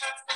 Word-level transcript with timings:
have 0.00 0.27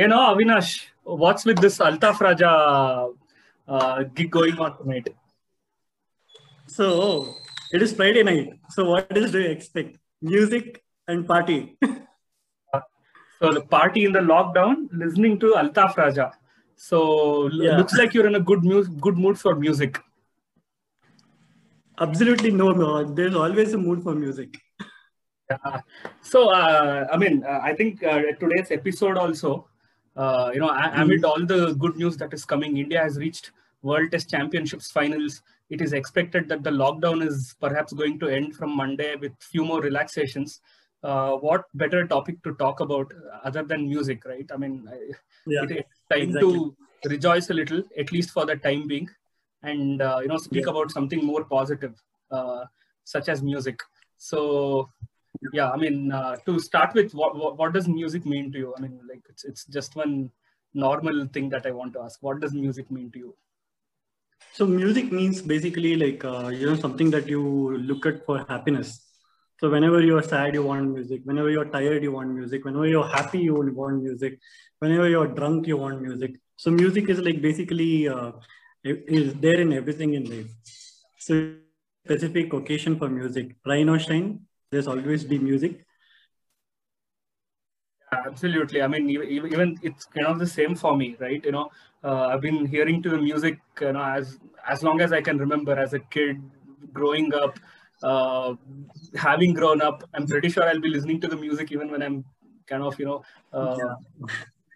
You 0.00 0.08
know, 0.08 0.20
Avinash, 0.34 0.86
what's 1.02 1.44
with 1.44 1.58
this 1.58 1.76
Altaf 1.78 2.20
Raja 2.20 3.08
uh, 3.68 4.02
gig 4.14 4.30
going 4.30 4.58
on 4.58 4.78
tonight? 4.78 5.08
So 6.66 7.34
it 7.70 7.82
is 7.82 7.92
Friday 7.92 8.22
night. 8.22 8.54
So 8.70 8.86
what 8.92 9.14
else 9.14 9.30
do 9.32 9.40
you 9.40 9.50
expect? 9.50 9.98
Music 10.22 10.82
and 11.08 11.26
party. 11.26 11.76
So 13.42 13.50
the 13.52 13.62
party 13.62 14.04
in 14.04 14.12
the 14.12 14.18
lockdown, 14.20 14.88
listening 14.92 15.38
to 15.40 15.52
Altaf 15.60 15.96
Raja. 15.96 16.30
So 16.76 17.48
Yeah. 17.52 17.76
looks 17.78 17.94
like 17.96 18.12
you're 18.14 18.26
in 18.26 18.34
a 18.34 18.40
good 18.50 18.62
mu- 18.62 18.84
good 19.06 19.16
mood 19.16 19.38
for 19.38 19.54
music. 19.54 19.98
Absolutely 21.98 22.50
no, 22.50 22.68
no. 22.82 23.02
There's 23.02 23.34
always 23.34 23.72
a 23.72 23.78
mood 23.78 24.02
for 24.02 24.14
music. 24.14 24.56
Uh, 25.64 25.78
so 26.22 26.50
uh, 26.50 27.06
I 27.12 27.16
mean, 27.16 27.42
uh, 27.44 27.58
I 27.60 27.74
think 27.74 28.04
uh, 28.04 28.20
today's 28.42 28.70
episode 28.70 29.16
also, 29.16 29.66
uh, 30.16 30.50
you 30.52 30.60
know, 30.60 30.70
a- 30.70 30.92
amid 30.96 31.24
all 31.24 31.44
the 31.44 31.74
good 31.74 31.96
news 31.96 32.16
that 32.18 32.32
is 32.34 32.44
coming, 32.44 32.76
India 32.76 33.00
has 33.00 33.18
reached 33.18 33.52
World 33.82 34.10
Test 34.10 34.30
Championships 34.30 34.90
finals. 34.90 35.42
It 35.70 35.80
is 35.80 35.92
expected 35.92 36.48
that 36.48 36.62
the 36.64 36.70
lockdown 36.70 37.26
is 37.26 37.54
perhaps 37.60 37.92
going 37.92 38.18
to 38.20 38.28
end 38.28 38.56
from 38.56 38.76
Monday 38.76 39.16
with 39.16 39.32
few 39.40 39.64
more 39.64 39.80
relaxations. 39.80 40.60
Uh, 41.02 41.32
what 41.36 41.64
better 41.74 42.06
topic 42.06 42.42
to 42.42 42.54
talk 42.56 42.80
about 42.80 43.10
other 43.42 43.62
than 43.62 43.88
music, 43.88 44.24
right? 44.26 44.48
I 44.52 44.56
mean, 44.56 44.86
Yeah. 45.46 45.62
it 45.62 45.70
is 45.70 45.84
time 46.10 46.22
exactly. 46.22 46.52
to 46.52 46.76
rejoice 47.08 47.48
a 47.48 47.54
little, 47.54 47.82
at 47.96 48.12
least 48.12 48.30
for 48.30 48.44
the 48.44 48.56
time 48.56 48.86
being, 48.86 49.08
and 49.62 50.02
uh, 50.02 50.18
you 50.20 50.28
know, 50.28 50.36
speak 50.36 50.64
Yeah. 50.64 50.70
about 50.72 50.90
something 50.90 51.24
more 51.24 51.44
positive, 51.44 51.94
uh, 52.30 52.64
such 53.04 53.30
as 53.30 53.42
music. 53.42 53.80
So, 54.18 54.90
yeah, 55.52 55.70
I 55.70 55.76
mean, 55.76 56.12
uh, 56.12 56.36
to 56.46 56.58
start 56.58 56.94
with, 56.94 57.12
what, 57.12 57.36
what 57.36 57.56
what 57.58 57.72
does 57.72 57.88
music 57.88 58.26
mean 58.26 58.52
to 58.52 58.58
you? 58.58 58.74
I 58.76 58.80
mean, 58.80 59.00
like 59.08 59.22
it's 59.28 59.44
it's 59.44 59.64
just 59.64 59.96
one 59.96 60.30
normal 60.74 61.26
thing 61.26 61.48
that 61.50 61.66
I 61.66 61.70
want 61.70 61.94
to 61.94 62.00
ask. 62.00 62.22
What 62.22 62.40
does 62.40 62.52
music 62.52 62.90
mean 62.90 63.10
to 63.12 63.18
you? 63.18 63.34
So 64.52 64.66
music 64.66 65.12
means 65.12 65.40
basically 65.42 65.96
like 65.96 66.24
uh, 66.24 66.48
you 66.48 66.66
know 66.66 66.76
something 66.76 67.10
that 67.10 67.28
you 67.28 67.78
look 67.78 68.06
at 68.06 68.24
for 68.26 68.44
happiness. 68.48 69.06
So 69.60 69.70
whenever 69.70 70.00
you're 70.00 70.22
sad, 70.22 70.54
you 70.54 70.62
want 70.62 70.90
music. 70.90 71.20
Whenever 71.24 71.50
you're 71.50 71.66
tired, 71.66 72.02
you 72.02 72.12
want 72.12 72.30
music. 72.30 72.64
Whenever 72.64 72.86
you're 72.86 73.06
happy, 73.06 73.38
you 73.38 73.54
want 73.54 74.02
music. 74.02 74.38
Whenever 74.78 75.08
you're 75.08 75.28
drunk, 75.28 75.66
you 75.66 75.76
want 75.76 76.00
music. 76.00 76.36
So 76.56 76.70
music 76.70 77.08
is 77.10 77.20
like 77.20 77.40
basically 77.42 78.08
uh, 78.08 78.32
is 78.82 79.34
there 79.34 79.60
in 79.60 79.72
everything 79.72 80.14
in 80.14 80.24
life. 80.24 80.50
So 81.18 81.54
specific 82.04 82.52
occasion 82.52 82.98
for 82.98 83.08
music. 83.08 83.56
Rain 83.66 83.88
or 83.88 83.98
shine, 83.98 84.40
there's 84.70 84.86
always 84.86 85.24
be 85.24 85.38
music. 85.38 85.84
Absolutely. 88.12 88.82
I 88.82 88.88
mean, 88.88 89.08
even, 89.08 89.78
it's 89.82 90.04
kind 90.06 90.26
of 90.26 90.38
the 90.38 90.46
same 90.46 90.74
for 90.74 90.96
me, 90.96 91.16
right? 91.20 91.44
You 91.44 91.52
know, 91.52 91.70
uh, 92.02 92.26
I've 92.26 92.40
been 92.40 92.66
hearing 92.66 93.02
to 93.04 93.08
the 93.10 93.18
music, 93.18 93.60
you 93.80 93.92
know, 93.92 94.02
as 94.02 94.38
as 94.68 94.82
long 94.82 95.00
as 95.00 95.12
I 95.12 95.20
can 95.20 95.38
remember, 95.38 95.78
as 95.78 95.94
a 95.94 96.00
kid, 96.00 96.42
growing 96.92 97.32
up, 97.32 97.58
uh, 98.02 98.54
having 99.14 99.54
grown 99.54 99.80
up. 99.80 100.02
I'm 100.14 100.26
pretty 100.26 100.48
sure 100.48 100.64
I'll 100.64 100.80
be 100.80 100.88
listening 100.88 101.20
to 101.20 101.28
the 101.28 101.36
music 101.36 101.70
even 101.70 101.90
when 101.90 102.02
I'm 102.02 102.24
kind 102.66 102.82
of, 102.82 102.98
you 102.98 103.06
know, 103.06 103.22
uh, 103.52 103.76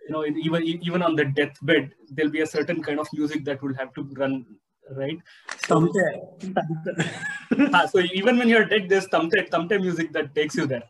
you 0.06 0.10
know, 0.10 0.25
even 0.25 0.62
even 0.62 1.03
on 1.03 1.16
the 1.16 1.25
deathbed, 1.25 1.93
there'll 2.10 2.31
be 2.31 2.43
a 2.43 2.47
certain 2.47 2.83
kind 2.83 3.00
of 3.00 3.09
music 3.12 3.44
that 3.47 3.62
will 3.62 3.75
have 3.75 3.93
to 3.94 4.03
run, 4.16 4.47
right? 4.91 5.19
So, 5.67 5.89
Ah, 7.72 7.87
so 7.87 8.00
even 8.00 8.39
when 8.39 8.49
you're 8.49 8.65
dead, 8.65 8.89
there's 8.89 9.06
tamte 9.09 9.49
tamte 9.50 9.81
music 9.81 10.12
that 10.12 10.34
takes 10.34 10.56
you 10.56 10.67
there. 10.67 10.84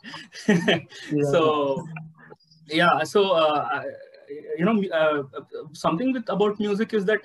So 1.32 1.86
yeah, 2.68 3.04
so 3.04 3.32
uh, 3.32 3.82
you 4.58 4.64
know, 4.64 4.82
uh, 5.00 5.22
something 5.72 6.12
with 6.12 6.28
about 6.28 6.58
music 6.58 6.94
is 6.94 7.04
that 7.06 7.20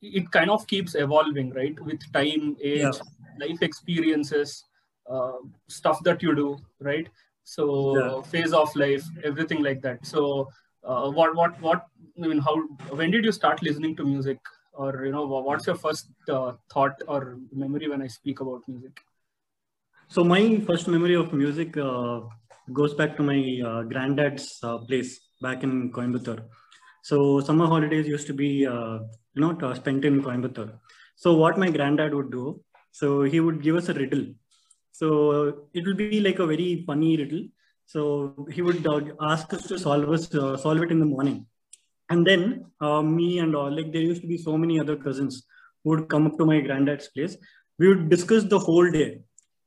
it 0.00 0.30
kind 0.30 0.50
of 0.50 0.66
keeps 0.66 0.94
evolving, 0.94 1.50
right? 1.50 1.78
With 1.84 2.00
time, 2.12 2.56
age, 2.62 2.80
Yeah. 2.82 2.92
life 3.46 3.62
experiences, 3.62 4.64
uh, 5.10 5.38
stuff 5.68 6.02
that 6.04 6.22
you 6.22 6.34
do, 6.34 6.58
right? 6.80 7.08
So 7.44 7.66
Yeah. 7.98 8.22
phase 8.22 8.52
of 8.52 8.74
life, 8.76 9.04
everything 9.24 9.62
like 9.62 9.82
that. 9.82 10.06
So 10.06 10.48
uh, 10.84 11.10
what 11.10 11.34
what 11.34 11.60
what 11.60 11.86
I 12.22 12.26
mean, 12.28 12.38
how 12.38 12.56
when 13.02 13.10
did 13.10 13.24
you 13.24 13.32
start 13.32 13.62
listening 13.62 13.96
to 13.96 14.04
music? 14.04 14.38
Or 14.78 15.04
you 15.04 15.10
know, 15.10 15.26
what's 15.26 15.66
your 15.66 15.74
first 15.74 16.10
uh, 16.28 16.52
thought 16.72 17.02
or 17.08 17.38
memory 17.52 17.88
when 17.88 18.00
I 18.00 18.06
speak 18.06 18.40
about 18.40 18.60
music? 18.68 19.00
So 20.06 20.22
my 20.22 20.60
first 20.68 20.86
memory 20.86 21.16
of 21.22 21.32
music 21.32 21.76
uh, 21.76 22.20
goes 22.72 22.94
back 22.94 23.16
to 23.16 23.24
my 23.24 23.40
uh, 23.70 23.82
granddad's 23.82 24.46
uh, 24.62 24.78
place 24.78 25.18
back 25.42 25.64
in 25.64 25.90
Coimbatore. 25.90 26.44
So 27.02 27.40
summer 27.40 27.66
holidays 27.66 28.06
used 28.06 28.28
to 28.28 28.34
be, 28.34 28.66
uh, 28.66 28.98
you 29.34 29.42
know, 29.42 29.58
uh, 29.60 29.74
spent 29.74 30.04
in 30.04 30.22
Coimbatore. 30.22 30.78
So 31.16 31.34
what 31.34 31.58
my 31.58 31.70
granddad 31.70 32.14
would 32.14 32.30
do, 32.30 32.60
so 32.92 33.22
he 33.22 33.40
would 33.40 33.60
give 33.60 33.74
us 33.74 33.88
a 33.88 33.94
riddle. 33.94 34.26
So 34.92 35.66
it 35.74 35.84
would 35.86 35.96
be 35.96 36.20
like 36.20 36.38
a 36.38 36.46
very 36.46 36.84
funny 36.86 37.16
riddle. 37.16 37.48
So 37.86 38.46
he 38.52 38.62
would 38.62 38.86
ask 39.20 39.52
us 39.52 39.66
to 39.66 39.78
solve 39.78 40.08
us 40.10 40.28
solve 40.62 40.82
it 40.82 40.92
in 40.92 41.00
the 41.00 41.10
morning, 41.16 41.47
and 42.10 42.26
then 42.26 42.66
uh, 42.80 43.02
me 43.02 43.38
and 43.38 43.54
all 43.54 43.70
like 43.74 43.92
there 43.92 44.02
used 44.02 44.22
to 44.22 44.28
be 44.28 44.38
so 44.38 44.56
many 44.56 44.80
other 44.80 44.96
cousins 44.96 45.44
who 45.82 45.90
would 45.90 46.08
come 46.08 46.26
up 46.26 46.36
to 46.38 46.46
my 46.46 46.60
granddad's 46.60 47.08
place. 47.08 47.36
We 47.78 47.88
would 47.88 48.08
discuss 48.08 48.44
the 48.44 48.58
whole 48.58 48.90
day 48.90 49.20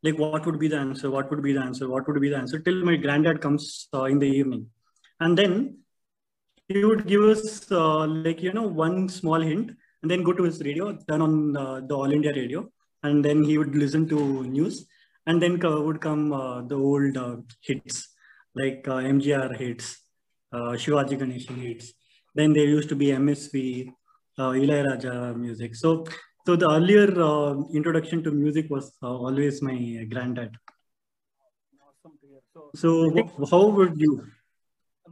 like 0.04 0.18
what 0.18 0.46
would 0.46 0.60
be 0.60 0.68
the 0.68 0.78
answer 0.78 1.10
what 1.12 1.30
would 1.30 1.44
be 1.44 1.54
the 1.54 1.62
answer 1.62 1.88
what 1.90 2.08
would 2.08 2.20
be 2.22 2.30
the 2.30 2.38
answer 2.38 2.60
till 2.60 2.84
my 2.90 2.96
granddad 2.96 3.42
comes 3.42 3.88
uh, 3.94 4.06
in 4.06 4.20
the 4.20 4.28
evening 4.28 4.66
and 5.20 5.38
then 5.38 5.78
he 6.68 6.84
would 6.86 7.06
give 7.08 7.24
us 7.34 7.72
uh, 7.72 8.06
like 8.08 8.42
you 8.42 8.54
know 8.54 8.68
one 8.86 9.08
small 9.10 9.40
hint 9.40 9.72
and 10.02 10.10
then 10.12 10.24
go 10.24 10.34
to 10.34 10.44
his 10.44 10.60
radio 10.62 10.98
turn 11.08 11.22
on 11.28 11.34
uh, 11.64 11.80
the 11.88 11.96
all 11.96 12.12
india 12.12 12.34
radio 12.42 12.62
and 13.04 13.26
then 13.26 13.44
he 13.44 13.58
would 13.58 13.76
listen 13.84 14.08
to 14.14 14.20
news 14.58 14.86
and 15.28 15.42
then 15.42 15.60
co- 15.64 15.82
would 15.88 16.02
come 16.08 16.24
uh, 16.34 16.62
the 16.72 16.76
old 16.76 17.18
uh, 17.26 17.36
hits 17.68 17.98
like 18.62 18.88
uh, 18.88 19.02
mgr 19.16 19.52
hits 19.64 19.88
uh, 20.56 20.72
shivaji 20.84 21.18
ganeshan 21.22 21.60
hits 21.68 21.88
then 22.36 22.54
there 22.54 22.66
used 22.66 22.90
to 22.90 22.96
be 22.96 23.08
msv 23.08 23.92
uh, 24.38 24.52
Ilayaraja 24.64 25.36
music 25.36 25.76
so 25.76 26.06
so 26.46 26.56
the 26.56 26.70
earlier 26.70 27.08
uh, 27.22 27.54
introduction 27.72 28.24
to 28.24 28.32
music 28.32 28.70
was 28.70 28.92
uh, 29.04 29.08
always 29.08 29.62
my 29.62 30.06
granddad. 30.10 30.58
Awesome. 32.56 32.72
So 32.76 33.48
how 33.50 33.68
would 33.68 34.00
you? 34.00 34.26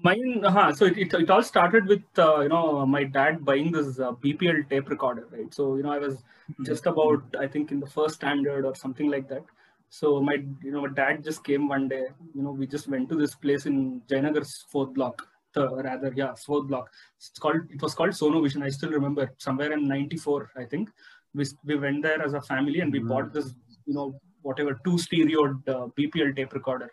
Mine, 0.01 0.43
uh, 0.43 0.73
so 0.73 0.85
it, 0.85 0.97
it, 0.97 1.13
it 1.13 1.29
all 1.29 1.43
started 1.43 1.85
with 1.85 2.01
uh, 2.17 2.39
you 2.39 2.49
know 2.49 2.85
my 2.85 3.03
dad 3.03 3.45
buying 3.45 3.71
this 3.71 3.99
uh, 3.99 4.13
BPL 4.13 4.69
tape 4.69 4.89
recorder, 4.89 5.27
right? 5.31 5.53
So 5.53 5.75
you 5.75 5.83
know 5.83 5.91
I 5.91 5.99
was 5.99 6.23
just 6.65 6.87
about 6.87 7.21
I 7.39 7.45
think 7.45 7.71
in 7.71 7.79
the 7.79 7.87
first 7.87 8.15
standard 8.15 8.65
or 8.65 8.73
something 8.75 9.11
like 9.11 9.27
that. 9.29 9.43
So 9.89 10.21
my 10.21 10.37
you 10.63 10.71
know 10.71 10.81
my 10.81 10.93
dad 10.93 11.23
just 11.23 11.43
came 11.43 11.67
one 11.67 11.87
day. 11.87 12.07
You 12.33 12.41
know 12.41 12.51
we 12.51 12.65
just 12.65 12.87
went 12.87 13.09
to 13.09 13.15
this 13.15 13.35
place 13.35 13.67
in 13.67 14.01
Jayanagar's 14.09 14.65
fourth 14.71 14.93
block, 14.95 15.27
rather 15.55 16.13
yeah 16.15 16.33
fourth 16.35 16.67
block. 16.67 16.89
It's 17.17 17.39
called 17.39 17.61
it 17.69 17.81
was 17.81 17.95
called 17.95 18.15
Sono 18.15 18.41
Vision. 18.41 18.63
I 18.63 18.69
still 18.69 18.91
remember 18.91 19.31
somewhere 19.37 19.73
in 19.73 19.87
'94 19.87 20.51
I 20.57 20.65
think. 20.65 20.89
We 21.33 21.45
we 21.65 21.75
went 21.75 22.03
there 22.03 22.21
as 22.21 22.33
a 22.33 22.41
family 22.41 22.81
and 22.81 22.91
we 22.91 22.99
bought 22.99 23.33
this 23.33 23.53
you 23.85 23.93
know 23.93 24.19
whatever 24.41 24.79
two 24.85 24.97
stereo 24.97 25.61
uh, 25.67 25.87
BPL 25.97 26.35
tape 26.35 26.53
recorder 26.53 26.89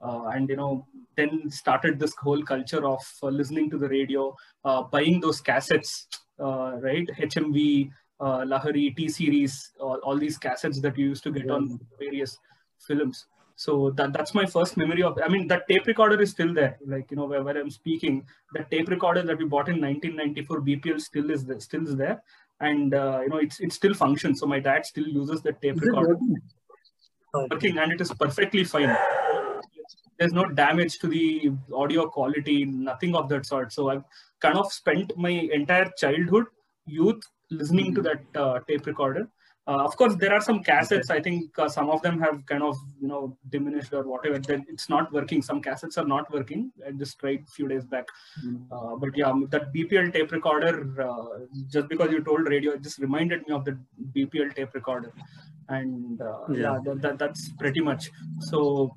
uh, 0.00 0.26
and 0.34 0.48
you 0.48 0.56
know 0.56 0.86
then 1.16 1.50
started 1.50 1.98
this 1.98 2.14
whole 2.16 2.42
culture 2.42 2.84
of 2.86 3.00
uh, 3.22 3.28
listening 3.28 3.70
to 3.70 3.78
the 3.78 3.88
radio 3.88 4.34
uh, 4.64 4.82
buying 4.82 5.20
those 5.20 5.40
cassettes 5.40 6.06
uh, 6.42 6.76
right? 6.80 7.08
HMV, 7.18 7.90
uh, 8.20 8.40
Lahari, 8.40 8.94
T 8.96 9.08
series, 9.08 9.72
all, 9.80 9.98
all 10.04 10.18
these 10.18 10.38
cassettes 10.38 10.80
that 10.82 10.96
you 10.98 11.08
used 11.08 11.24
to 11.24 11.32
get 11.32 11.50
on 11.50 11.78
various 11.98 12.38
films. 12.86 13.26
So 13.56 13.90
that 13.90 14.12
that's 14.12 14.34
my 14.34 14.46
first 14.46 14.76
memory 14.76 15.02
of. 15.02 15.18
I 15.22 15.28
mean, 15.28 15.46
that 15.48 15.68
tape 15.68 15.86
recorder 15.86 16.20
is 16.20 16.30
still 16.30 16.52
there. 16.54 16.78
Like 16.86 17.10
you 17.10 17.16
know, 17.16 17.26
where, 17.26 17.42
where 17.42 17.58
I'm 17.58 17.70
speaking, 17.70 18.26
that 18.54 18.70
tape 18.70 18.88
recorder 18.88 19.22
that 19.22 19.38
we 19.38 19.44
bought 19.44 19.68
in 19.68 19.80
1994 19.80 20.60
BPL 20.60 21.00
still 21.00 21.30
is 21.30 21.44
there, 21.44 21.60
still 21.60 21.86
is 21.86 21.96
there, 21.96 22.22
and 22.60 22.94
uh, 22.94 23.20
you 23.22 23.28
know, 23.28 23.38
it's 23.38 23.60
it 23.60 23.72
still 23.72 23.94
functions. 23.94 24.40
So 24.40 24.46
my 24.46 24.60
dad 24.60 24.86
still 24.86 25.06
uses 25.06 25.42
the 25.42 25.52
tape 25.52 25.76
Is 25.76 25.82
recorder 25.82 26.14
working? 26.14 26.36
Working 27.50 27.78
and 27.78 27.92
it 27.92 28.00
is 28.00 28.12
perfectly 28.12 28.64
fine. 28.64 28.96
There's 30.18 30.32
no 30.32 30.44
damage 30.44 30.98
to 30.98 31.08
the 31.08 31.52
audio 31.74 32.06
quality, 32.06 32.64
nothing 32.64 33.16
of 33.16 33.28
that 33.30 33.46
sort. 33.46 33.72
So 33.72 33.88
I've 33.88 34.04
kind 34.40 34.56
of 34.58 34.72
spent 34.72 35.16
my 35.16 35.30
entire 35.30 35.90
childhood, 35.96 36.46
youth 36.86 37.22
listening 37.50 37.94
to 37.94 38.02
that 38.02 38.20
uh, 38.34 38.60
tape 38.68 38.86
recorder. 38.86 39.28
Uh, 39.64 39.84
of 39.84 39.96
course, 39.96 40.16
there 40.16 40.32
are 40.32 40.40
some 40.40 40.60
cassettes. 40.64 41.08
I 41.08 41.20
think 41.20 41.56
uh, 41.56 41.68
some 41.68 41.88
of 41.88 42.02
them 42.02 42.18
have 42.20 42.44
kind 42.46 42.64
of 42.64 42.76
you 43.00 43.06
know 43.06 43.36
diminished 43.50 43.92
or 43.92 44.02
whatever. 44.02 44.40
Then 44.40 44.64
it's 44.68 44.88
not 44.88 45.12
working. 45.12 45.40
Some 45.40 45.62
cassettes 45.62 45.96
are 45.98 46.04
not 46.04 46.32
working. 46.32 46.72
I 46.84 46.90
just 46.90 47.20
tried 47.20 47.44
a 47.46 47.50
few 47.52 47.68
days 47.68 47.84
back. 47.84 48.06
Mm. 48.44 48.66
Uh, 48.72 48.96
but 48.96 49.16
yeah, 49.16 49.32
that 49.50 49.72
BPL 49.72 50.12
tape 50.12 50.32
recorder. 50.32 51.00
Uh, 51.00 51.46
just 51.70 51.88
because 51.88 52.10
you 52.10 52.24
told 52.24 52.48
radio, 52.48 52.72
it 52.72 52.82
just 52.82 52.98
reminded 52.98 53.46
me 53.46 53.54
of 53.54 53.64
the 53.64 53.78
BPL 54.16 54.52
tape 54.56 54.74
recorder, 54.74 55.12
and 55.68 56.20
uh, 56.20 56.40
yeah, 56.48 56.56
Yeah. 56.56 56.78
that, 56.84 57.02
that, 57.02 57.18
that's 57.20 57.50
pretty 57.50 57.80
much. 57.80 58.10
So, 58.40 58.96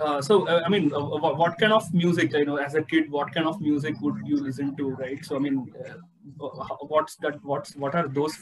uh, 0.00 0.20
so 0.20 0.48
uh, 0.48 0.62
I 0.66 0.68
mean, 0.68 0.92
uh, 0.92 0.98
what, 1.00 1.38
what 1.38 1.58
kind 1.58 1.72
of 1.72 1.94
music? 1.94 2.32
You 2.32 2.44
know, 2.44 2.56
as 2.56 2.74
a 2.74 2.82
kid, 2.82 3.08
what 3.08 3.32
kind 3.32 3.46
of 3.46 3.60
music 3.60 3.94
would 4.00 4.16
you 4.24 4.36
listen 4.38 4.76
to, 4.78 4.90
right? 4.96 5.24
So, 5.24 5.36
I 5.36 5.38
mean, 5.38 5.72
uh, 5.88 6.48
what's 6.88 7.14
that? 7.18 7.38
What's 7.44 7.76
what 7.76 7.94
are 7.94 8.08
those 8.08 8.36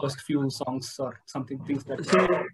first 0.00 0.20
few 0.20 0.48
songs 0.50 0.96
or 0.98 1.20
something 1.26 1.58
things 1.64 1.84
that? 1.84 2.04
So, 2.04 2.44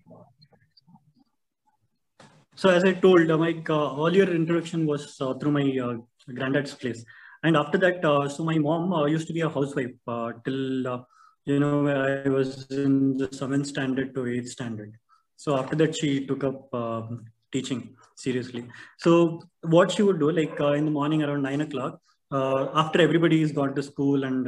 so 2.54 2.68
as 2.70 2.84
I 2.84 2.92
told, 2.92 3.30
uh, 3.30 3.38
my 3.38 3.62
uh, 3.68 4.04
earlier 4.04 4.30
introduction 4.30 4.86
was 4.86 5.16
uh, 5.20 5.34
through 5.34 5.52
my 5.52 5.78
uh, 5.82 5.96
granddad's 6.34 6.74
place, 6.74 7.04
and 7.42 7.56
after 7.56 7.78
that, 7.78 8.04
uh, 8.04 8.28
so 8.28 8.44
my 8.44 8.58
mom 8.58 8.92
uh, 8.92 9.06
used 9.06 9.26
to 9.28 9.32
be 9.32 9.40
a 9.40 9.48
housewife 9.48 9.94
uh, 10.06 10.32
till 10.44 11.04
you 11.44 11.58
know 11.58 11.88
I 11.88 12.28
was 12.28 12.66
in 12.70 13.16
the 13.16 13.28
seventh 13.32 13.66
standard 13.66 14.14
to 14.14 14.26
eighth 14.26 14.50
standard. 14.50 14.96
So 15.36 15.56
after 15.56 15.74
that, 15.76 15.96
she 15.96 16.26
took 16.26 16.44
up 16.44 16.72
um 16.72 17.24
teaching 17.52 17.96
seriously. 18.16 18.66
So 18.98 19.40
what 19.62 19.90
she 19.90 20.02
would 20.02 20.20
do, 20.20 20.30
like 20.30 20.58
in 20.60 20.84
the 20.84 20.90
morning 20.90 21.22
around 21.22 21.42
nine 21.42 21.62
o'clock, 21.62 22.00
after 22.32 23.00
everybody 23.00 23.40
has 23.40 23.52
gone 23.52 23.74
to 23.74 23.82
school, 23.82 24.24
and 24.24 24.46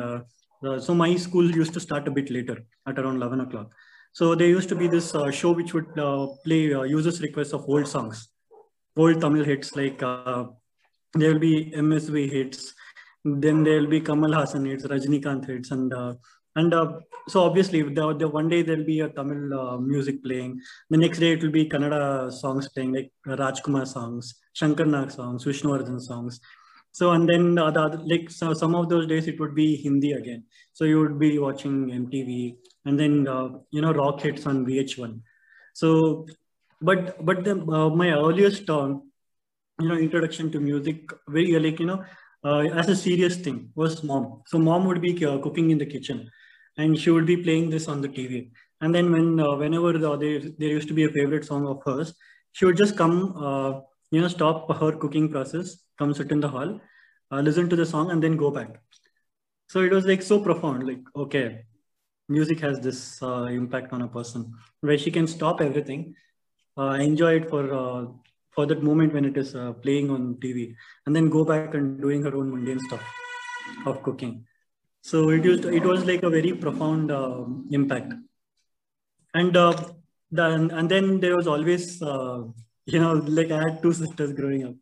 uh, 0.67 0.81
so 0.81 0.95
my 0.95 1.15
school 1.17 1.51
used 1.51 1.75
to 1.75 1.81
start 1.81 2.09
a 2.09 2.11
bit 2.11 2.31
later 2.31 2.65
at 2.87 2.99
around 2.99 3.17
eleven 3.17 3.41
o'clock. 3.41 3.71
So 4.13 4.35
there 4.35 4.49
used 4.49 4.69
to 4.69 4.77
be 4.77 4.87
this 4.87 5.15
uh, 5.15 5.31
show 5.31 5.53
which 5.53 5.75
would 5.75 5.99
uh, 5.99 6.29
play 6.45 6.73
uh, 6.73 6.83
users' 6.83 7.21
requests 7.21 7.53
of 7.53 7.69
old 7.69 7.89
songs, 7.89 8.29
old 8.97 9.21
Tamil 9.21 9.45
hits 9.45 9.75
like 9.75 10.03
uh, 10.03 10.45
there 11.15 11.33
will 11.33 11.41
be 11.41 11.73
MSV 11.77 12.31
hits, 12.31 12.75
then 13.25 13.65
there 13.65 13.81
will 13.81 13.89
be 13.89 14.01
Kamal 14.01 14.33
Hassan 14.33 14.67
hits, 14.67 14.85
Rajnikant 14.85 15.47
hits, 15.47 15.71
and 15.71 15.93
and 16.57 16.73
so 17.27 17.43
obviously 17.43 17.83
the, 17.83 18.15
the 18.15 18.29
one 18.29 18.49
day 18.49 18.63
there 18.63 18.77
will 18.77 18.85
be 18.85 19.01
a 19.01 19.09
Tamil 19.09 19.81
music 19.81 20.23
playing, 20.23 20.61
the 20.91 20.97
next 20.97 21.19
day 21.19 21.33
it 21.33 21.43
will 21.43 21.51
be 21.51 21.69
Kannada 21.69 22.33
songs 22.33 22.69
playing 22.69 22.93
like 22.93 23.13
Rajkumar 23.27 23.87
songs, 23.87 24.35
Shankar 24.53 24.87
Nag 24.87 25.11
songs, 25.11 25.45
Vishnuvardhan 25.45 26.01
songs. 26.01 26.41
So 26.95 27.11
and 27.11 27.29
then 27.29 27.57
the 27.57 27.65
other, 27.65 27.99
like 28.07 28.31
so 28.31 28.55
some 28.55 28.77
of 28.77 28.89
those 28.89 29.09
days 29.09 29.27
it 29.27 29.41
would 29.41 29.55
be 29.55 29.75
Hindi 29.75 30.13
again. 30.13 30.45
So 30.73 30.85
you 30.85 31.01
would 31.01 31.19
be 31.19 31.41
watching 31.41 31.91
MTV 31.91 32.55
and 32.85 32.99
then 32.99 33.27
uh, 33.27 33.49
you 33.73 33.83
know 33.83 33.93
rock 33.93 34.21
hits 34.21 34.47
on 34.47 34.65
VH1. 34.65 35.21
So, 35.73 36.27
but 36.81 37.25
but 37.27 37.43
the, 37.43 37.55
uh, 37.61 37.91
my 37.91 38.11
earliest 38.11 38.71
um, 38.71 39.11
you 39.81 39.89
know 39.89 39.97
introduction 39.97 40.53
to 40.53 40.61
music 40.61 41.11
very 41.27 41.59
like 41.59 41.81
you 41.81 41.87
know 41.87 42.05
uh, 42.45 42.61
as 42.83 42.89
a 42.89 42.95
serious 42.95 43.39
thing 43.39 43.71
was 43.75 44.05
mom. 44.05 44.43
So 44.47 44.59
mom 44.59 44.85
would 44.85 45.01
be 45.03 45.13
uh, 45.27 45.39
cooking 45.39 45.71
in 45.73 45.79
the 45.79 45.87
kitchen, 45.87 46.31
and 46.79 46.97
she 46.97 47.11
would 47.11 47.27
be 47.27 47.39
playing 47.39 47.71
this 47.71 47.89
on 47.89 48.03
the 48.03 48.09
TV. 48.09 48.53
And 48.81 48.95
then 48.95 49.11
when 49.11 49.41
uh, 49.41 49.57
whenever 49.57 49.99
the, 49.99 50.17
there 50.17 50.39
there 50.59 50.69
used 50.69 50.87
to 50.87 50.95
be 50.95 51.05
a 51.05 51.11
favorite 51.11 51.45
song 51.45 51.67
of 51.67 51.83
hers, 51.85 52.15
she 52.53 52.67
would 52.67 52.77
just 52.77 52.97
come 52.97 53.35
uh, 53.37 53.81
you 54.13 54.21
know 54.21 54.29
stop 54.29 54.73
her 54.79 54.93
cooking 54.93 55.29
process, 55.29 55.84
come 55.99 56.15
sit 56.15 56.33
in 56.33 56.41
the 56.41 56.49
hall, 56.49 56.81
uh, 57.31 57.41
listen 57.41 57.69
to 57.69 57.77
the 57.77 57.87
song, 57.87 58.11
and 58.11 58.23
then 58.23 58.37
go 58.37 58.51
back. 58.51 58.81
So 59.69 59.81
it 59.81 59.93
was 59.93 60.05
like 60.05 60.23
so 60.23 60.41
profound. 60.41 60.87
Like 60.87 61.01
okay, 61.17 61.65
music 62.29 62.61
has 62.61 62.81
this 62.81 63.23
uh, 63.23 63.45
impact 63.45 63.93
on 63.93 64.03
a 64.03 64.09
person 64.09 64.53
where 64.81 64.99
she 64.99 65.11
can 65.11 65.27
stop 65.27 65.61
everything, 65.61 66.15
uh, 66.77 66.97
enjoy 67.09 67.37
it 67.37 67.49
for 67.49 67.73
uh, 67.73 68.07
for 68.51 68.67
that 68.67 68.83
moment 68.83 69.13
when 69.13 69.25
it 69.25 69.37
is 69.37 69.55
uh, 69.55 69.73
playing 69.73 70.11
on 70.11 70.37
TV, 70.37 70.75
and 71.07 71.15
then 71.15 71.29
go 71.29 71.45
back 71.45 71.75
and 71.75 72.01
doing 72.01 72.23
her 72.23 72.35
own 72.37 72.51
mundane 72.51 72.81
stuff 72.81 73.03
of 73.87 74.03
cooking. 74.03 74.47
So 75.03 75.31
it 75.31 75.45
used 75.45 75.65
it 75.65 75.85
was 75.85 76.05
like 76.05 76.23
a 76.23 76.31
very 76.31 76.53
profound 76.53 77.11
um 77.11 77.67
impact, 77.71 78.15
and 79.35 79.55
then 80.31 80.71
and 80.71 80.91
then 80.91 81.21
there 81.21 81.37
was 81.37 81.47
always 81.47 82.01
you 82.01 83.01
know 83.01 83.13
like 83.27 83.51
I 83.51 83.63
had 83.63 83.83
two 83.83 83.93
sisters 83.93 84.33
growing 84.33 84.65
up, 84.65 84.75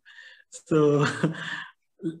so. 0.65 1.05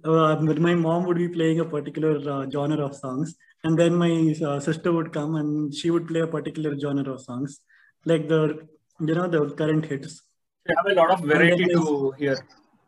Uh, 0.05 0.37
my 0.39 0.73
mom 0.73 1.05
would 1.05 1.17
be 1.17 1.27
playing 1.27 1.59
a 1.59 1.65
particular 1.65 2.17
uh, 2.31 2.49
genre 2.49 2.85
of 2.85 2.95
songs, 2.95 3.35
and 3.65 3.77
then 3.77 3.93
my 3.93 4.33
uh, 4.47 4.57
sister 4.57 4.93
would 4.93 5.11
come 5.11 5.35
and 5.35 5.75
she 5.75 5.91
would 5.91 6.07
play 6.07 6.21
a 6.21 6.27
particular 6.27 6.77
genre 6.79 7.11
of 7.11 7.19
songs, 7.19 7.59
like 8.05 8.29
the 8.29 8.65
you 9.01 9.13
know 9.13 9.27
the 9.27 9.53
current 9.55 9.85
hits. 9.85 10.21
You 10.69 10.75
have 10.77 10.85
a 10.89 11.01
lot 11.01 11.11
of 11.11 11.25
variety 11.25 11.65
to 11.65 12.13
hear. 12.17 12.37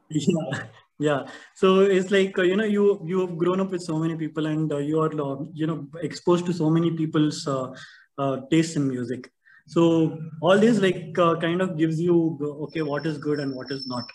Yeah, 0.10 0.60
yeah. 1.00 1.28
So 1.56 1.82
it's 1.82 2.12
like 2.12 2.40
uh, 2.40 2.44
you 2.44 2.56
know 2.56 2.64
you 2.64 3.02
you 3.06 3.20
have 3.28 3.38
grown 3.38 3.60
up 3.60 3.72
with 3.72 3.82
so 3.82 4.00
many 4.00 4.16
people 4.16 4.46
and 4.46 4.72
uh, 4.72 4.78
you 4.78 5.02
are 5.02 5.12
you 5.54 5.68
know 5.68 5.88
exposed 6.02 6.46
to 6.46 6.54
so 6.54 6.70
many 6.70 6.92
people's 6.92 7.46
uh, 7.46 7.76
uh, 8.18 8.38
tastes 8.50 8.78
in 8.78 8.88
music. 8.88 9.30
So 9.68 10.18
all 10.42 10.58
this 10.58 10.80
like 10.80 11.18
uh, 11.20 11.36
kind 11.36 11.62
of 11.62 11.78
gives 11.78 12.00
you 12.00 12.38
okay 12.68 12.84
what 12.84 13.06
is 13.06 13.18
good 13.18 13.42
and 13.42 13.54
what 13.54 13.70
is 13.72 13.86
not. 13.86 14.10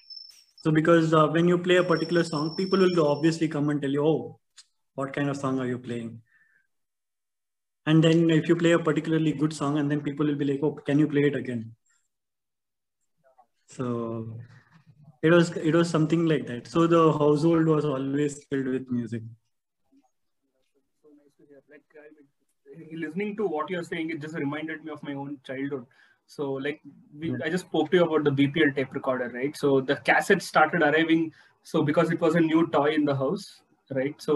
So 0.62 0.70
because 0.70 1.14
uh, 1.14 1.26
when 1.28 1.48
you 1.48 1.56
play 1.58 1.76
a 1.76 1.84
particular 1.84 2.22
song, 2.22 2.54
people 2.54 2.78
will 2.78 3.08
obviously 3.08 3.48
come 3.48 3.70
and 3.70 3.80
tell 3.80 3.90
you, 3.90 4.06
oh, 4.06 4.38
what 4.94 5.14
kind 5.14 5.30
of 5.30 5.36
song 5.36 5.58
are 5.58 5.66
you 5.66 5.78
playing? 5.78 6.20
And 7.86 8.04
then 8.04 8.28
if 8.28 8.46
you 8.46 8.56
play 8.56 8.72
a 8.72 8.78
particularly 8.78 9.32
good 9.32 9.54
song, 9.54 9.78
and 9.78 9.90
then 9.90 10.02
people 10.02 10.26
will 10.26 10.34
be 10.36 10.44
like, 10.44 10.60
oh, 10.62 10.72
can 10.72 10.98
you 10.98 11.08
play 11.08 11.22
it 11.22 11.34
again? 11.34 11.74
So 13.68 14.38
it 15.22 15.30
was 15.30 15.50
it 15.56 15.74
was 15.74 15.88
something 15.88 16.26
like 16.26 16.46
that. 16.46 16.66
So 16.66 16.86
the 16.86 17.12
household 17.12 17.66
was 17.66 17.84
always 17.84 18.44
filled 18.44 18.66
with 18.66 18.90
music. 18.90 19.22
Like 21.70 21.82
I 21.96 22.78
mean, 22.78 23.00
listening 23.00 23.36
to 23.36 23.46
what 23.46 23.70
you're 23.70 23.84
saying, 23.84 24.10
it 24.10 24.20
just 24.20 24.34
reminded 24.34 24.84
me 24.84 24.92
of 24.92 25.02
my 25.02 25.14
own 25.14 25.38
childhood. 25.46 25.86
So 26.36 26.44
like 26.64 26.80
we, 27.18 27.30
Yeah. 27.30 27.38
I 27.44 27.50
just 27.50 27.66
spoke 27.66 27.90
to 27.90 27.96
you 27.98 28.04
about 28.04 28.22
the 28.24 28.30
BPL 28.30 28.74
tape 28.76 28.94
recorder, 28.94 29.28
right? 29.34 29.56
So 29.56 29.80
the 29.80 29.96
cassette 30.08 30.42
started 30.42 30.82
arriving. 30.82 31.32
So 31.64 31.82
because 31.82 32.10
it 32.12 32.20
was 32.20 32.36
a 32.36 32.40
new 32.40 32.66
toy 32.68 32.90
in 32.98 33.04
the 33.04 33.16
house, 33.16 33.62
right? 33.90 34.14
So 34.26 34.34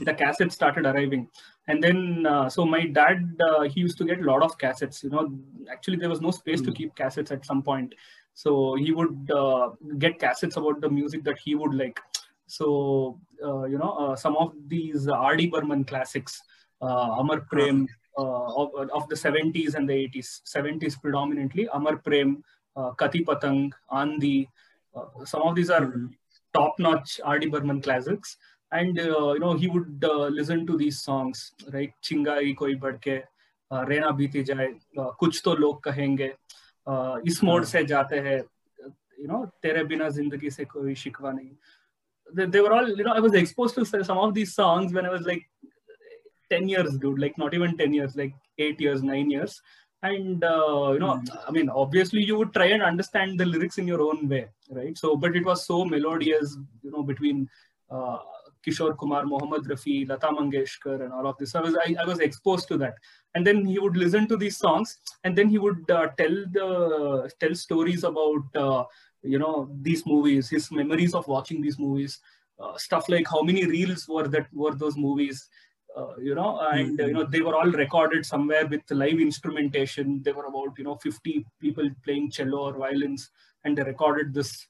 the 0.00 0.12
cassette 0.12 0.50
started 0.52 0.86
arriving, 0.86 1.28
and 1.68 1.82
then 1.82 2.26
uh, 2.26 2.48
so 2.50 2.66
my 2.66 2.80
dad 2.86 3.22
uh, 3.48 3.62
he 3.62 3.80
used 3.80 3.96
to 3.98 4.04
get 4.04 4.20
a 4.24 4.24
lot 4.30 4.42
of 4.42 4.58
cassettes. 4.58 5.04
You 5.04 5.10
know, 5.10 5.22
actually 5.70 5.98
there 5.98 6.08
was 6.14 6.20
no 6.20 6.32
space 6.32 6.60
to 6.62 6.72
Mm. 6.72 6.76
keep 6.80 6.96
cassettes 6.96 7.30
at 7.36 7.46
some 7.46 7.62
point. 7.62 7.94
So 8.34 8.74
he 8.74 8.90
would 8.92 9.30
uh, 9.42 9.70
get 9.98 10.18
cassettes 10.18 10.56
about 10.56 10.80
the 10.80 10.90
music 10.90 11.22
that 11.30 11.38
he 11.38 11.54
would 11.54 11.74
like. 11.74 12.00
So 12.48 13.20
uh, 13.44 13.64
you 13.64 13.78
know 13.78 13.92
uh, 14.06 14.16
some 14.16 14.36
of 14.36 14.52
these 14.66 15.08
R.D. 15.08 15.46
Burman 15.54 15.84
classics, 15.84 16.42
uh, 16.82 17.22
Amar 17.22 17.40
Prem 17.52 17.84
uh, 17.84 17.86
of, 18.22 18.90
of 18.90 19.08
the 19.08 19.14
70s 19.14 19.74
and 19.74 19.88
the 19.88 19.92
80s, 19.92 20.42
70s 20.44 21.00
predominantly, 21.00 21.68
Amar 21.72 21.96
Prem, 21.96 22.42
uh, 22.76 22.92
Kati 22.92 23.24
Patang, 23.24 23.70
Aandhi. 23.92 24.48
Uh, 24.94 25.24
some 25.24 25.42
of 25.42 25.54
these 25.54 25.70
are 25.70 25.82
Mhm. 25.82 26.10
top-notch 26.54 27.20
R.D. 27.22 27.46
Burman 27.48 27.82
classics, 27.82 28.36
and 28.72 28.98
uh, 28.98 29.32
you 29.34 29.40
know 29.40 29.54
he 29.54 29.68
would 29.68 30.02
uh, 30.02 30.26
listen 30.38 30.66
to 30.66 30.76
these 30.76 31.02
songs, 31.02 31.52
right? 31.72 31.92
Chingai 32.02 32.56
Koi 32.56 32.74
Badke, 32.74 33.22
uh, 33.70 33.84
Rena 33.86 34.12
Biti 34.12 34.44
Jaye, 34.46 34.80
uh, 34.96 35.10
Kuch 35.20 35.42
To 35.42 35.50
Log 35.50 35.82
Kahenge, 35.82 36.32
uh, 36.86 37.18
Is 37.24 37.42
Mode 37.42 37.66
Se 37.66 37.84
Jate 37.84 38.16
Hai, 38.26 38.42
you 39.18 39.28
know, 39.28 39.52
Tere 39.62 39.84
Bina 39.84 40.06
Zindagi 40.06 40.50
Se 40.52 40.64
Koi 40.64 40.94
Shikwa 40.94 41.34
Nahi. 41.34 41.54
They, 42.32 42.46
they 42.46 42.60
were 42.60 42.72
all, 42.72 42.88
you 42.88 43.04
know, 43.04 43.12
I 43.12 43.20
was 43.20 43.34
exposed 43.34 43.74
to 43.74 43.84
some 43.84 44.18
of 44.18 44.32
these 44.34 44.54
songs 44.54 44.92
when 44.92 45.04
I 45.04 45.10
was 45.10 45.22
like 45.26 45.46
10 46.50 46.68
years, 46.68 46.96
dude, 46.98 47.18
like 47.18 47.36
not 47.38 47.54
even 47.54 47.76
10 47.76 47.92
years, 47.92 48.16
like 48.16 48.34
eight 48.58 48.80
years, 48.80 49.02
nine 49.02 49.30
years. 49.30 49.60
And, 50.02 50.44
uh, 50.44 50.90
you 50.92 50.98
know, 50.98 51.22
I 51.46 51.50
mean, 51.50 51.68
obviously 51.68 52.22
you 52.22 52.36
would 52.38 52.52
try 52.52 52.66
and 52.66 52.82
understand 52.82 53.40
the 53.40 53.46
lyrics 53.46 53.78
in 53.78 53.88
your 53.88 54.02
own 54.02 54.28
way, 54.28 54.48
right? 54.70 54.96
So, 54.96 55.16
but 55.16 55.34
it 55.34 55.44
was 55.44 55.66
so 55.66 55.84
melodious, 55.84 56.56
you 56.82 56.90
know, 56.90 57.02
between 57.02 57.48
uh, 57.90 58.18
Kishore 58.66 58.96
Kumar, 58.98 59.24
Mohammad 59.24 59.64
Rafi, 59.64 60.08
Lata 60.08 60.28
Mangeshkar, 60.28 61.02
and 61.02 61.12
all 61.12 61.26
of 61.26 61.36
this. 61.38 61.52
So 61.52 61.60
I 61.60 61.62
was 61.62 61.76
I, 61.76 61.94
I 62.02 62.04
was 62.04 62.18
exposed 62.18 62.68
to 62.68 62.78
that, 62.78 62.94
and 63.34 63.46
then 63.46 63.64
he 63.64 63.78
would 63.78 63.96
listen 63.96 64.26
to 64.28 64.36
these 64.36 64.56
songs, 64.56 64.98
and 65.24 65.36
then 65.36 65.48
he 65.48 65.58
would 65.58 65.88
uh, 65.90 66.08
tell 66.18 66.34
the 66.52 67.30
tell 67.38 67.54
stories 67.54 68.02
about 68.04 68.56
uh, 68.56 68.84
you 69.22 69.38
know 69.38 69.70
these 69.82 70.04
movies, 70.04 70.50
his 70.50 70.70
memories 70.70 71.14
of 71.14 71.28
watching 71.28 71.60
these 71.60 71.78
movies, 71.78 72.18
uh, 72.58 72.76
stuff 72.76 73.08
like 73.08 73.26
how 73.28 73.42
many 73.42 73.66
reels 73.66 74.08
were 74.08 74.26
that 74.28 74.46
were 74.52 74.74
those 74.74 74.96
movies. 74.96 75.48
Uh, 75.96 76.14
you 76.20 76.34
know, 76.34 76.60
and 76.72 76.98
you 76.98 77.12
know 77.12 77.24
they 77.24 77.40
were 77.40 77.54
all 77.56 77.70
recorded 77.70 78.26
somewhere 78.26 78.66
with 78.66 78.82
live 78.90 79.18
instrumentation. 79.18 80.22
There 80.22 80.34
were 80.34 80.44
about 80.44 80.78
you 80.78 80.84
know 80.84 80.96
50 80.96 81.46
people 81.58 81.88
playing 82.04 82.30
cello 82.32 82.58
or 82.68 82.76
violins, 82.76 83.30
and 83.64 83.78
they 83.78 83.82
recorded 83.82 84.34
this 84.34 84.66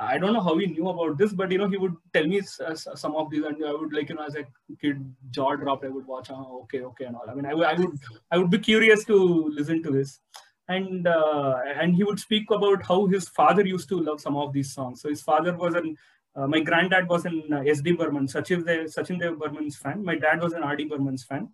I 0.00 0.16
don't 0.16 0.32
know 0.32 0.40
how 0.40 0.56
he 0.56 0.66
knew 0.66 0.88
about 0.88 1.18
this, 1.18 1.32
but 1.32 1.50
you 1.52 1.58
know, 1.58 1.68
he 1.68 1.76
would 1.76 1.94
tell 2.14 2.26
me 2.26 2.40
some 2.40 3.14
of 3.14 3.30
these, 3.30 3.44
and 3.44 3.62
I 3.64 3.72
would 3.72 3.92
like, 3.92 4.08
you 4.08 4.14
know, 4.14 4.24
as 4.24 4.34
a 4.34 4.46
kid, 4.80 5.14
jaw 5.30 5.56
dropped. 5.56 5.84
I 5.84 5.88
would 5.88 6.06
watch, 6.06 6.30
oh, 6.30 6.60
okay, 6.62 6.80
okay, 6.80 7.04
and 7.04 7.16
all. 7.16 7.28
I 7.28 7.34
mean, 7.34 7.44
I, 7.44 7.50
I 7.50 7.74
would, 7.74 7.98
I 8.30 8.38
would 8.38 8.50
be 8.50 8.58
curious 8.58 9.04
to 9.04 9.52
listen 9.54 9.82
to 9.82 9.90
this, 9.90 10.20
and 10.68 11.06
uh, 11.06 11.58
and 11.78 11.94
he 11.94 12.04
would 12.04 12.18
speak 12.18 12.50
about 12.50 12.82
how 12.82 13.06
his 13.06 13.28
father 13.28 13.66
used 13.66 13.90
to 13.90 14.00
love 14.00 14.22
some 14.22 14.36
of 14.36 14.54
these 14.54 14.72
songs. 14.72 15.02
So 15.02 15.10
his 15.10 15.20
father 15.20 15.54
was 15.54 15.74
an, 15.74 15.96
uh, 16.36 16.46
my 16.46 16.60
granddad 16.60 17.08
was 17.08 17.24
an 17.24 17.42
uh, 17.52 17.62
S.D. 17.66 17.92
Burman, 17.92 18.26
Sachin 18.26 18.64
Dev, 18.64 18.86
Sachin 18.86 19.18
Dev 19.18 19.38
Burman's 19.38 19.76
fan. 19.76 20.04
My 20.04 20.14
dad 20.14 20.40
was 20.40 20.52
an 20.52 20.62
R.D. 20.62 20.84
Burman's 20.84 21.24
fan. 21.24 21.48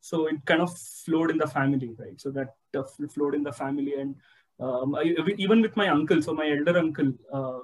So 0.00 0.26
it 0.26 0.44
kind 0.46 0.60
of 0.60 0.76
flowed 1.04 1.30
in 1.30 1.38
the 1.38 1.46
family, 1.46 1.94
right? 1.98 2.20
So 2.20 2.30
that 2.30 2.54
uh, 2.76 2.82
flowed 3.14 3.34
in 3.34 3.42
the 3.42 3.52
family, 3.52 3.94
and 3.94 4.16
um, 4.58 4.94
I, 4.94 5.14
even 5.38 5.60
with 5.62 5.76
my 5.76 5.88
uncle, 5.88 6.20
so 6.22 6.34
my 6.34 6.50
elder 6.50 6.78
uncle 6.78 7.12
uh, 7.32 7.60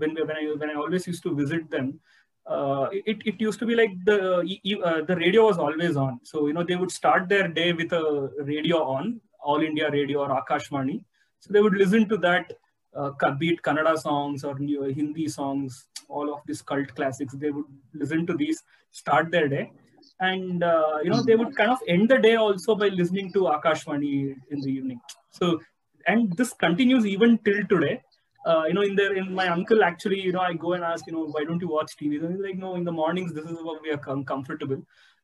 when 0.00 0.14
when 0.14 0.36
I 0.36 0.54
when 0.56 0.70
I 0.70 0.74
always 0.74 1.06
used 1.06 1.22
to 1.24 1.34
visit 1.34 1.70
them, 1.70 2.00
uh, 2.46 2.88
it, 2.92 3.18
it 3.24 3.40
used 3.40 3.58
to 3.58 3.66
be 3.66 3.74
like 3.74 3.92
the 4.04 4.40
uh, 4.84 5.02
the 5.02 5.16
radio 5.16 5.46
was 5.46 5.58
always 5.58 5.96
on. 5.96 6.20
So 6.22 6.46
you 6.46 6.52
know 6.52 6.64
they 6.64 6.76
would 6.76 6.90
start 6.90 7.28
their 7.28 7.48
day 7.48 7.72
with 7.72 7.92
a 7.92 8.30
radio 8.38 8.82
on, 8.82 9.20
All 9.40 9.62
India 9.62 9.90
Radio 9.90 10.20
or 10.20 10.42
Akashvani. 10.42 11.04
So 11.40 11.52
they 11.52 11.60
would 11.60 11.74
listen 11.74 12.08
to 12.08 12.16
that, 12.18 12.52
uh, 12.96 13.10
be 13.38 13.50
it 13.50 13.62
Kannada 13.62 13.96
songs 13.96 14.44
or 14.44 14.58
new 14.58 14.82
Hindi 14.84 15.28
songs, 15.28 15.86
all 16.08 16.32
of 16.32 16.40
these 16.46 16.62
cult 16.62 16.94
classics. 16.94 17.34
They 17.34 17.50
would 17.50 17.66
listen 17.92 18.26
to 18.26 18.34
these, 18.34 18.62
start 18.90 19.30
their 19.30 19.48
day, 19.48 19.72
and 20.20 20.62
uh, 20.62 20.98
you 21.02 21.10
know 21.10 21.22
they 21.22 21.36
would 21.36 21.56
kind 21.56 21.70
of 21.70 21.78
end 21.88 22.08
the 22.08 22.18
day 22.18 22.36
also 22.36 22.74
by 22.74 22.88
listening 22.88 23.32
to 23.32 23.40
Akashvani 23.40 24.34
in 24.50 24.60
the 24.60 24.70
evening. 24.70 25.00
So 25.30 25.60
and 26.06 26.36
this 26.36 26.52
continues 26.52 27.06
even 27.06 27.38
till 27.38 27.66
today 27.66 28.02
uh, 28.46 28.64
you 28.66 28.74
know, 28.74 28.82
in 28.82 28.94
there, 28.94 29.14
in 29.14 29.32
my 29.34 29.48
uncle 29.48 29.82
actually, 29.82 30.20
you 30.20 30.32
know, 30.32 30.40
I 30.40 30.52
go 30.52 30.74
and 30.74 30.84
ask, 30.84 31.06
you 31.06 31.12
know, 31.12 31.26
why 31.26 31.44
don't 31.44 31.60
you 31.60 31.68
watch 31.68 31.96
TV? 31.96 32.22
And 32.22 32.34
he's 32.34 32.44
like, 32.44 32.56
no, 32.56 32.74
in 32.74 32.84
the 32.84 32.92
mornings, 32.92 33.32
this 33.32 33.46
is 33.46 33.62
what 33.62 33.82
we 33.82 33.90
are 33.90 33.98
com- 33.98 34.24
comfortable. 34.24 34.82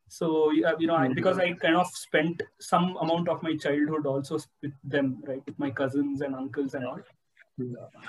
So, 0.09 0.50
you 0.50 0.87
know, 0.87 0.97
I, 0.97 1.09
because 1.09 1.39
I 1.39 1.53
kind 1.53 1.77
of 1.77 1.87
spent 1.89 2.43
some 2.59 2.97
amount 3.00 3.29
of 3.29 3.43
my 3.43 3.57
childhood 3.57 4.07
also 4.07 4.39
with 4.62 4.73
them, 4.83 5.23
right, 5.27 5.43
with 5.47 5.59
my 5.59 5.71
cousins 5.71 6.21
and 6.23 6.35
uncles 6.35 6.75
and 6.75 6.85
all. 6.85 6.99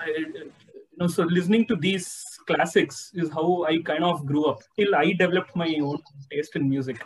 I, 0.00 0.08
you 0.08 0.50
know, 0.98 1.06
so 1.06 1.22
listening 1.24 1.66
to 1.66 1.76
these 1.76 2.24
classics 2.46 3.10
is 3.14 3.30
how 3.30 3.64
I 3.64 3.78
kind 3.82 4.04
of 4.04 4.26
grew 4.26 4.46
up. 4.46 4.62
Till 4.78 4.94
I 4.94 5.12
developed 5.12 5.56
my 5.56 5.74
own 5.82 5.98
taste 6.30 6.56
in 6.56 6.68
music. 6.68 7.02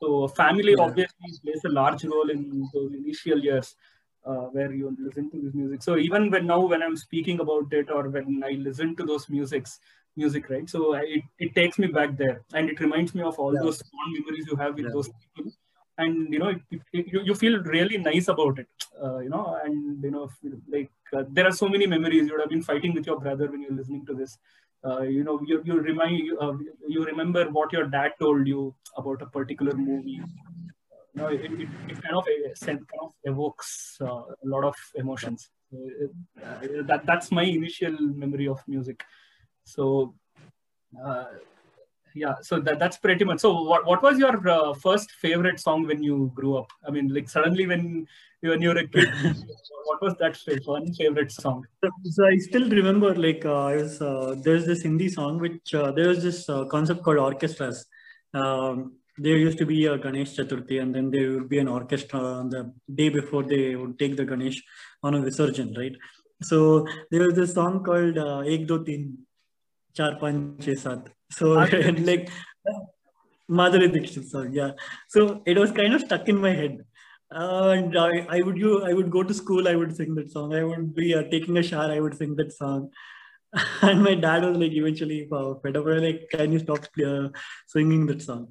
So, 0.00 0.28
family 0.28 0.74
yeah. 0.76 0.84
obviously 0.84 1.30
plays 1.42 1.64
a 1.64 1.70
large 1.70 2.04
role 2.04 2.30
in 2.30 2.68
those 2.72 2.92
initial 2.92 3.38
years 3.38 3.74
uh, 4.26 4.46
where 4.52 4.72
you 4.72 4.96
listen 4.98 5.30
to 5.30 5.40
this 5.40 5.54
music. 5.54 5.82
So 5.82 5.96
even 5.96 6.30
when 6.30 6.46
now 6.46 6.60
when 6.60 6.82
I'm 6.82 6.96
speaking 6.96 7.40
about 7.40 7.72
it 7.72 7.90
or 7.90 8.08
when 8.08 8.42
I 8.44 8.52
listen 8.52 8.96
to 8.96 9.04
those 9.04 9.28
musics, 9.28 9.80
music, 10.16 10.48
right? 10.50 10.68
So 10.68 10.94
I, 10.94 11.00
it, 11.00 11.22
it 11.38 11.54
takes 11.54 11.78
me 11.78 11.88
back 11.88 12.16
there 12.16 12.42
and 12.54 12.70
it 12.70 12.80
reminds 12.80 13.14
me 13.14 13.22
of 13.22 13.38
all 13.38 13.54
yeah. 13.54 13.60
those 13.62 13.82
fond 13.82 14.18
memories 14.18 14.46
you 14.50 14.56
have 14.56 14.74
with 14.74 14.86
yeah. 14.86 14.92
those 14.92 15.10
people. 15.36 15.52
And 15.96 16.32
you 16.32 16.38
know, 16.40 16.48
it, 16.48 16.60
it, 16.92 17.06
you, 17.12 17.20
you 17.24 17.34
feel 17.34 17.62
really 17.62 17.98
nice 17.98 18.28
about 18.28 18.58
it, 18.58 18.66
uh, 19.02 19.18
you 19.18 19.28
know, 19.28 19.60
and 19.64 20.02
you 20.02 20.10
know, 20.10 20.28
like 20.68 20.90
uh, 21.12 21.22
there 21.30 21.46
are 21.46 21.52
so 21.52 21.68
many 21.68 21.86
memories. 21.86 22.26
You 22.26 22.32
would 22.32 22.40
have 22.40 22.50
been 22.50 22.62
fighting 22.62 22.94
with 22.94 23.06
your 23.06 23.20
brother 23.20 23.48
when 23.50 23.62
you're 23.62 23.72
listening 23.72 24.04
to 24.06 24.14
this. 24.14 24.36
Uh, 24.84 25.02
you 25.02 25.22
know, 25.24 25.40
you, 25.46 25.62
you 25.64 25.80
remind 25.80 26.18
you, 26.18 26.38
uh, 26.38 26.52
remember 27.04 27.48
what 27.50 27.72
your 27.72 27.86
dad 27.86 28.12
told 28.20 28.46
you 28.46 28.74
about 28.96 29.22
a 29.22 29.26
particular 29.26 29.74
movie 29.74 30.20
you 31.14 31.22
know, 31.22 31.28
it, 31.28 31.44
it, 31.44 31.68
it 31.88 32.02
kind 32.02 32.16
of 32.16 32.24
kind 32.60 32.80
of 33.00 33.12
evokes 33.24 33.98
uh, 34.00 34.22
a 34.44 34.46
lot 34.46 34.64
of 34.64 34.74
emotions. 34.96 35.50
Uh, 35.72 36.06
that 36.82 37.02
that's 37.06 37.30
my 37.30 37.44
initial 37.44 37.96
memory 38.00 38.48
of 38.48 38.60
music. 38.66 39.02
So 39.64 40.14
uh, 41.04 41.24
yeah, 42.14 42.34
so 42.42 42.60
that, 42.60 42.78
that's 42.78 42.96
pretty 42.96 43.24
much. 43.24 43.40
So 43.40 43.62
what, 43.62 43.84
what 43.86 44.02
was 44.02 44.18
your 44.18 44.48
uh, 44.48 44.72
first 44.74 45.10
favorite 45.10 45.58
song 45.58 45.86
when 45.86 46.02
you 46.02 46.30
grew 46.34 46.56
up? 46.56 46.70
I 46.86 46.90
mean, 46.92 47.08
like 47.12 47.28
suddenly 47.28 47.66
when 47.66 48.06
when 48.40 48.62
you 48.62 48.68
were 48.68 48.78
a 48.78 48.86
kid, 48.86 49.08
what 49.84 50.00
was 50.00 50.14
that 50.20 50.38
one 50.64 50.92
favorite 50.94 51.32
song? 51.32 51.66
So 52.04 52.24
I 52.24 52.36
still 52.36 52.68
remember 52.68 53.14
like 53.14 53.44
uh, 53.44 53.64
I 53.64 53.76
was 53.76 54.00
uh, 54.00 54.36
there's 54.42 54.64
this 54.64 54.82
Hindi 54.82 55.08
song 55.08 55.40
which 55.40 55.74
uh, 55.74 55.90
there 55.92 56.08
was 56.08 56.22
this 56.22 56.48
uh, 56.48 56.64
concept 56.66 57.02
called 57.02 57.18
orchestras. 57.18 57.84
Um, 58.32 58.94
there 59.18 59.36
used 59.36 59.58
to 59.58 59.66
be 59.66 59.86
a 59.86 59.98
Ganesh 59.98 60.36
Chaturthi 60.36 60.80
and 60.82 60.94
then 60.94 61.10
there 61.10 61.30
would 61.32 61.48
be 61.48 61.58
an 61.58 61.68
orchestra 61.68 62.20
on 62.20 62.48
the 62.48 62.72
day 62.92 63.08
before 63.08 63.44
they 63.44 63.74
would 63.76 63.98
take 63.98 64.16
the 64.16 64.24
Ganesh 64.24 64.62
on 65.02 65.14
a 65.14 65.18
Visarjan, 65.20 65.76
right? 65.76 65.94
So 66.42 66.86
there 67.10 67.22
was 67.26 67.34
this 67.34 67.54
song 67.54 67.84
called 67.84 68.18
uh, 68.18 68.40
Ek 68.40 68.66
Do 68.66 68.84
Teen 68.84 69.18
Char 69.94 70.18
Panch 70.20 70.76
Sat. 70.76 71.08
So 71.36 71.58
and 71.88 72.06
like 72.06 72.30
Madhuri 73.50 73.92
Dixit 73.92 74.26
song, 74.26 74.52
yeah. 74.52 74.72
So 75.08 75.42
it 75.46 75.58
was 75.58 75.72
kind 75.72 75.94
of 75.94 76.02
stuck 76.02 76.28
in 76.28 76.40
my 76.40 76.50
head. 76.50 76.84
Uh, 77.34 77.74
and 77.76 77.98
I, 77.98 78.26
I 78.30 78.42
would 78.42 78.56
you 78.56 78.84
I 78.84 78.92
would 78.92 79.10
go 79.10 79.22
to 79.22 79.34
school, 79.34 79.68
I 79.68 79.74
would 79.74 79.96
sing 79.96 80.14
that 80.14 80.30
song. 80.30 80.54
I 80.54 80.62
would 80.64 80.94
be 80.94 81.14
uh, 81.14 81.24
taking 81.30 81.58
a 81.58 81.62
shower, 81.62 81.90
I 81.92 82.00
would 82.00 82.16
sing 82.16 82.36
that 82.36 82.52
song. 82.52 82.90
and 83.82 84.02
my 84.02 84.14
dad 84.14 84.44
was 84.44 84.56
like 84.56 84.72
eventually 84.72 85.28
uh, 85.30 85.54
fed 85.62 85.76
up, 85.76 85.86
like, 85.86 86.28
can 86.30 86.52
you 86.52 86.58
stop 86.58 86.84
uh, 87.06 87.28
singing 87.66 88.06
that 88.06 88.22
song? 88.22 88.48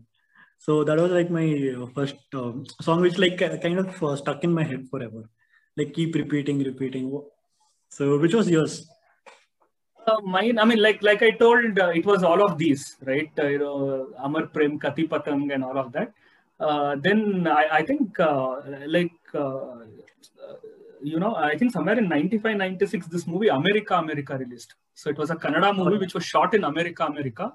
So 0.58 0.84
that 0.86 0.98
was 0.98 1.12
like 1.12 1.30
my 1.30 1.75
uh, 1.78 1.88
first 1.94 2.16
um, 2.34 2.66
song, 2.82 3.02
which 3.02 3.18
like 3.18 3.38
kind 3.38 3.80
of 3.80 4.04
uh, 4.04 4.16
stuck 4.16 4.44
in 4.44 4.54
my 4.54 4.63
head 4.63 4.88
forever. 4.90 5.30
Like 5.75 5.94
keep 5.94 6.16
repeating, 6.16 6.63
repeating. 6.63 7.22
So 7.90 8.18
which 8.18 8.34
was 8.34 8.50
yours? 8.50 8.88
Uh, 10.06 10.20
mine, 10.22 10.60
I 10.60 10.66
mean, 10.66 10.82
like 10.82 11.02
like 11.02 11.22
I 11.24 11.32
told, 11.32 11.80
uh, 11.80 11.90
it 11.90 12.06
was 12.06 12.24
all 12.24 12.44
of 12.44 12.58
these, 12.58 12.98
right? 13.06 13.32
Uh, 13.40 13.48
you 13.48 13.60
know, 13.60 14.10
Amar 14.20 14.48
Prem, 14.48 14.80
Kati 14.80 15.08
Patang, 15.08 15.54
and 15.54 15.64
all 15.64 15.78
of 15.78 15.92
that. 15.94 16.14
Uh, 16.60 16.96
then 16.96 17.48
I, 17.48 17.68
I 17.80 17.86
think, 17.86 18.18
like, 18.88 19.12
you 21.02 21.20
know, 21.20 21.36
I 21.36 21.58
think 21.58 21.72
somewhere 21.72 21.98
in 21.98 22.08
95, 22.08 22.58
96, 22.58 23.08
this 23.08 23.28
movie 23.28 23.48
America, 23.48 23.96
America 23.96 24.38
released. 24.38 24.76
So 24.94 25.10
it 25.10 25.18
was 25.18 25.30
a 25.32 25.36
Kannada 25.36 25.76
movie 25.76 25.98
which 25.98 26.14
was 26.14 26.26
shot 26.26 26.54
in 26.54 26.64
America, 26.64 27.06
America 27.06 27.54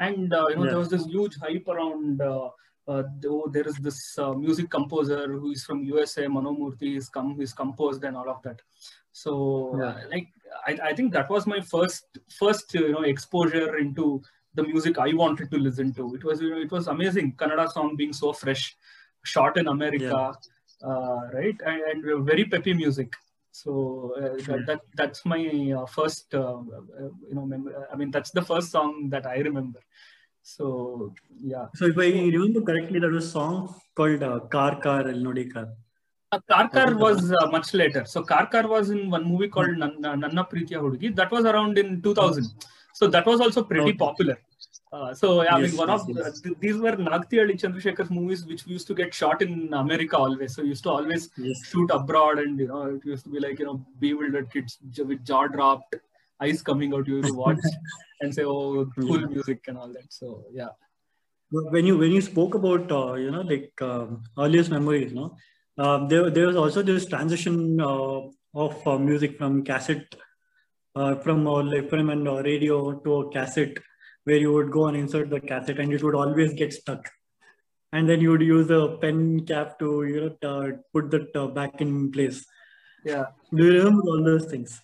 and 0.00 0.32
uh, 0.32 0.46
you 0.48 0.56
know 0.56 0.64
yeah. 0.64 0.70
there 0.70 0.78
was 0.78 0.88
this 0.88 1.06
huge 1.06 1.36
hype 1.38 1.66
around 1.68 2.20
uh, 2.20 2.48
uh, 2.86 3.02
oh, 3.26 3.48
there 3.50 3.66
is 3.66 3.76
this 3.76 4.18
uh, 4.18 4.32
music 4.32 4.70
composer 4.70 5.30
who 5.30 5.52
is 5.52 5.62
from 5.62 5.84
USA, 5.84 6.24
Manomurthy, 6.24 6.96
is 6.96 7.10
come, 7.10 7.36
he's 7.38 7.52
composed 7.52 8.02
and 8.02 8.16
all 8.16 8.30
of 8.30 8.42
that. 8.42 8.62
So, 9.22 9.74
uh, 9.74 9.78
yeah. 9.78 9.94
like, 10.12 10.28
I, 10.66 10.90
I 10.90 10.92
think 10.94 11.12
that 11.12 11.28
was 11.28 11.46
my 11.46 11.60
first, 11.60 12.18
first, 12.38 12.72
you 12.74 12.92
know, 12.92 13.02
exposure 13.02 13.76
into 13.78 14.22
the 14.54 14.62
music 14.62 14.98
I 14.98 15.12
wanted 15.12 15.50
to 15.50 15.58
listen 15.58 15.92
to. 15.94 16.14
It 16.14 16.24
was, 16.24 16.40
you 16.40 16.50
know, 16.50 16.60
it 16.60 16.70
was 16.70 16.86
amazing. 16.86 17.32
Kannada 17.36 17.70
song 17.70 17.96
being 17.96 18.12
so 18.12 18.32
fresh, 18.32 18.76
shot 19.24 19.58
in 19.58 19.66
America, 19.68 20.32
yeah. 20.32 20.88
uh, 20.88 21.20
right, 21.34 21.56
and, 21.66 22.06
and, 22.06 22.26
very 22.26 22.44
peppy 22.44 22.74
music. 22.74 23.12
So 23.50 24.14
uh, 24.16 24.36
that, 24.46 24.66
that, 24.66 24.80
that's 24.94 25.24
my 25.26 25.40
uh, 25.76 25.86
first, 25.86 26.34
uh, 26.34 26.60
you 27.28 27.34
know, 27.34 27.44
I 27.92 27.96
mean, 27.96 28.10
that's 28.12 28.30
the 28.30 28.42
first 28.42 28.70
song 28.70 29.08
that 29.10 29.26
I 29.26 29.38
remember. 29.38 29.80
So 30.42 31.12
yeah. 31.42 31.66
So 31.74 31.86
if 31.86 31.98
I 31.98 32.10
remember 32.36 32.62
correctly, 32.62 33.00
there 33.00 33.10
was 33.10 33.26
a 33.26 33.30
song 33.30 33.74
called 33.94 34.22
uh, 34.22 34.40
Car 34.54 34.80
Car 34.80 35.08
El 35.08 35.20
Nodi 35.26 35.52
Car. 35.52 35.68
Uh, 36.30 36.68
Car 36.68 36.94
was 36.94 37.32
uh, 37.32 37.46
much 37.50 37.72
later. 37.72 38.04
So 38.04 38.22
Car 38.22 38.48
was 38.68 38.90
in 38.90 39.10
one 39.10 39.24
movie 39.24 39.48
called 39.48 39.76
Nanna, 39.78 40.16
Nanna 40.16 40.44
Preetiya 40.44 40.78
Hudugi. 40.82 41.14
That 41.16 41.30
was 41.30 41.44
around 41.44 41.78
in 41.78 42.02
2000. 42.02 42.46
So 42.92 43.06
that 43.06 43.24
was 43.24 43.40
also 43.40 43.62
pretty 43.62 43.90
okay. 43.90 43.92
popular. 43.94 44.38
Uh, 44.92 45.14
so 45.14 45.42
yeah, 45.42 45.58
yes, 45.58 45.68
I 45.68 45.70
mean, 45.70 45.76
one 45.76 45.88
yes, 45.88 46.00
of 46.00 46.16
yes. 46.16 46.40
The, 46.40 46.54
these 46.60 46.76
were 46.78 46.92
Nagti 46.92 47.38
Chandrasekhar's 47.60 48.10
movies, 48.10 48.46
which 48.46 48.64
we 48.66 48.72
used 48.72 48.86
to 48.86 48.94
get 48.94 49.12
shot 49.12 49.42
in 49.42 49.72
America 49.74 50.16
always. 50.16 50.54
So 50.54 50.62
used 50.62 50.82
to 50.84 50.90
always 50.90 51.30
shoot 51.64 51.90
abroad, 51.90 52.38
and 52.38 52.58
you 52.58 52.68
know, 52.68 52.82
it 52.96 53.04
used 53.04 53.24
to 53.24 53.30
be 53.30 53.38
like 53.38 53.58
you 53.58 53.66
know, 53.66 53.86
bewildered 54.00 54.50
kids 54.50 54.78
with 54.96 55.24
jaw 55.24 55.46
dropped, 55.46 55.96
eyes 56.40 56.62
coming 56.62 56.94
out. 56.94 57.06
You 57.06 57.16
used 57.16 57.28
to 57.28 57.34
watch 57.34 57.58
and 58.22 58.34
say, 58.34 58.44
"Oh, 58.44 58.86
cool 58.98 59.28
music 59.28 59.64
and 59.68 59.76
all 59.76 59.88
that." 59.88 60.10
So 60.10 60.44
yeah. 60.52 60.68
When 61.50 61.86
you 61.86 61.98
when 61.98 62.10
you 62.10 62.22
spoke 62.22 62.54
about 62.54 62.90
uh, 62.90 63.14
you 63.14 63.30
know 63.30 63.42
like 63.42 63.72
um, 63.82 64.22
earliest 64.38 64.70
memories, 64.70 65.12
no, 65.12 65.36
uh, 65.78 66.06
there 66.06 66.30
there 66.30 66.46
was 66.46 66.56
also 66.56 66.82
this 66.82 67.06
transition 67.06 67.80
uh, 67.80 68.20
of 68.54 68.86
uh, 68.86 68.98
music 68.98 69.38
from 69.38 69.64
cassette, 69.64 70.14
uh, 70.96 71.14
from 71.16 71.46
uh, 71.46 71.62
like 71.62 71.88
from 71.88 72.10
a 72.10 72.42
radio 72.42 72.92
to 73.00 73.14
a 73.14 73.30
cassette 73.30 73.76
where 74.24 74.36
you 74.36 74.52
would 74.52 74.70
go 74.70 74.86
and 74.86 74.96
insert 74.96 75.30
the 75.30 75.40
cassette 75.40 75.78
and 75.78 75.92
it 75.92 76.02
would 76.02 76.14
always 76.14 76.52
get 76.52 76.72
stuck. 76.72 77.08
And 77.92 78.08
then 78.08 78.20
you 78.20 78.30
would 78.30 78.42
use 78.42 78.70
a 78.70 78.98
pen 79.00 79.46
cap 79.46 79.78
to 79.78 80.04
you 80.04 80.36
know 80.42 80.48
uh, 80.50 80.70
put 80.92 81.10
that 81.12 81.34
uh, 81.34 81.46
back 81.46 81.80
in 81.80 82.10
place. 82.12 82.44
Yeah. 83.04 83.26
Do 83.54 83.64
you 83.64 83.72
remember 83.78 84.02
all 84.02 84.24
those 84.24 84.46
things? 84.46 84.80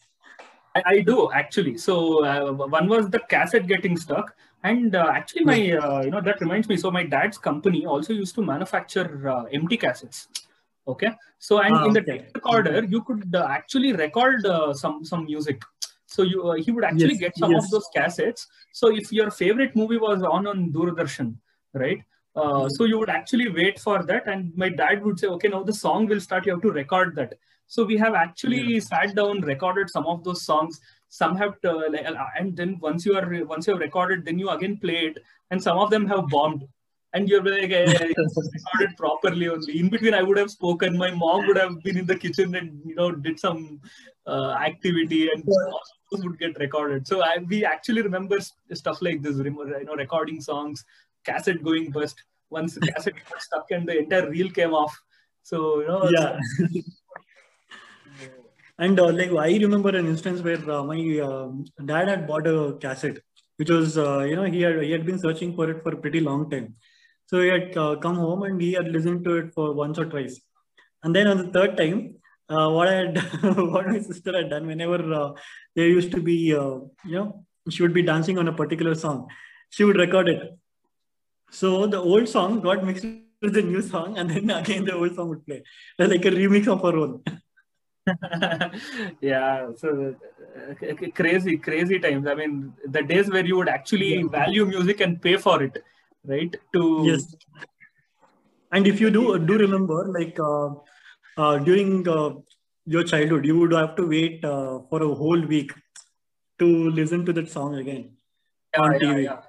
I, 0.77 0.83
I 0.87 1.01
do 1.01 1.31
actually. 1.33 1.77
So 1.79 2.25
uh, 2.25 2.53
one 2.53 2.89
was 2.89 3.11
the 3.11 3.19
cassette 3.19 3.67
getting 3.67 3.97
stuck, 3.97 4.35
and 4.63 4.95
uh, 4.95 5.11
actually 5.13 5.45
my 5.45 5.73
uh, 5.73 6.03
you 6.03 6.11
know 6.11 6.21
that 6.21 6.41
reminds 6.41 6.69
me. 6.69 6.77
So 6.77 6.91
my 6.91 7.05
dad's 7.05 7.37
company 7.37 7.85
also 7.85 8.13
used 8.13 8.35
to 8.37 8.43
manufacture 8.43 9.29
uh, 9.29 9.45
empty 9.53 9.77
cassettes. 9.77 10.29
Okay. 10.87 11.11
So 11.39 11.61
and 11.61 11.75
Ah, 11.77 11.87
in 11.87 11.93
the 11.93 12.01
okay. 12.01 12.19
tape 12.19 12.35
recorder, 12.35 12.85
you 12.85 13.03
could 13.03 13.35
uh, 13.35 13.47
actually 13.49 13.93
record 13.93 14.45
uh, 14.47 14.73
some 14.75 15.05
some 15.05 15.25
music. 15.25 15.63
So 16.07 16.23
you 16.23 16.51
uh, 16.51 16.55
he 16.55 16.71
would 16.71 16.85
actually 16.85 17.15
Yes, 17.15 17.21
get 17.21 17.37
some 17.37 17.55
of 17.55 17.71
those 17.71 17.89
cassettes. 17.97 18.47
So 18.73 18.91
if 18.95 19.13
your 19.13 19.31
favorite 19.31 19.75
movie 19.75 19.97
was 19.99 20.23
on 20.23 20.47
on 20.47 20.73
Doordarshan, 20.73 21.37
right? 21.73 22.03
Uh, 22.37 22.69
Mhm. 22.69 22.71
so 22.77 22.85
you 22.85 22.99
would 22.99 23.11
actually 23.11 23.49
wait 23.49 23.79
for 23.81 24.03
that, 24.05 24.27
and 24.27 24.55
my 24.57 24.69
dad 24.69 25.03
would 25.05 25.19
say, 25.19 25.29
"Okay, 25.29 25.49
now 25.49 25.63
the 25.63 25.73
song 25.73 26.07
will 26.07 26.21
start. 26.21 26.47
You 26.47 26.53
have 26.53 26.63
to 26.63 26.73
record 26.73 27.15
that." 27.17 27.35
So 27.67 27.85
we 27.85 27.97
have 27.97 28.15
actually 28.15 28.79
sat 28.81 29.15
down, 29.15 29.41
recorded 29.41 29.89
some 29.91 30.07
of 30.07 30.23
those 30.25 30.43
songs. 30.45 30.81
Some 31.09 31.37
have, 31.37 31.61
to, 31.63 31.73
like, 31.95 32.07
and 32.39 32.57
then 32.57 32.79
once 32.81 33.07
you 33.07 33.17
are 33.17 33.27
once 33.53 33.67
you 33.69 33.73
have 33.75 33.81
recorded, 33.81 34.25
then 34.25 34.39
you 34.39 34.51
again 34.51 34.77
play 34.79 34.99
it, 35.11 35.23
and 35.51 35.63
some 35.63 35.79
of 35.79 35.91
them 35.91 36.07
have 36.09 36.27
bombed. 36.29 36.67
And 37.15 37.29
you're 37.29 37.43
like, 37.45 37.71
eh, 37.71 37.85
recorded 37.87 38.97
properly 38.97 39.49
only. 39.49 39.79
In 39.79 39.89
between, 39.89 40.15
I 40.15 40.23
would 40.23 40.37
have 40.37 40.51
spoken. 40.51 40.99
My 40.99 41.11
mom 41.13 41.47
would 41.47 41.57
have 41.57 41.81
been 41.83 41.97
in 41.97 42.07
the 42.07 42.17
kitchen 42.17 42.55
and 42.57 42.81
you 42.85 42.97
know 42.97 43.13
did 43.13 43.39
some 43.39 43.81
uh, 44.27 44.51
activity, 44.69 45.29
and 45.33 45.45
those 45.47 46.25
would 46.25 46.39
get 46.39 46.59
recorded. 46.59 47.07
So 47.07 47.23
I, 47.23 47.39
we 47.49 47.65
actually 47.65 48.03
remember 48.03 48.39
stuff 48.73 49.01
like 49.01 49.23
this. 49.23 49.37
Remember, 49.37 49.79
you 49.79 49.85
know, 49.85 49.95
recording 49.95 50.41
songs, 50.41 50.85
cassette 51.25 51.63
going 51.63 51.91
bust. 51.91 52.23
Once 52.51 52.75
the 52.75 52.81
cassette 52.81 53.15
got 53.31 53.43
stuck 53.43 53.71
and 53.71 53.89
the 53.89 53.99
entire 53.99 54.29
reel 54.29 54.51
came 54.51 54.75
off. 54.75 55.01
So 55.43 55.81
you 55.81 55.87
know, 55.89 56.11
Yeah. 56.11 56.39
And 58.79 58.99
uh, 58.99 59.13
like 59.13 59.31
I 59.31 59.57
remember 59.59 59.91
an 59.91 60.07
instance 60.07 60.43
where 60.43 60.59
uh, 60.71 60.83
my 60.83 60.99
um 61.21 61.65
dad 61.85 62.09
had 62.09 62.27
bought 62.27 62.47
a 62.47 62.77
cassette, 62.81 63.19
which 63.57 63.71
was 63.71 63.97
uh, 63.97 64.21
you 64.21 64.37
know 64.37 64.45
he 64.45 64.63
had 64.63 64.83
he 64.83 64.91
had 64.91 65.07
been 65.07 65.19
searching 65.19 65.55
for 65.55 65.71
it 65.71 65.83
for 65.83 65.93
a 65.95 65.97
pretty 65.97 66.21
long 66.21 66.51
time. 66.51 66.75
So 67.27 67.41
he 67.41 67.49
had 67.49 67.77
uh, 67.77 67.97
come 67.97 68.17
home 68.17 68.43
and 68.43 68.61
he 68.61 68.73
had 68.73 68.89
listened 68.89 69.25
to 69.25 69.37
it 69.37 69.55
for 69.55 69.73
once 69.73 69.99
or 69.99 70.05
twice, 70.05 70.41
and 71.03 71.15
then 71.15 71.27
on 71.27 71.39
the 71.39 71.51
third 71.53 71.77
time, 71.77 72.17
uh, 72.49 72.69
what 72.71 72.89
I 72.89 72.95
had 72.95 73.19
what 73.75 73.87
my 73.87 73.99
sister 74.01 74.37
had 74.37 74.51
done 74.51 74.67
whenever 74.67 74.99
uh, 75.13 75.33
there 75.75 75.89
used 75.89 76.13
to 76.13 76.21
be 76.21 76.55
uh, 76.55 76.79
you 77.05 77.15
know 77.19 77.45
she 77.71 77.83
would 77.83 77.95
be 77.95 78.03
dancing 78.03 78.39
on 78.39 78.49
a 78.49 78.53
particular 78.53 78.95
song, 78.95 79.29
she 79.71 79.85
would 79.85 79.97
record 79.97 80.29
it. 80.29 80.59
So 81.51 81.87
the 81.87 81.99
old 81.99 82.29
song 82.29 82.61
got 82.61 82.85
mixed 82.85 83.07
with 83.41 83.55
the 83.55 83.63
new 83.63 83.81
song, 83.81 84.19
and 84.19 84.29
then 84.31 84.51
again 84.61 84.85
the 84.85 84.95
old 84.95 85.15
song 85.15 85.31
would 85.31 85.47
play, 85.47 85.63
like 85.99 86.25
a 86.25 86.31
remix 86.31 86.69
of 86.69 86.83
her 86.83 86.99
own. 86.99 87.23
yeah 89.23 89.71
so 89.79 90.15
uh, 90.61 90.95
crazy 91.15 91.57
crazy 91.57 91.99
times. 91.99 92.27
I 92.27 92.35
mean 92.35 92.75
the 92.87 93.03
days 93.03 93.31
where 93.31 93.47
you 93.47 93.57
would 93.57 93.69
actually 93.69 94.25
value 94.25 94.67
music 94.67 95.01
and 95.01 95.21
pay 95.23 95.39
for 95.39 95.63
it 95.63 95.83
right 96.25 96.57
to 96.73 97.05
Yes. 97.05 97.35
And 98.73 98.89
if 98.89 99.01
you 99.01 99.11
do 99.11 99.39
do 99.39 99.57
remember, 99.57 99.99
like 100.09 100.39
uh, 100.41 100.71
uh, 101.37 101.59
during 101.59 102.09
uh, 102.09 102.31
your 102.87 103.05
childhood, 103.05 103.47
you 103.47 103.59
would 103.59 103.73
have 103.73 103.95
to 103.97 104.07
wait 104.07 104.45
uh, 104.45 104.81
for 104.91 105.03
a 105.03 105.15
whole 105.15 105.41
week 105.41 105.73
to 106.59 106.91
listen 106.91 107.25
to 107.27 107.33
that 107.33 107.49
song 107.51 107.77
again 107.77 108.17
yeah, 108.75 108.81
on 108.83 108.93
yeah, 108.95 108.99
TV. 109.01 109.25
yeah. 109.25 109.41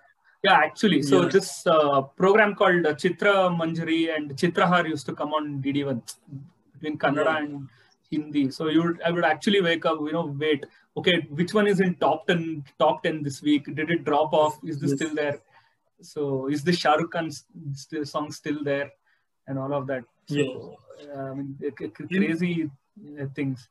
Yeah, 0.44 0.58
actually 0.66 1.02
so 1.02 1.24
Yeah. 1.24 1.30
this 1.30 1.66
uh, 1.66 2.02
program 2.22 2.54
called 2.56 2.86
chitra 3.04 3.34
manjari 3.62 4.16
and 4.16 4.36
chitrahar 4.42 4.88
used 4.88 5.08
to 5.08 5.14
come 5.20 5.34
on 5.38 5.46
dd1 5.64 6.02
between 6.74 6.98
kannada 7.04 7.34
and 7.40 7.68
hindi 8.12 8.44
so 8.58 8.68
you 8.74 8.84
would 8.84 9.00
i 9.08 9.12
would 9.16 9.26
actually 9.32 9.62
wake 9.68 9.86
up 9.92 9.98
you 10.08 10.14
know 10.18 10.26
wait 10.44 10.62
okay 11.00 11.16
which 11.40 11.54
one 11.60 11.68
is 11.74 11.80
in 11.86 11.96
top 12.06 12.28
10 12.28 12.64
top 12.84 13.02
10 13.08 13.24
this 13.28 13.42
week 13.48 13.64
did 13.80 13.90
it 13.96 14.04
drop 14.10 14.34
off 14.42 14.60
is 14.72 14.78
this 14.84 14.92
Yes. 14.92 15.00
still 15.00 15.16
there 15.22 15.38
so 16.02 16.48
is 16.48 16.64
the 16.64 16.74
Shah 16.74 16.94
Rukh 16.94 17.12
Khan 17.12 17.28
s- 17.28 17.46
still, 17.74 18.06
song 18.06 18.32
still 18.32 18.64
there 18.64 18.92
and 19.48 19.60
all 19.60 19.74
of 19.74 19.88
that? 19.88 20.04
So 20.28 20.78
uh, 21.16 21.32
i 21.32 21.34
mean 21.34 21.58
crazy 22.10 22.70
uh, 23.22 23.26
things. 23.36 23.68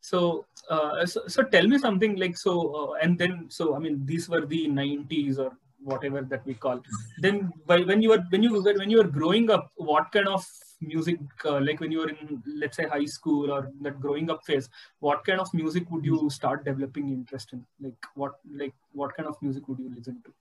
So, 0.00 0.46
uh, 0.70 1.04
so 1.06 1.22
so 1.26 1.42
tell 1.42 1.66
me 1.66 1.78
something 1.78 2.16
like 2.16 2.36
so 2.36 2.52
uh, 2.74 2.92
and 3.02 3.18
then 3.18 3.46
so 3.48 3.74
i 3.74 3.78
mean 3.78 4.06
these 4.06 4.28
were 4.28 4.46
the 4.46 4.68
90s 4.68 5.38
or 5.38 5.52
whatever 5.82 6.22
that 6.22 6.44
we 6.46 6.54
call. 6.54 6.80
Then 7.18 7.52
by, 7.66 7.80
when 7.80 8.02
you 8.02 8.10
were 8.10 8.22
when 8.30 8.42
you 8.42 8.52
were 8.52 8.74
when 8.74 8.90
you 8.90 8.98
were 8.98 9.10
growing 9.18 9.50
up 9.50 9.72
what 9.76 10.10
kind 10.12 10.28
of 10.28 10.46
music 10.80 11.18
uh, 11.44 11.60
like 11.60 11.80
when 11.80 11.90
you 11.90 11.98
were 11.98 12.08
in 12.08 12.42
let's 12.46 12.76
say 12.76 12.86
high 12.86 13.04
school 13.04 13.50
or 13.50 13.70
that 13.82 14.00
growing 14.00 14.30
up 14.30 14.44
phase 14.46 14.68
what 15.00 15.24
kind 15.24 15.40
of 15.40 15.52
music 15.52 15.90
would 15.90 16.04
you 16.04 16.30
start 16.30 16.64
developing 16.64 17.08
interest 17.10 17.52
in? 17.52 17.64
Like 17.80 17.96
what 18.14 18.34
like 18.52 18.74
what 18.92 19.16
kind 19.16 19.28
of 19.28 19.40
music 19.42 19.68
would 19.68 19.80
you 19.80 19.92
listen 19.94 20.22
to 20.24 20.32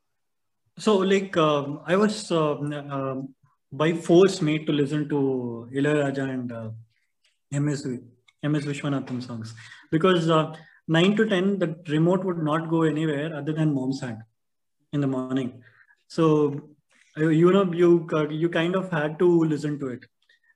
So, 0.79 0.97
like, 0.97 1.35
um, 1.37 1.81
I 1.85 1.95
was 1.95 2.31
um, 2.31 3.33
by 3.71 3.93
force 3.93 4.41
made 4.41 4.65
to 4.67 4.73
listen 4.73 5.09
to 5.09 5.69
Ilayaraja 5.73 6.29
and 6.29 6.51
uh, 6.51 6.69
MS, 7.51 7.87
MS 8.43 8.65
Vishwanathan 8.65 9.25
songs 9.25 9.55
because 9.91 10.29
uh, 10.29 10.53
9 10.87 11.15
to 11.17 11.25
10, 11.25 11.59
the 11.59 11.75
remote 11.89 12.23
would 12.23 12.43
not 12.43 12.69
go 12.69 12.83
anywhere 12.83 13.35
other 13.35 13.53
than 13.53 13.73
mom's 13.73 14.01
hand 14.01 14.21
in 14.93 15.01
the 15.01 15.07
morning. 15.07 15.61
So, 16.07 16.61
uh, 17.17 17.27
you 17.27 17.51
know, 17.51 17.71
you, 17.73 18.07
uh, 18.13 18.29
you 18.29 18.47
kind 18.47 18.75
of 18.75 18.91
had 18.91 19.19
to 19.19 19.43
listen 19.43 19.79
to 19.79 19.87
it. 19.87 20.05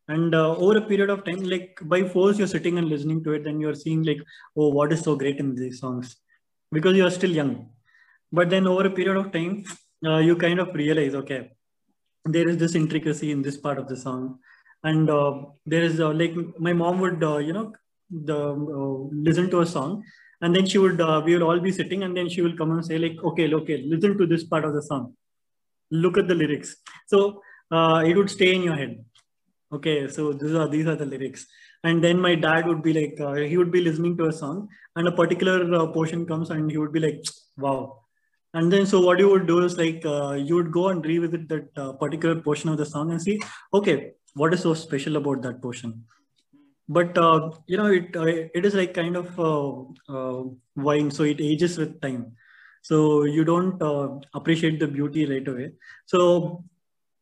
And 0.08 0.36
uh, 0.36 0.56
over 0.56 0.78
a 0.78 0.82
period 0.82 1.10
of 1.10 1.24
time, 1.26 1.44
like 1.44 1.80
by 1.84 2.04
force, 2.04 2.38
you're 2.38 2.48
sitting 2.48 2.78
and 2.78 2.90
listening 2.90 3.24
to 3.24 3.34
it, 3.34 3.48
and 3.48 3.62
you're 3.62 3.76
seeing, 3.76 4.04
like, 4.04 4.22
oh, 4.58 4.70
what 4.70 4.92
is 4.92 5.02
so 5.02 5.16
great 5.16 5.38
in 5.38 5.56
these 5.56 5.80
songs 5.80 6.18
because 6.72 6.96
you're 6.96 7.12
still 7.12 7.32
young. 7.32 7.70
But 8.32 8.50
then 8.50 8.68
over 8.68 8.88
a 8.88 8.90
period 8.90 9.18
of 9.18 9.32
time, 9.32 9.64
uh, 10.06 10.18
you 10.18 10.36
kind 10.36 10.60
of 10.60 10.74
realize, 10.74 11.14
okay, 11.16 11.52
there 12.26 12.48
is 12.48 12.58
this 12.58 12.76
intricacy 12.76 13.32
in 13.32 13.42
this 13.42 13.58
part 13.58 13.78
of 13.78 13.88
the 13.88 13.98
song, 13.98 14.40
and 14.84 15.10
uh, 15.10 15.44
there 15.66 15.84
is 15.84 16.00
uh, 16.00 16.12
like 16.12 16.34
my 16.60 16.74
mom 16.74 17.00
would, 17.00 17.24
uh, 17.24 17.38
you 17.38 17.54
know, 17.54 17.74
the 18.10 18.38
uh, 18.38 19.10
listen 19.12 19.50
to 19.50 19.62
a 19.62 19.66
song, 19.66 20.04
and 20.42 20.56
then 20.56 20.66
she 20.66 20.78
would, 20.78 20.98
we 21.26 21.34
would 21.34 21.42
all 21.42 21.60
be 21.60 21.72
sitting, 21.72 22.04
and 22.04 22.18
then 22.18 22.28
she 22.30 22.42
will 22.42 22.58
come 22.58 22.72
and 22.72 22.86
say, 22.86 22.98
like, 22.98 23.18
okay, 23.24 23.54
okay, 23.54 23.84
listen 23.86 24.18
to 24.18 24.26
this 24.26 24.44
part 24.44 24.66
of 24.66 24.74
the 24.74 24.82
song, 24.82 25.14
look 25.92 26.18
at 26.18 26.28
the 26.28 26.36
lyrics. 26.36 26.76
So 27.08 27.42
it 27.72 28.18
would 28.18 28.30
stay 28.30 28.56
in 28.56 28.64
your 28.64 28.76
head. 28.76 29.06
Okay, 29.74 30.08
so 30.10 30.34
these 30.34 30.54
are 30.54 30.68
these 30.68 30.86
are 30.88 30.96
the 30.96 31.06
lyrics, 31.06 31.46
and 31.84 32.04
then 32.04 32.20
my 32.20 32.36
dad 32.36 32.68
would 32.68 32.82
be 32.84 32.92
like, 32.92 33.22
uh, 33.22 33.34
he 33.36 33.56
would 33.56 33.72
be 33.72 33.82
listening 33.82 34.18
to 34.18 34.26
a 34.26 34.34
song, 34.34 34.68
and 34.96 35.08
a 35.08 35.12
particular 35.12 35.74
uh, 35.74 35.88
portion 35.88 36.26
comes, 36.26 36.50
and 36.50 36.70
he 36.70 36.78
would 36.78 36.92
be 36.92 37.00
like, 37.00 37.24
wow 37.58 38.01
and 38.54 38.72
then 38.72 38.86
so 38.86 39.00
what 39.00 39.20
you 39.20 39.30
would 39.30 39.48
do 39.48 39.60
is 39.66 39.78
like 39.78 40.06
uh, 40.06 40.32
you 40.34 40.56
would 40.56 40.72
go 40.72 40.90
and 40.90 41.06
revisit 41.06 41.48
that 41.50 41.70
uh, 41.78 41.94
particular 41.94 42.36
portion 42.48 42.70
of 42.70 42.78
the 42.78 42.86
song 42.86 43.12
and 43.12 43.22
see 43.22 43.40
okay 43.74 44.14
what 44.34 44.54
is 44.54 44.62
so 44.62 44.74
special 44.74 45.18
about 45.18 45.42
that 45.42 45.62
portion? 45.62 46.04
But 46.88 47.18
uh, 47.18 47.52
you 47.68 47.78
know 47.78 47.88
it 47.88 48.16
uh, 48.16 48.26
it 48.26 48.66
is 48.66 48.74
like 48.74 48.94
kind 48.94 49.16
of 49.16 49.40
uh, 49.40 49.72
uh, 50.10 50.44
wine 50.76 51.12
so 51.12 51.24
it 51.24 51.40
ages 51.40 51.78
with 51.78 52.02
time. 52.02 52.34
So 52.82 53.24
you 53.24 53.44
don't 53.44 53.82
appreciate 54.34 54.80
the 54.80 54.88
beauty 54.88 55.26
right 55.26 55.48
away. 55.48 55.74
So 56.06 56.64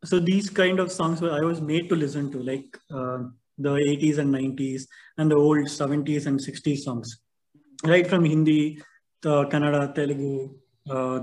so 0.05 0.19
these 0.19 0.49
kind 0.49 0.79
of 0.79 0.89
songs 0.89 1.21
were 1.21 1.31
i 1.31 1.41
was 1.41 1.59
made 1.59 1.89
to 1.89 1.95
listen 1.95 2.31
to 2.31 2.41
like 2.41 2.77
the 2.89 3.73
80s 3.75 4.17
and 4.17 4.31
90s 4.31 4.87
and 5.17 5.29
the 5.29 5.35
old 5.35 5.67
70s 5.67 6.25
and 6.27 6.39
60s 6.39 6.83
songs. 6.83 7.19
Right 7.83 8.07
from 8.07 8.23
hindi 8.23 8.81
uh, 9.25 9.43
kannada 9.51 9.93
telugu 9.93 10.33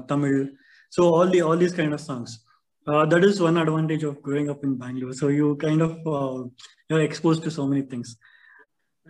Tamil. 0.09 0.49
So 0.91 1.15
all 1.15 1.29
the 1.29 1.43
all 1.43 1.57
these 1.57 1.73
kind 1.73 1.93
of 1.93 2.01
songs. 2.01 2.41
Uh, 2.87 3.05
that 3.05 3.25
is 3.25 3.41
one 3.41 3.57
advantage 3.57 4.05
of 4.05 4.23
growing 4.23 4.49
up 4.49 4.63
in 4.63 4.77
Bangalore. 4.77 5.13
So 5.13 5.29
you 5.29 5.57
kind 5.57 5.83
of 5.83 6.07
uh, 6.07 6.45
you're 6.89 7.01
exposed 7.01 7.43
to 7.43 7.51
so 7.51 7.67
many 7.67 7.83
things. 7.83 8.17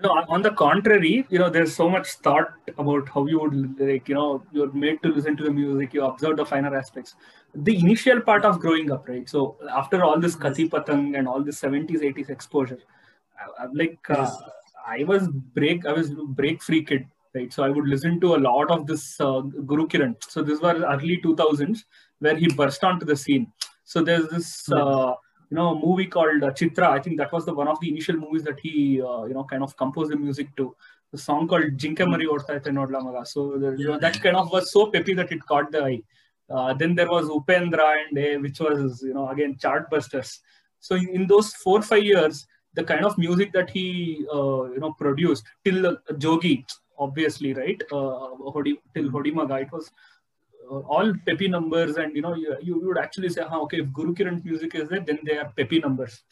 No, 0.03 0.11
on 0.29 0.43
the 0.43 0.51
contrary, 0.51 1.27
you 1.31 1.39
know, 1.39 1.49
there's 1.49 1.75
so 1.75 1.89
much 1.89 2.09
thought 2.25 2.53
about 2.77 3.09
how 3.09 3.27
you 3.27 3.41
would 3.41 3.81
like, 3.81 4.09
you 4.11 4.15
know, 4.15 4.43
you're 4.53 4.73
made 4.73 5.03
to 5.03 5.09
listen 5.09 5.37
to 5.39 5.45
the 5.45 5.51
music, 5.51 5.95
you 5.95 6.05
observe 6.05 6.37
the 6.37 6.45
finer 6.45 6.77
aspects. 6.77 7.15
The 7.55 7.79
initial 7.79 8.21
part 8.21 8.45
of 8.45 8.61
growing 8.61 8.93
up, 8.93 9.09
right? 9.09 9.27
So 9.27 9.57
after 9.71 10.05
all 10.05 10.21
this 10.21 10.37
Kati 10.37 10.69
Patang 10.69 11.17
and 11.19 11.27
all 11.27 11.43
this 11.43 11.61
70s, 11.63 12.03
80s 12.03 12.29
exposure, 12.29 12.79
I, 13.39 13.65
I'm 13.65 13.73
like, 13.73 13.99
uh. 14.11 14.31
I 14.87 15.03
was 15.03 15.27
break, 15.29 15.85
I 15.85 15.93
was 15.93 16.11
break 16.11 16.63
free 16.63 16.85
kid, 16.85 17.07
right? 17.37 17.53
So 17.53 17.63
I 17.63 17.69
would 17.69 17.87
listen 17.87 18.21
to 18.21 18.35
a 18.35 18.41
lot 18.49 18.71
of 18.71 18.87
this 18.87 19.21
uh, 19.21 19.41
Guru 19.41 19.87
Kiran. 19.87 20.17
So 20.29 20.43
this 20.43 20.61
was 20.61 20.83
early 20.83 21.21
2000s 21.25 21.85
where 22.19 22.37
he 22.37 22.49
burst 22.49 22.83
onto 22.83 23.07
the 23.07 23.17
scene. 23.17 23.53
So 23.85 24.03
there's 24.03 24.29
this, 24.29 24.69
uh, 24.73 25.15
you 25.51 25.57
know, 25.57 25.79
movie 25.79 26.07
called 26.07 26.43
uh, 26.43 26.51
Chitra. 26.51 26.89
I 26.89 27.01
think 27.01 27.19
that 27.19 27.33
was 27.33 27.45
the 27.45 27.55
one 27.55 27.69
of 27.69 27.79
the 27.81 27.89
initial 27.89 28.17
movies 28.17 28.43
that 28.45 28.59
he, 28.61 29.01
uh, 29.01 29.25
you 29.25 29.35
know, 29.35 29.45
kind 29.45 29.63
of 29.63 29.77
composed 29.77 30.11
the 30.11 30.17
music 30.17 30.55
to. 30.57 30.75
The 31.13 31.19
song 31.19 31.47
called 31.47 31.77
Jinke 31.77 32.05
Mari 32.05 32.27
Orta 32.27 32.61
Nodla 32.61 33.03
Maga. 33.03 33.25
So 33.25 33.57
the, 33.59 33.77
you 33.79 33.87
know, 33.87 33.99
that 33.99 34.21
kind 34.21 34.37
of 34.37 34.51
was 34.51 34.73
so 34.73 34.91
peppy 34.91 35.15
that 35.15 35.31
it 35.31 35.45
caught 35.47 35.71
the 35.71 35.85
eye. 35.85 36.03
Uh, 36.51 36.75
then 36.75 36.95
there 36.95 37.09
was 37.09 37.29
Upendra 37.29 37.95
and 38.09 38.19
A, 38.19 38.37
which 38.39 38.61
was 38.61 39.03
you 39.03 39.15
know 39.15 39.29
again 39.29 39.57
chartbusters. 39.57 40.39
So 40.81 40.95
in, 40.97 41.09
in 41.11 41.27
those 41.27 41.53
four 41.55 41.83
five 41.83 42.05
years, 42.05 42.47
the 42.75 42.85
kind 42.85 43.05
of 43.05 43.19
music 43.19 43.53
that 43.53 43.71
he 43.71 44.25
uh, 44.33 44.65
you 44.65 44.79
know 44.79 44.93
produced 44.93 45.45
till 45.65 45.87
uh, 45.87 45.97
Jogi, 46.13 46.65
obviously, 46.99 47.55
right? 47.55 47.81
Uh, 47.91 48.31
Hodi, 48.55 48.77
till 48.95 49.11
Hodimaga, 49.11 49.63
it 49.63 49.73
was 49.73 49.91
uh, 50.71 50.79
all 50.81 51.13
peppy 51.27 51.49
numbers, 51.49 51.97
and 51.97 52.15
you 52.15 52.23
know 52.23 52.35
you, 52.35 52.57
you 52.63 52.81
would 52.81 52.99
actually 52.99 53.29
say, 53.29 53.43
huh, 53.49 53.61
okay, 53.63 53.81
if 53.81 53.93
Guru 53.93 54.15
Kiran 54.15 54.45
music 54.45 54.75
is 54.75 54.89
there, 54.89 55.01
then 55.01 55.19
they 55.25 55.39
are 55.39 55.53
peppy 55.57 55.79
numbers, 55.79 56.23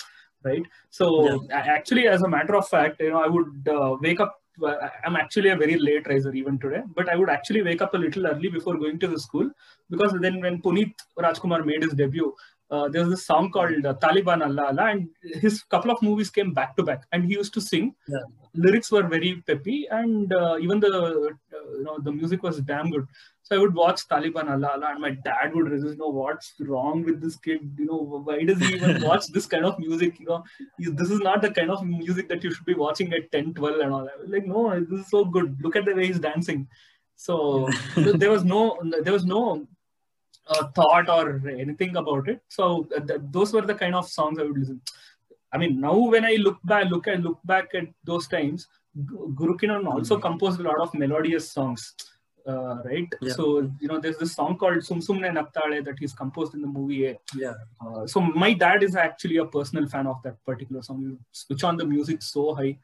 right? 0.42 0.62
So 0.90 1.46
a- 1.50 1.54
actually, 1.54 2.08
as 2.08 2.22
a 2.22 2.28
matter 2.28 2.56
of 2.56 2.68
fact, 2.68 3.00
you 3.00 3.10
know, 3.10 3.22
I 3.22 3.28
would 3.28 3.68
uh, 3.68 3.96
wake 4.00 4.20
up. 4.20 4.40
uh, 4.66 4.88
I'm 5.06 5.16
actually 5.20 5.50
a 5.52 5.56
very 5.60 5.76
late 5.84 6.06
riser 6.10 6.32
even 6.40 6.58
today, 6.64 6.82
but 6.96 7.08
I 7.12 7.16
would 7.20 7.30
actually 7.36 7.62
wake 7.68 7.82
up 7.82 7.94
a 7.94 7.98
little 8.02 8.26
early 8.32 8.50
before 8.56 8.76
going 8.82 8.98
to 9.04 9.08
the 9.14 9.18
school 9.18 9.48
because 9.90 10.12
then 10.24 10.40
when 10.44 10.60
Puneet 10.66 10.92
Rajkumar 11.18 11.64
made 11.70 11.82
his 11.82 11.94
debut, 12.02 12.28
uh, 12.74 12.88
there's 12.88 13.10
this 13.10 13.26
song 13.26 13.50
called 13.50 13.86
uh, 13.86 13.94
Taliban 14.04 14.42
Allah 14.46 14.66
Allah, 14.70 14.86
and 14.92 15.08
his 15.44 15.62
couple 15.74 15.90
of 15.90 16.02
movies 16.08 16.30
came 16.30 16.52
back 16.58 16.76
to 16.76 16.82
back, 16.82 17.04
and 17.12 17.24
he 17.24 17.34
used 17.34 17.54
to 17.54 17.60
sing. 17.60 17.94
Yeah. 18.08 18.26
Lyrics 18.54 18.90
were 18.94 19.02
very 19.14 19.30
peppy, 19.46 19.78
and 19.90 20.32
uh, 20.32 20.56
even 20.60 20.80
the 20.80 20.92
uh, 20.92 21.62
you 21.78 21.84
know 21.84 21.98
the 22.08 22.12
music 22.12 22.42
was 22.42 22.60
damn 22.60 22.90
good. 22.90 23.06
So 23.42 23.56
I 23.56 23.58
would 23.58 23.74
watch 23.74 24.06
Taliban 24.08 24.50
Allah 24.54 24.70
Allah, 24.76 24.90
and 24.92 25.00
my 25.06 25.10
dad 25.28 25.54
would 25.54 25.70
resist. 25.74 25.94
You 25.94 26.02
know 26.04 26.12
what's 26.20 26.54
wrong 26.72 27.04
with 27.08 27.20
this 27.26 27.36
kid? 27.36 27.60
You 27.78 27.86
know 27.90 28.22
why 28.28 28.38
does 28.44 28.64
he 28.66 28.74
even 28.74 29.02
watch 29.10 29.26
this 29.38 29.46
kind 29.46 29.70
of 29.72 29.78
music? 29.78 30.18
You 30.20 30.26
know 30.26 30.42
this 31.02 31.10
is 31.10 31.20
not 31.28 31.42
the 31.42 31.52
kind 31.60 31.70
of 31.76 31.84
music 31.84 32.28
that 32.30 32.42
you 32.44 32.52
should 32.54 32.72
be 32.72 32.80
watching 32.86 33.12
at 33.12 33.30
10, 33.32 33.54
12 33.54 33.80
and 33.80 33.92
all 33.92 34.04
that. 34.04 34.30
Like 34.36 34.46
no, 34.46 34.64
this 34.80 35.00
is 35.00 35.10
so 35.10 35.24
good. 35.24 35.56
Look 35.62 35.76
at 35.76 35.84
the 35.84 35.94
way 35.94 36.06
he's 36.06 36.26
dancing. 36.30 36.66
So 37.16 37.68
there 37.96 38.30
was 38.30 38.44
no 38.44 38.62
there 39.02 39.12
was 39.12 39.24
no 39.24 39.66
uh, 40.46 40.68
thought 40.68 41.08
or 41.08 41.48
anything 41.48 41.96
about 41.96 42.28
it. 42.28 42.42
So 42.48 42.84
th- 42.84 43.20
those 43.30 43.52
were 43.52 43.62
the 43.62 43.74
kind 43.74 43.94
of 43.94 44.08
songs 44.08 44.38
I 44.38 44.42
would 44.42 44.58
listen. 44.58 44.80
I 45.52 45.58
mean, 45.58 45.80
now 45.80 45.96
when 45.96 46.24
I 46.24 46.36
look 46.40 46.58
back, 46.64 46.90
look 46.90 47.06
at 47.06 47.20
look 47.20 47.38
back 47.44 47.74
at 47.74 47.86
those 48.04 48.26
times, 48.26 48.66
Gu- 49.06 49.32
Guru 49.34 49.56
Kiran 49.56 49.86
also 49.86 50.18
composed 50.18 50.60
a 50.60 50.64
lot 50.64 50.80
of 50.80 50.92
melodious 50.94 51.50
songs, 51.50 51.94
uh, 52.46 52.82
right? 52.84 53.08
Yeah. 53.20 53.32
So 53.34 53.70
you 53.80 53.88
know, 53.88 54.00
there's 54.00 54.18
this 54.18 54.34
song 54.34 54.58
called 54.58 54.84
Sum 54.84 55.00
Sumne 55.00 55.30
Naktale 55.32 55.84
that 55.84 55.98
he's 55.98 56.12
composed 56.12 56.54
in 56.54 56.60
the 56.60 56.66
movie. 56.66 57.06
A. 57.06 57.18
Yeah. 57.36 57.54
Uh, 57.80 58.06
so 58.06 58.20
my 58.20 58.52
dad 58.52 58.82
is 58.82 58.96
actually 58.96 59.36
a 59.36 59.44
personal 59.44 59.88
fan 59.88 60.08
of 60.08 60.20
that 60.24 60.44
particular 60.44 60.82
song. 60.82 61.00
You 61.02 61.18
switch 61.30 61.62
on 61.62 61.76
the 61.76 61.84
music 61.84 62.20
so 62.22 62.54
high 62.54 62.76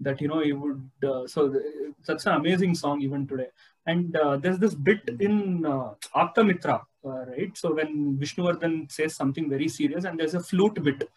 that 0.00 0.20
you 0.20 0.28
know 0.28 0.40
he 0.40 0.52
would. 0.52 0.90
Uh, 1.02 1.26
so 1.26 1.48
th- 1.48 1.64
that's 2.04 2.26
an 2.26 2.34
amazing 2.34 2.74
song 2.74 3.00
even 3.02 3.26
today. 3.26 3.48
And 3.86 4.16
uh, 4.16 4.36
there's 4.36 4.58
this 4.58 4.74
bit 4.74 5.00
in 5.20 5.64
uh, 5.64 5.94
Apta 6.14 6.44
Mitra, 6.44 6.84
uh, 7.04 7.24
right? 7.26 7.56
So 7.56 7.74
when 7.74 8.18
Vishnuvardhan 8.18 8.90
says 8.90 9.14
something 9.14 9.48
very 9.48 9.68
serious, 9.68 10.04
and 10.04 10.18
there's 10.18 10.34
a 10.34 10.40
flute 10.40 10.82
bit 10.82 11.08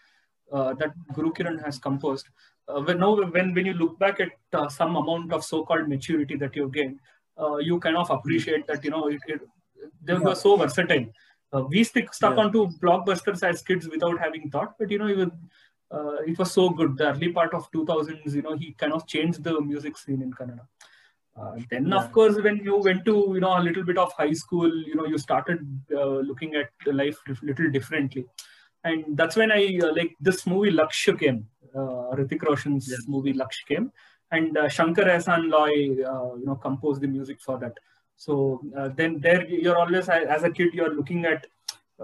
uh, 0.51 0.73
that 0.75 0.93
Guru 1.13 1.31
Kiran 1.33 1.63
has 1.65 1.79
composed. 1.79 2.27
Uh, 2.67 2.81
when 2.81 2.99
now 2.99 3.15
when 3.15 3.53
when 3.55 3.65
you 3.65 3.73
look 3.73 3.97
back 3.97 4.19
at 4.19 4.29
uh, 4.53 4.69
some 4.69 4.95
amount 4.95 5.33
of 5.33 5.43
so-called 5.43 5.87
maturity 5.89 6.35
that 6.35 6.55
you've 6.55 6.71
gained, 6.71 6.99
uh, 7.41 7.57
you 7.57 7.79
kind 7.79 7.97
of 7.97 8.09
appreciate 8.11 8.67
that 8.67 8.83
you 8.83 8.91
know 8.91 9.07
it, 9.07 9.19
it 9.27 9.41
they 10.03 10.13
were 10.13 10.35
so 10.35 10.55
versatile. 10.55 11.07
Uh, 11.51 11.63
we 11.63 11.83
stick 11.83 12.13
stuck 12.13 12.35
Yeah. 12.37 12.43
onto 12.43 12.67
blockbusters 12.83 13.41
as 13.41 13.63
kids 13.63 13.89
without 13.89 14.19
having 14.19 14.51
thought, 14.51 14.75
but 14.77 14.91
you 14.91 14.99
know 14.99 15.07
even 15.09 15.31
uh, 15.91 16.17
it 16.27 16.37
was 16.37 16.51
so 16.51 16.69
good. 16.69 16.97
The 16.97 17.09
early 17.09 17.31
part 17.31 17.53
of 17.55 17.71
2000s, 17.71 18.33
you 18.35 18.43
know, 18.43 18.55
he 18.55 18.73
kind 18.73 18.93
of 18.93 19.07
changed 19.07 19.43
the 19.43 19.59
music 19.59 19.97
scene 19.97 20.21
in 20.21 20.31
Kannada. 20.31 20.67
Uh, 21.39 21.57
then, 21.71 21.85
Yeah. 21.87 21.97
of 21.97 22.11
course, 22.11 22.37
when 22.45 22.57
you 22.67 22.77
went 22.87 23.05
to 23.05 23.13
you 23.33 23.39
know 23.43 23.57
a 23.57 23.63
little 23.67 23.83
bit 23.89 23.97
of 23.97 24.11
high 24.13 24.33
school, 24.33 24.69
you 24.89 24.95
know, 24.95 25.05
you 25.05 25.17
started 25.17 25.59
uh, 25.93 26.17
looking 26.29 26.55
at 26.55 26.69
life 27.01 27.17
a 27.27 27.35
little 27.49 27.69
differently, 27.77 28.25
and 28.83 29.15
that's 29.21 29.35
when 29.35 29.51
I 29.51 29.61
uh, 29.83 29.93
like 29.99 30.15
this 30.19 30.45
movie 30.45 30.71
Lakshya 30.79 31.19
came. 31.19 31.47
Uh, 31.75 32.15
Hrithik 32.15 32.43
Roshan's 32.49 32.89
Yeah. 32.91 32.97
movie 33.07 33.33
Lakshya 33.33 33.65
came, 33.71 33.91
and 34.31 34.57
uh, 34.57 34.67
Shankar 34.67 35.05
Ehsan 35.15 35.49
Loy, 35.55 35.71
uh, 36.13 36.35
you 36.41 36.45
know, 36.45 36.55
composed 36.55 37.01
the 37.01 37.07
music 37.07 37.39
for 37.41 37.57
that. 37.59 37.77
So 38.15 38.61
uh, 38.77 38.89
then 38.89 39.19
there 39.19 39.47
you're 39.47 39.77
always 39.77 40.09
as 40.09 40.43
a 40.43 40.51
kid 40.51 40.73
you're 40.73 40.93
looking 40.93 41.25
at 41.25 41.45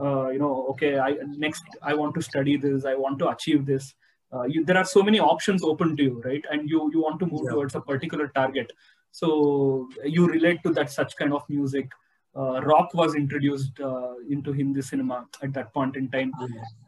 uh, 0.01 0.29
you 0.29 0.39
know 0.39 0.67
okay 0.73 0.97
I 0.97 1.17
next 1.45 1.63
I 1.81 1.93
want 1.93 2.15
to 2.15 2.21
study 2.21 2.55
this 2.57 2.85
I 2.85 2.95
want 2.95 3.19
to 3.19 3.29
achieve 3.29 3.65
this. 3.65 3.93
Uh, 4.35 4.43
you, 4.43 4.65
there 4.65 4.77
are 4.77 4.85
so 4.85 5.01
many 5.01 5.19
options 5.19 5.63
open 5.63 5.95
to 5.97 6.03
you, 6.03 6.21
right? 6.25 6.45
And 6.51 6.69
you 6.69 6.79
you 6.93 7.01
want 7.01 7.19
to 7.21 7.27
move 7.33 7.43
Yeah. 7.45 7.51
towards 7.51 7.75
a 7.75 7.81
particular 7.91 8.27
target. 8.39 8.73
So 9.11 9.87
you 10.03 10.27
relate 10.27 10.61
to 10.63 10.71
that 10.77 10.91
such 10.91 11.15
kind 11.15 11.33
of 11.33 11.43
music. 11.49 11.91
Uh, 12.35 12.61
rock 12.61 12.93
was 12.93 13.15
introduced 13.15 13.79
uh, 13.79 14.15
into 14.29 14.51
Hindi 14.51 14.81
cinema 14.81 15.25
at 15.41 15.53
that 15.53 15.73
point 15.73 15.95
in 15.95 16.09
time 16.15 16.33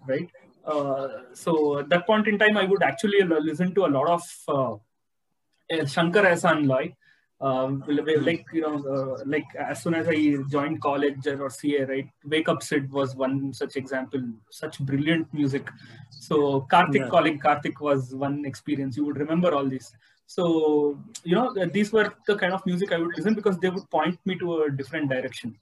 right? 0.08 0.30
Uh, 0.66 1.08
so 1.34 1.80
at 1.80 1.88
that 1.90 2.06
point 2.06 2.28
in 2.28 2.38
time, 2.38 2.58
I 2.58 2.66
would 2.66 2.84
actually 2.84 3.22
listen 3.24 3.74
to 3.76 3.86
a 3.86 3.92
lot 3.98 4.10
of 4.10 4.24
uh, 4.50 5.86
Shankar 5.86 6.24
Ehsan 6.24 6.68
Loy. 6.68 6.94
Um, 7.40 7.84
like 7.88 8.46
you 8.52 8.62
know, 8.62 8.84
uh, 8.84 9.24
like 9.26 9.46
as 9.56 9.84
soon 9.84 9.94
as 9.94 10.08
I 10.08 10.38
joined 10.50 10.82
college 10.82 11.28
or 11.28 11.52
CA, 11.52 11.86
right? 11.86 12.10
Wake 12.26 12.50
Up 12.50 12.64
Sid 12.64 12.92
was 12.92 13.16
one 13.16 13.54
such 13.54 13.76
example. 13.76 14.22
Such 14.50 14.80
brilliant 14.80 15.32
music. 15.32 15.70
So 16.10 16.62
Karthik 16.72 16.96
Yeah. 16.96 17.10
calling 17.10 17.40
Karthik 17.40 17.80
was 17.80 18.16
one 18.16 18.44
experience. 18.46 18.98
You 18.98 19.06
would 19.06 19.18
remember 19.18 19.54
all 19.54 19.68
these. 19.68 19.94
So 20.26 21.00
you 21.24 21.36
know, 21.36 21.54
these 21.68 21.94
were 21.94 22.12
the 22.26 22.36
kind 22.36 22.54
of 22.54 22.66
music 22.66 22.92
I 22.92 22.98
would 22.98 23.16
listen 23.16 23.36
because 23.36 23.60
they 23.60 23.70
would 23.70 23.88
point 23.92 24.20
me 24.26 24.36
to 24.40 24.64
a 24.64 24.72
different 24.72 25.10
direction. 25.10 25.56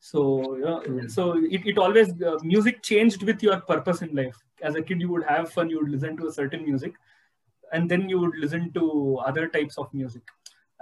So 0.00 0.56
you 0.56 0.64
know, 0.66 0.82
Yeah. 0.84 1.06
so 1.08 1.38
it, 1.38 1.64
it 1.64 1.78
always 1.78 2.12
uh, 2.22 2.38
music 2.42 2.82
changed 2.82 3.22
with 3.22 3.42
your 3.42 3.58
purpose 3.62 4.02
in 4.02 4.14
life. 4.14 4.36
As 4.60 4.74
a 4.74 4.82
kid, 4.82 5.00
you 5.00 5.08
would 5.08 5.24
have 5.24 5.50
fun. 5.50 5.70
You 5.70 5.80
would 5.80 5.90
listen 5.90 6.16
to 6.18 6.26
a 6.26 6.32
certain 6.32 6.62
music, 6.64 6.92
and 7.72 7.90
then 7.90 8.08
you 8.08 8.20
would 8.20 8.36
listen 8.36 8.70
to 8.74 9.18
other 9.24 9.48
types 9.48 9.78
of 9.78 9.92
music. 9.94 10.22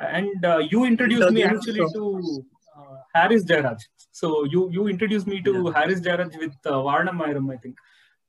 And 0.00 0.44
uh, 0.44 0.58
you 0.58 0.84
introduced 0.84 1.22
Does 1.22 1.32
me 1.32 1.42
actually 1.42 1.80
to 1.80 2.44
uh, 2.76 2.96
Harris 3.14 3.44
Jayaraj. 3.44 3.78
So 4.12 4.44
you 4.44 4.70
you 4.72 4.88
introduced 4.88 5.26
me 5.26 5.40
to 5.42 5.70
Harris 5.70 6.00
Jayaraj 6.00 6.36
with 6.38 6.54
uh, 6.64 6.72
Vaaranam 6.72 7.20
Aayiram, 7.20 7.52
I 7.52 7.56
think. 7.56 7.76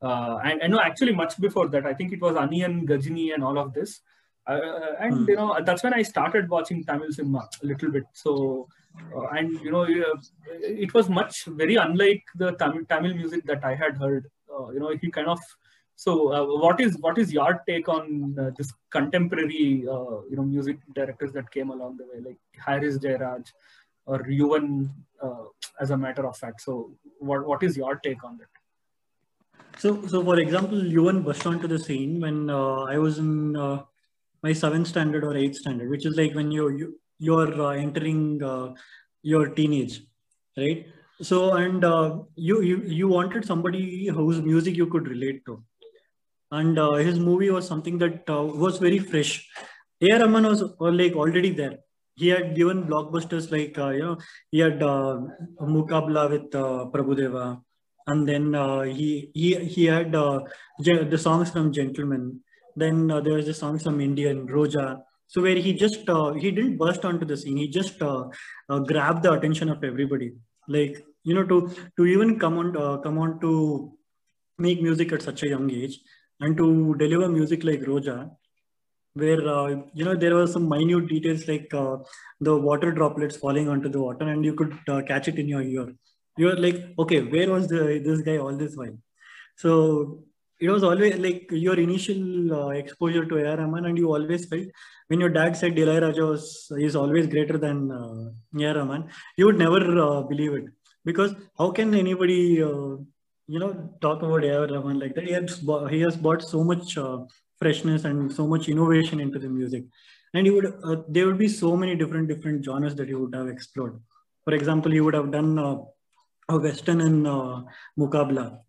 Uh, 0.01 0.39
and, 0.43 0.61
and 0.61 0.73
no, 0.73 0.79
actually 0.79 1.13
much 1.13 1.39
before 1.39 1.67
that, 1.69 1.85
I 1.85 1.93
think 1.93 2.11
it 2.11 2.21
was 2.21 2.35
Anniyan, 2.35 2.85
Ghajini, 2.87 3.33
and 3.33 3.43
all 3.43 3.57
of 3.57 3.73
this. 3.73 4.01
Uh, 4.47 4.59
and 4.99 5.13
Hmm. 5.13 5.29
you 5.29 5.35
know 5.35 5.59
that's 5.63 5.83
when 5.83 5.93
I 5.93 6.01
started 6.01 6.49
watching 6.49 6.83
Tamil 6.83 7.11
cinema 7.11 7.47
a 7.63 7.65
little 7.65 7.91
bit. 7.91 8.03
So 8.13 8.67
uh, 9.15 9.27
and 9.37 9.51
you 9.61 9.71
know 9.71 9.83
uh, 9.83 10.15
it 10.85 10.93
was 10.95 11.09
much 11.09 11.45
very 11.45 11.75
unlike 11.75 12.23
the 12.35 12.51
Tamil 12.53 12.85
Tamil 12.85 13.13
music 13.13 13.45
that 13.45 13.63
I 13.63 13.75
had 13.75 13.97
heard. 13.97 14.25
Uh, 14.53 14.69
you 14.71 14.79
know 14.79 14.95
he 14.99 15.11
kind 15.11 15.27
of 15.27 15.39
so 15.95 16.33
uh, 16.33 16.45
what 16.63 16.81
is 16.81 16.97
what 16.99 17.17
is 17.17 17.31
your 17.31 17.61
take 17.67 17.87
on 17.87 18.35
uh, 18.39 18.49
this 18.57 18.71
contemporary 18.89 19.85
uh, 19.87 20.21
you 20.29 20.35
know 20.35 20.43
music 20.43 20.77
directors 20.95 21.31
that 21.33 21.51
came 21.51 21.69
along 21.69 21.97
the 21.97 22.05
way 22.11 22.19
like 22.27 22.39
Harris 22.65 22.97
Jayaraj 22.97 23.45
or 24.05 24.19
Yuvan 24.23 24.89
uh, 25.21 25.45
as 25.79 25.91
a 25.91 25.97
matter 25.97 26.25
of 26.25 26.35
fact. 26.37 26.61
So 26.61 26.91
what 27.19 27.45
what 27.45 27.63
is 27.63 27.77
your 27.77 27.95
take 27.97 28.23
on 28.23 28.37
that? 28.37 28.47
So, 29.77 30.05
so 30.07 30.23
for 30.23 30.39
example, 30.39 30.77
Yuvan 30.77 31.23
burst 31.23 31.45
onto 31.45 31.67
the 31.67 31.79
scene 31.79 32.19
when 32.19 32.49
uh, 32.49 32.83
I 32.83 32.97
was 32.97 33.19
in 33.19 33.55
uh, 33.55 33.83
my 34.43 34.53
seventh 34.53 34.87
standard 34.87 35.23
or 35.23 35.35
eighth 35.35 35.57
standard, 35.57 35.89
which 35.89 36.05
is 36.05 36.15
like 36.17 36.33
when 36.33 36.51
you're 36.51 36.75
you, 36.77 36.99
you're 37.19 37.73
entering 37.73 38.41
your 39.21 39.47
teenage, 39.49 40.01
right? 40.57 40.87
So, 41.21 41.53
and 41.53 41.83
you 42.35 42.61
you 42.61 42.77
you 43.01 43.07
wanted 43.07 43.45
somebody 43.45 44.07
whose 44.07 44.41
music 44.41 44.75
you 44.75 44.87
could 44.87 45.07
relate 45.07 45.45
to, 45.45 45.63
and 46.51 46.77
uh, 46.77 46.93
his 46.93 47.19
movie 47.19 47.49
was 47.49 47.67
something 47.67 47.97
that 47.99 48.29
uh, 48.29 48.43
was 48.43 48.77
very 48.77 48.99
fresh. 48.99 49.49
A.R. 50.01 50.19
Rahman 50.19 50.45
was 50.45 50.61
uh, 50.63 50.91
like 50.91 51.13
already 51.13 51.51
there. 51.51 51.77
He 52.15 52.27
had 52.27 52.55
given 52.55 52.83
blockbusters 52.83 53.51
like 53.51 53.77
uh, 53.77 53.89
you 53.89 54.03
know 54.03 54.17
he 54.51 54.59
had 54.59 54.83
uh, 54.83 55.21
Mukabla 55.61 56.29
with 56.29 56.53
uh, 56.53 56.85
Prabhudeva 56.93 57.61
and 58.07 58.27
then 58.27 58.53
uh, 58.53 58.81
he 58.81 59.31
he 59.33 59.55
he 59.65 59.85
had 59.85 60.13
uh, 60.13 60.41
the 60.79 61.17
songs 61.17 61.49
from 61.51 61.71
Gentleman. 61.71 62.41
Then 62.75 63.07
there 63.07 63.33
was 63.33 63.45
the 63.45 63.53
songs 63.53 63.83
from 63.83 64.01
Indian 64.01 64.47
Roja. 64.47 65.01
So 65.27 65.41
where 65.41 65.55
he 65.55 65.73
just 65.73 65.99
he 66.39 66.51
didn't 66.51 66.77
burst 66.77 67.05
onto 67.05 67.25
the 67.25 67.37
scene. 67.37 67.57
He 67.57 67.69
just 67.69 67.97
grabbed 67.99 69.23
the 69.23 69.31
attention 69.31 69.69
of 69.69 69.83
everybody. 69.83 70.33
Like 70.67 71.03
you 71.23 71.33
know 71.33 71.45
to 71.45 71.69
to 71.97 72.05
even 72.05 72.39
come 72.39 72.57
on 72.57 72.73
come 73.03 73.17
on 73.17 73.39
to 73.41 73.93
make 74.57 74.81
music 74.81 75.11
at 75.13 75.21
such 75.21 75.43
a 75.43 75.47
young 75.47 75.69
age 75.71 75.99
and 76.41 76.57
to 76.57 76.95
deliver 76.95 77.29
music 77.29 77.63
like 77.63 77.81
Roja, 77.81 78.29
where 79.13 79.47
uh, 79.47 79.67
you 79.93 80.05
know 80.05 80.15
there 80.15 80.35
were 80.35 80.47
some 80.47 80.67
minute 80.69 81.07
details 81.07 81.47
like 81.47 81.73
uh, 81.73 81.97
the 82.39 82.55
water 82.55 82.91
droplets 82.91 83.37
falling 83.37 83.67
onto 83.69 83.89
the 83.89 84.01
water 84.01 84.27
and 84.27 84.45
you 84.45 84.53
could 84.53 84.73
uh, 84.87 85.01
catch 85.01 85.27
it 85.27 85.37
in 85.37 85.47
your 85.47 85.61
ear 85.61 85.87
You 86.37 86.45
were 86.47 86.55
like 86.55 86.77
okay 86.97 87.21
where 87.21 87.49
was 87.51 87.67
the 87.67 88.01
this 88.03 88.21
guy 88.21 88.37
all 88.37 88.55
this 88.55 88.75
while 88.75 88.97
so 89.57 90.23
it 90.59 90.69
was 90.69 90.83
always 90.83 91.17
like 91.17 91.47
your 91.51 91.77
initial 91.79 92.53
uh, 92.53 92.69
exposure 92.69 93.25
to 93.25 93.37
A.R. 93.39 93.57
Rahman 93.57 93.85
and 93.85 93.97
you 93.97 94.13
always 94.13 94.45
felt 94.45 94.67
when 95.07 95.19
your 95.19 95.29
dad 95.29 95.57
said 95.57 95.77
Raja 95.77 96.25
was 96.25 96.71
is 96.77 96.95
always 96.95 97.27
greater 97.27 97.57
than 97.57 97.91
uh, 97.91 98.29
A.R. 98.59 98.75
Rahman 98.75 99.09
you 99.37 99.45
would 99.45 99.57
never 99.57 99.81
uh, 100.07 100.21
believe 100.21 100.53
it 100.53 100.65
because 101.03 101.35
how 101.57 101.71
can 101.71 101.93
anybody 101.93 102.63
uh, 102.63 102.95
you 103.51 103.59
know 103.61 103.71
talk 104.05 104.21
about 104.25 104.43
A.R. 104.49 104.67
Rahman 104.73 104.99
like 104.99 105.13
that? 105.15 105.25
He 105.25 105.33
has 105.33 105.61
he 105.89 105.99
has 106.01 106.15
brought 106.15 106.41
so 106.41 106.63
much 106.63 106.97
uh, 106.97 107.17
freshness 107.59 108.05
and 108.05 108.31
so 108.31 108.47
much 108.47 108.69
innovation 108.73 109.19
into 109.25 109.39
the 109.39 109.49
music, 109.49 109.83
and 110.33 110.47
he 110.47 110.51
would 110.55 110.67
uh, 110.83 110.97
there 111.09 111.27
would 111.27 111.41
be 111.45 111.49
so 111.49 111.75
many 111.81 111.95
different 112.01 112.29
different 112.33 112.63
genres 112.63 112.95
that 112.95 113.09
he 113.09 113.15
would 113.21 113.35
have 113.35 113.49
explored. 113.55 113.99
For 114.45 114.53
example, 114.53 114.91
he 114.91 115.01
would 115.01 115.13
have 115.13 115.31
done 115.31 115.59
uh, 115.59 115.75
a 116.49 116.57
western 116.67 117.01
in 117.01 117.27
uh, 117.27 117.61
Mukabla. 117.99 118.59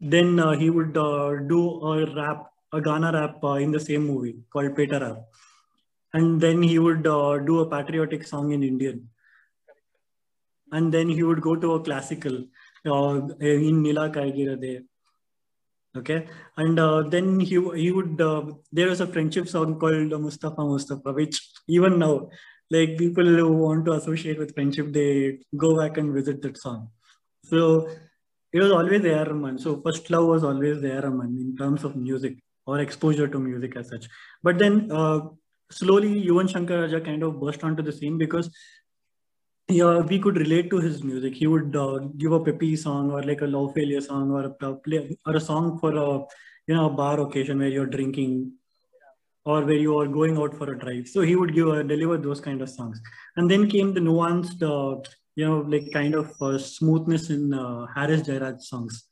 Then 0.00 0.40
uh, 0.40 0.52
he 0.52 0.70
would 0.70 0.94
do 0.94 1.62
a 1.92 2.14
rap, 2.14 2.50
a 2.72 2.80
Ghana 2.80 3.12
rap 3.12 3.44
in 3.60 3.70
the 3.70 3.80
same 3.80 4.06
movie 4.06 4.36
called 4.50 4.74
Petta 4.74 5.00
Rap, 5.00 5.18
and 6.14 6.40
then 6.40 6.62
he 6.62 6.78
would 6.78 7.02
do 7.02 7.60
a 7.60 7.70
patriotic 7.76 8.26
song 8.26 8.52
in 8.52 8.62
Indian 8.62 9.08
and 10.72 10.92
then 10.94 11.08
he 11.08 11.22
would 11.22 11.40
go 11.40 11.56
to 11.56 11.74
a 11.74 11.80
classical 11.82 12.44
uh, 12.86 13.20
in 13.40 13.82
Nila 13.82 14.10
there, 14.10 14.82
Okay, 15.96 16.28
and 16.56 16.78
uh, 16.78 17.02
then 17.02 17.40
he 17.40 17.60
he 17.74 17.90
would 17.90 18.20
uh, 18.20 18.44
there 18.70 18.88
was 18.88 19.00
a 19.00 19.06
friendship 19.08 19.48
song 19.48 19.78
called 19.78 20.12
Mustafa 20.20 20.62
Mustafa, 20.62 21.12
which 21.12 21.50
even 21.66 21.98
now, 21.98 22.28
like 22.70 22.96
people 22.96 23.24
who 23.24 23.52
want 23.52 23.84
to 23.86 23.92
associate 23.92 24.38
with 24.38 24.54
friendship, 24.54 24.92
they 24.92 25.40
go 25.56 25.76
back 25.76 25.98
and 25.98 26.14
visit 26.14 26.42
that 26.42 26.56
song. 26.58 26.90
So 27.44 27.88
it 28.52 28.60
was 28.60 28.70
always 28.70 29.02
there, 29.02 29.34
man. 29.34 29.58
So 29.58 29.80
first 29.80 30.08
love 30.10 30.26
was 30.26 30.44
always 30.44 30.80
there, 30.80 31.10
man, 31.10 31.36
in 31.40 31.56
terms 31.56 31.82
of 31.82 31.96
music 31.96 32.38
or 32.66 32.78
exposure 32.78 33.26
to 33.26 33.38
music 33.40 33.74
as 33.76 33.88
such. 33.88 34.08
But 34.44 34.58
then 34.58 34.92
uh, 34.92 35.20
slowly, 35.72 36.24
Yuvan 36.24 36.48
Shankar 36.48 36.82
Raja 36.82 37.00
kind 37.00 37.24
of 37.24 37.40
burst 37.40 37.64
onto 37.64 37.82
the 37.82 37.92
scene 37.92 38.16
because 38.16 38.48
yeah, 39.70 39.98
we 40.00 40.18
could 40.18 40.36
relate 40.36 40.70
to 40.70 40.78
his 40.80 41.02
music. 41.02 41.34
He 41.34 41.46
would 41.46 41.74
uh, 41.76 41.98
give 42.18 42.32
a 42.32 42.40
peppy 42.44 42.76
song 42.76 43.10
or 43.10 43.22
like 43.22 43.40
a 43.42 43.46
love 43.46 43.72
failure 43.74 44.00
song 44.00 44.30
or 44.30 44.44
a 44.44 44.74
play 44.76 45.16
or 45.26 45.36
a 45.36 45.40
song 45.40 45.78
for 45.78 45.92
a 45.96 46.18
you 46.66 46.74
know 46.74 46.86
a 46.86 46.90
bar 46.90 47.20
occasion 47.20 47.58
where 47.58 47.68
you're 47.68 47.86
drinking 47.86 48.52
or 49.44 49.64
where 49.64 49.82
you 49.86 49.98
are 49.98 50.06
going 50.08 50.36
out 50.38 50.54
for 50.56 50.72
a 50.72 50.78
drive. 50.78 51.08
So 51.08 51.22
he 51.22 51.36
would 51.36 51.54
give 51.54 51.68
uh, 51.68 51.82
deliver 51.82 52.18
those 52.18 52.40
kind 52.40 52.62
of 52.62 52.68
songs. 52.70 53.00
And 53.36 53.50
then 53.50 53.68
came 53.70 53.94
the 53.94 54.00
nuanced, 54.00 54.62
uh, 54.62 55.00
you 55.36 55.46
know, 55.46 55.60
like 55.60 55.92
kind 55.92 56.14
of 56.14 56.32
uh, 56.42 56.58
smoothness 56.58 57.30
in 57.30 57.54
uh, 57.54 57.86
Harris 57.94 58.22
Jayaraj 58.22 58.60
songs. 58.62 59.04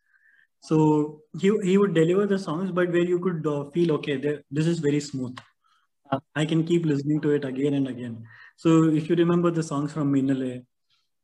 So 0.60 1.22
he 1.40 1.52
he 1.62 1.78
would 1.78 1.94
deliver 1.94 2.26
the 2.26 2.38
songs, 2.38 2.72
but 2.72 2.90
where 2.90 3.08
you 3.14 3.20
could 3.20 3.46
uh, 3.46 3.64
feel 3.70 3.92
okay, 3.98 4.16
this 4.50 4.66
is 4.66 4.80
very 4.80 5.00
smooth. 5.00 5.38
I 6.34 6.44
can 6.46 6.64
keep 6.64 6.86
listening 6.86 7.20
to 7.22 7.30
it 7.30 7.44
again 7.44 7.74
and 7.74 7.88
again. 7.88 8.24
So 8.62 8.70
if 8.98 9.08
you 9.08 9.14
remember 9.14 9.50
the 9.52 9.62
songs 9.62 9.92
from 9.92 10.12
Minnale, 10.12 10.64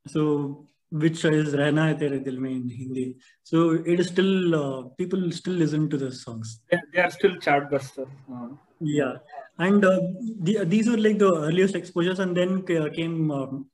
so 0.06 0.68
which 1.02 1.24
is 1.24 1.54
Rehna 1.60 1.82
Hai 1.86 1.94
Tere 2.00 2.18
Dil 2.20 2.38
Mein 2.38 2.58
in 2.62 2.68
Hindi. 2.68 3.16
So 3.42 3.70
it 3.92 3.98
is 3.98 4.08
still, 4.08 4.54
uh, 4.54 4.82
people 4.98 5.32
still 5.32 5.54
listen 5.54 5.90
to 5.90 5.96
the 5.96 6.12
songs. 6.12 6.60
Yeah, 6.70 6.82
they 6.92 7.00
are 7.00 7.10
still 7.10 7.34
chartbuster. 7.46 8.06
Uh. 8.32 8.50
Yeah. 8.78 9.14
And 9.58 9.84
uh, 9.84 9.98
the, 10.40 10.64
these 10.64 10.88
were 10.88 10.96
like 10.96 11.18
the 11.18 11.32
earliest 11.48 11.74
exposures 11.74 12.20
and 12.20 12.36
then 12.36 12.62
came, 12.62 13.32
um, 13.32 13.66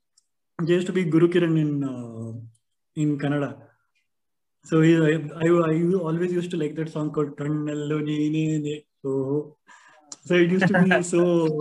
there 0.57 0.75
used 0.75 0.87
to 0.87 0.93
be 0.93 1.03
Guru 1.03 1.27
Kiran 1.27 1.59
in, 1.59 1.83
uh, 1.83 2.31
in 2.95 3.19
Kannada. 3.19 3.57
So 4.63 4.81
I, 4.81 5.21
I, 5.43 5.45
I, 5.45 5.93
always 6.09 6.31
used 6.31 6.49
to 6.51 6.57
like 6.57 6.75
that 6.75 6.89
song 6.89 7.11
called 7.11 7.37
Kannallo 7.37 8.83
So, 9.03 9.57
so 10.25 10.33
it 10.33 10.49
used 10.49 10.67
to 10.67 10.83
be 10.83 11.03
so 11.13 11.59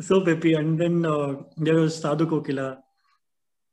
so 0.00 0.24
peppy. 0.24 0.54
And 0.54 0.78
then 0.78 1.04
uh, 1.04 1.36
there 1.56 1.76
was 1.76 2.00
Sadhu 2.00 2.26
Kokila. 2.26 2.78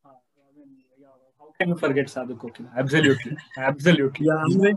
How 0.03 1.51
can 1.59 1.69
you 1.69 1.77
forget 1.77 2.09
Sadhu 2.09 2.35
Kokila? 2.35 2.69
Absolutely, 2.77 3.37
absolutely. 3.57 4.25
Yeah, 4.25 4.43
and 4.45 4.59
when, 4.59 4.75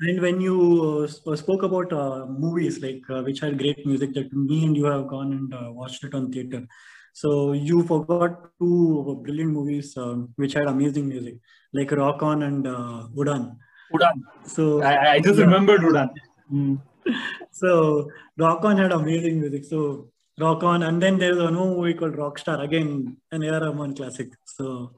and 0.00 0.20
when 0.20 0.40
you 0.40 1.08
uh, 1.26 1.36
spoke 1.36 1.62
about 1.62 1.92
uh, 1.92 2.26
movies 2.26 2.80
like 2.80 3.02
uh, 3.10 3.22
which 3.22 3.40
had 3.40 3.58
great 3.58 3.86
music 3.86 4.14
that 4.14 4.32
me 4.32 4.64
and 4.64 4.76
you 4.76 4.84
have 4.84 5.06
gone 5.08 5.32
and 5.32 5.54
uh, 5.54 5.72
watched 5.72 6.04
it 6.04 6.14
on 6.14 6.32
theater. 6.32 6.66
So 7.12 7.52
you 7.52 7.84
forgot 7.84 8.50
two 8.58 9.20
brilliant 9.22 9.52
movies 9.52 9.96
um, 9.96 10.30
which 10.34 10.54
had 10.54 10.66
amazing 10.66 11.08
music, 11.08 11.36
like 11.72 11.92
Rock 11.92 12.22
On 12.24 12.42
and 12.42 12.66
uh, 12.66 13.06
Udaan. 13.14 13.56
Udaan. 13.92 14.20
So 14.44 14.82
I, 14.82 15.12
I 15.12 15.20
just 15.20 15.38
yeah. 15.38 15.44
remembered 15.44 15.82
Udaan. 15.82 16.10
Mm. 16.52 16.80
so 17.52 18.10
Rock 18.36 18.64
On 18.64 18.76
had 18.76 18.90
amazing 18.90 19.40
music. 19.40 19.64
So 19.64 20.10
Rock 20.38 20.64
On, 20.64 20.82
and 20.82 21.00
then 21.00 21.18
there's 21.18 21.38
a 21.38 21.50
new 21.50 21.76
movie 21.76 21.94
called 21.94 22.14
Rockstar, 22.14 22.62
again 22.62 23.16
an 23.30 23.44
A.R. 23.44 23.60
Rahman 23.60 23.94
classic. 23.94 24.30
So, 24.46 24.92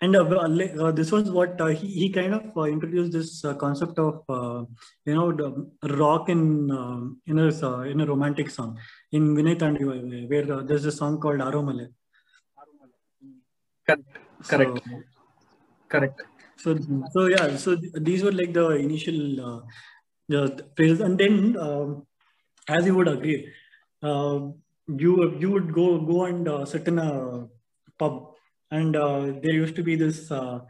and 0.00 0.14
uh, 0.14 0.24
uh, 0.24 0.92
this 0.92 1.10
was 1.10 1.30
what 1.30 1.60
uh, 1.60 1.66
he, 1.66 1.86
he 1.88 2.10
kind 2.10 2.34
of 2.34 2.56
uh, 2.56 2.62
introduced 2.62 3.12
this 3.12 3.44
uh, 3.44 3.54
concept 3.54 3.98
of 3.98 4.22
uh, 4.28 4.64
you 5.04 5.14
know 5.14 5.32
the 5.32 5.68
rock 5.96 6.28
in 6.28 6.70
in 7.26 7.38
a 7.38 7.80
in 7.82 8.00
a 8.00 8.06
romantic 8.06 8.50
song 8.50 8.78
in 9.10 9.34
Vinnai 9.34 9.58
Thaandi, 9.58 10.28
where 10.30 10.62
there's 10.62 10.84
a 10.84 10.92
song 10.92 11.20
called 11.20 11.40
Aromale. 11.40 11.88
Correct. 13.86 14.18
Correct. 14.48 14.78
So, 14.78 15.02
Correct. 15.88 16.22
So, 16.56 16.78
so 17.10 17.26
yeah, 17.26 17.56
so 17.56 17.76
th- 17.76 17.92
these 17.96 18.22
were 18.22 18.32
like 18.32 18.52
the 18.52 18.70
initial 18.70 19.66
the 20.28 20.66
phrases, 20.76 21.00
and 21.00 21.18
then 21.18 21.56
um, 21.58 22.06
as 22.68 22.86
you 22.86 22.94
would 22.94 23.08
agree, 23.08 23.52
you 24.02 25.38
you 25.38 25.50
would 25.50 25.72
go 25.72 25.98
go 25.98 26.24
and 26.24 26.48
uh, 26.48 26.64
sit 26.64 26.88
in 26.88 26.98
a 26.98 27.46
pub, 27.98 28.34
and 28.70 28.96
uh, 28.96 29.32
there 29.42 29.52
used 29.52 29.76
to 29.76 29.82
be 29.82 29.96
this 29.96 30.30
uh, 30.30 30.60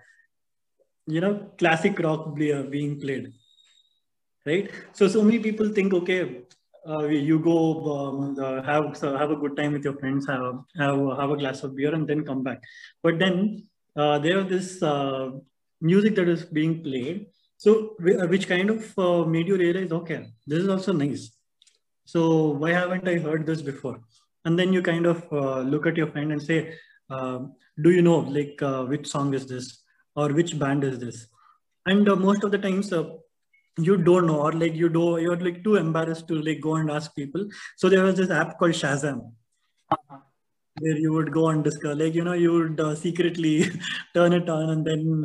you 1.07 1.21
know 1.21 1.51
classic 1.59 1.99
rock 1.99 2.35
being 2.37 3.01
played, 3.01 3.33
right? 4.47 4.71
So 4.93 5.09
so 5.09 5.23
many 5.23 5.39
people 5.39 5.69
think, 5.71 5.95
okay, 5.95 6.43
uh, 6.89 7.07
you 7.07 7.39
go 7.39 7.59
um, 7.95 8.37
uh, 8.39 8.63
have 8.63 9.01
have 9.01 9.31
a 9.31 9.37
good 9.37 9.57
time 9.57 9.73
with 9.73 9.85
your 9.85 9.97
friends, 9.99 10.27
have 10.27 10.65
have 10.77 10.99
have 11.19 11.31
a 11.31 11.37
glass 11.37 11.63
of 11.63 11.77
beer, 11.77 11.95
and 11.95 12.07
then 12.07 12.25
come 12.25 12.43
back. 12.43 12.63
But 13.03 13.19
then 13.19 13.67
uh, 13.97 14.19
there 14.19 14.43
this 14.45 14.83
uh, 14.83 15.31
music 15.81 16.15
that 16.17 16.29
is 16.29 16.45
being 16.45 16.83
played, 16.83 17.27
so 17.57 17.95
which 17.99 18.49
kind 18.49 18.71
of 18.71 18.99
uh, 18.99 19.25
made 19.25 19.49
you 19.49 19.57
realize, 19.57 19.93
okay, 19.93 20.27
this 20.47 20.61
is 20.63 20.69
also 20.69 20.93
nice. 20.93 21.31
So 22.05 22.49
why 22.51 22.73
haven't 22.73 23.09
I 23.09 23.17
heard 23.17 23.47
this 23.47 23.63
before? 23.63 24.01
And 24.45 24.59
then 24.59 24.73
you 24.73 24.83
kind 24.83 25.07
of 25.07 25.27
uh, 25.33 25.61
look 25.61 25.87
at 25.87 25.97
your 25.97 26.09
friend 26.09 26.33
and 26.33 26.43
say, 26.43 26.75
uh, 27.11 27.41
do 27.83 27.91
you 27.91 28.03
know 28.03 28.19
like 28.19 28.61
uh, 28.63 28.85
which 28.85 29.07
song 29.07 29.35
is 29.35 29.47
this 29.47 29.83
or 30.17 30.33
which 30.33 30.59
band 30.59 30.85
is 30.85 30.99
this? 30.99 31.27
And 31.87 32.09
uh, 32.09 32.17
most 32.17 32.45
of 32.45 32.51
the 32.51 32.59
times 32.59 32.93
uh, 32.93 33.05
you 33.79 33.97
don't 33.97 34.27
know 34.27 34.41
or 34.41 34.53
like 34.53 34.75
you 34.75 34.89
do 34.89 35.19
you're 35.19 35.37
like 35.37 35.65
too 35.65 35.77
embarrassed 35.77 36.29
to 36.29 36.35
like 36.35 36.61
go 36.61 36.77
and 36.77 36.91
ask 36.91 37.15
people. 37.15 37.49
So 37.77 37.89
there 37.89 38.03
was 38.03 38.17
this 38.17 38.31
app 38.31 38.59
called 38.59 38.73
Shazam. 38.73 39.33
Where 40.81 40.97
you 40.97 41.13
would 41.13 41.33
go 41.33 41.49
and 41.49 41.63
discover, 41.63 41.95
like 41.95 42.15
you 42.15 42.25
know, 42.25 42.33
you 42.33 42.53
would 42.53 42.81
uh, 42.81 42.95
secretly 42.95 43.71
turn 44.15 44.33
it 44.33 44.49
on, 44.49 44.71
and 44.71 44.87
then 44.87 45.23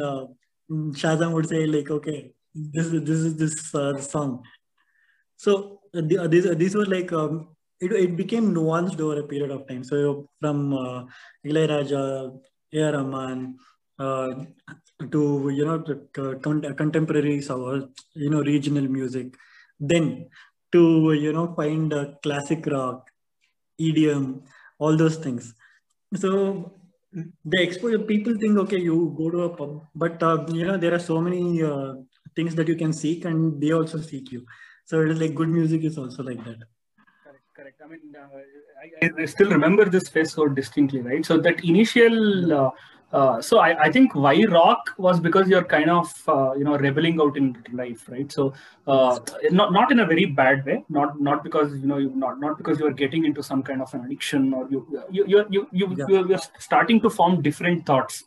Shazam 0.69 1.31
would 1.31 1.47
say, 1.47 1.65
like, 1.65 1.89
okay, 1.89 2.33
this 2.53 2.87
is 2.87 3.03
this 3.03 3.19
is 3.19 3.37
this 3.37 4.09
song. 4.09 4.43
So 5.37 5.76
uh, 5.97 6.27
these 6.27 6.45
uh, 6.45 6.53
these 6.53 6.75
were 6.75 6.85
like 6.85 7.11
um, 7.11 7.47
it, 7.79 7.91
it 7.91 8.15
became 8.15 8.53
nuanced 8.53 8.99
over 8.99 9.19
a 9.19 9.23
period 9.23 9.51
of 9.51 9.67
time. 9.67 9.83
So 9.83 10.27
from 10.39 10.73
uh, 10.73 11.05
Raja, 11.43 12.31
A.R. 12.73 12.91
Rahman, 12.93 13.57
uh, 13.99 14.45
to 15.11 15.49
you 15.49 15.65
know 15.65 15.77
the 15.79 16.73
contemporary 16.77 17.41
or 17.49 17.89
you 18.13 18.29
know 18.29 18.41
regional 18.41 18.87
music, 18.87 19.35
then 19.79 20.29
to 20.71 21.13
you 21.13 21.33
know 21.33 21.53
find 21.55 21.93
uh, 21.93 22.05
classic 22.23 22.65
rock, 22.65 23.09
EDM, 23.79 24.41
all 24.79 24.95
those 24.97 25.17
things. 25.17 25.53
So 26.15 26.73
the 27.13 27.61
exposure 27.61 27.99
people 27.99 28.35
think 28.39 28.57
okay 28.57 28.79
you 28.79 29.13
go 29.17 29.29
to 29.29 29.43
a 29.43 29.49
pub, 29.49 29.81
but 29.95 30.21
uh, 30.21 30.45
you 30.49 30.65
know 30.65 30.77
there 30.77 30.93
are 30.93 30.99
so 30.99 31.21
many 31.21 31.63
uh, 31.63 31.93
things 32.35 32.55
that 32.55 32.67
you 32.67 32.75
can 32.75 32.93
seek, 32.93 33.25
and 33.25 33.61
they 33.61 33.71
also 33.71 33.99
seek 33.99 34.31
you. 34.31 34.45
So 34.87 35.01
it 35.01 35.09
is 35.11 35.19
like 35.19 35.35
good 35.35 35.49
music 35.49 35.83
is 35.83 35.97
also 35.97 36.23
like 36.23 36.41
that. 36.45 36.59
Correct, 37.21 37.43
correct. 37.53 37.81
I 37.83 37.87
mean, 37.89 38.15
uh, 38.17 39.05
I, 39.05 39.21
I, 39.21 39.25
still 39.25 39.49
remember 39.49 39.83
this 39.83 40.07
phase 40.07 40.31
so 40.31 40.47
distinctly, 40.47 41.01
right? 41.01 41.25
So 41.25 41.37
that 41.39 41.61
initial, 41.65 42.53
uh, 42.53 42.69
uh, 43.11 43.41
so 43.41 43.59
I, 43.59 43.83
I 43.83 43.91
think 43.91 44.15
why 44.15 44.41
rock 44.49 44.93
was 44.97 45.19
because 45.19 45.49
you're 45.49 45.65
kind 45.65 45.89
of 45.89 46.09
uh, 46.29 46.53
you 46.53 46.63
know 46.63 46.77
rebelling 46.77 47.19
out 47.19 47.35
in 47.35 47.61
life, 47.73 48.07
right? 48.07 48.31
So 48.31 48.53
uh, 48.87 49.19
not 49.51 49.73
not 49.73 49.91
in 49.91 49.99
a 49.99 50.05
very 50.05 50.23
bad 50.23 50.65
way, 50.65 50.85
not 50.87 51.19
not 51.19 51.43
because 51.43 51.73
you 51.73 51.85
know 51.85 51.97
you 51.97 52.13
not 52.15 52.39
not 52.39 52.57
because 52.57 52.79
you're 52.79 52.93
getting 52.93 53.25
into 53.25 53.43
some 53.43 53.63
kind 53.63 53.81
of 53.81 53.93
an 53.93 54.05
addiction 54.05 54.53
or 54.53 54.69
you 54.71 54.87
you 55.11 55.27
you 55.27 55.45
you, 55.49 55.67
you 55.73 55.95
yeah. 55.97 56.05
you're, 56.07 56.27
you're 56.29 56.45
starting 56.59 57.01
to 57.01 57.09
form 57.09 57.41
different 57.41 57.85
thoughts 57.85 58.23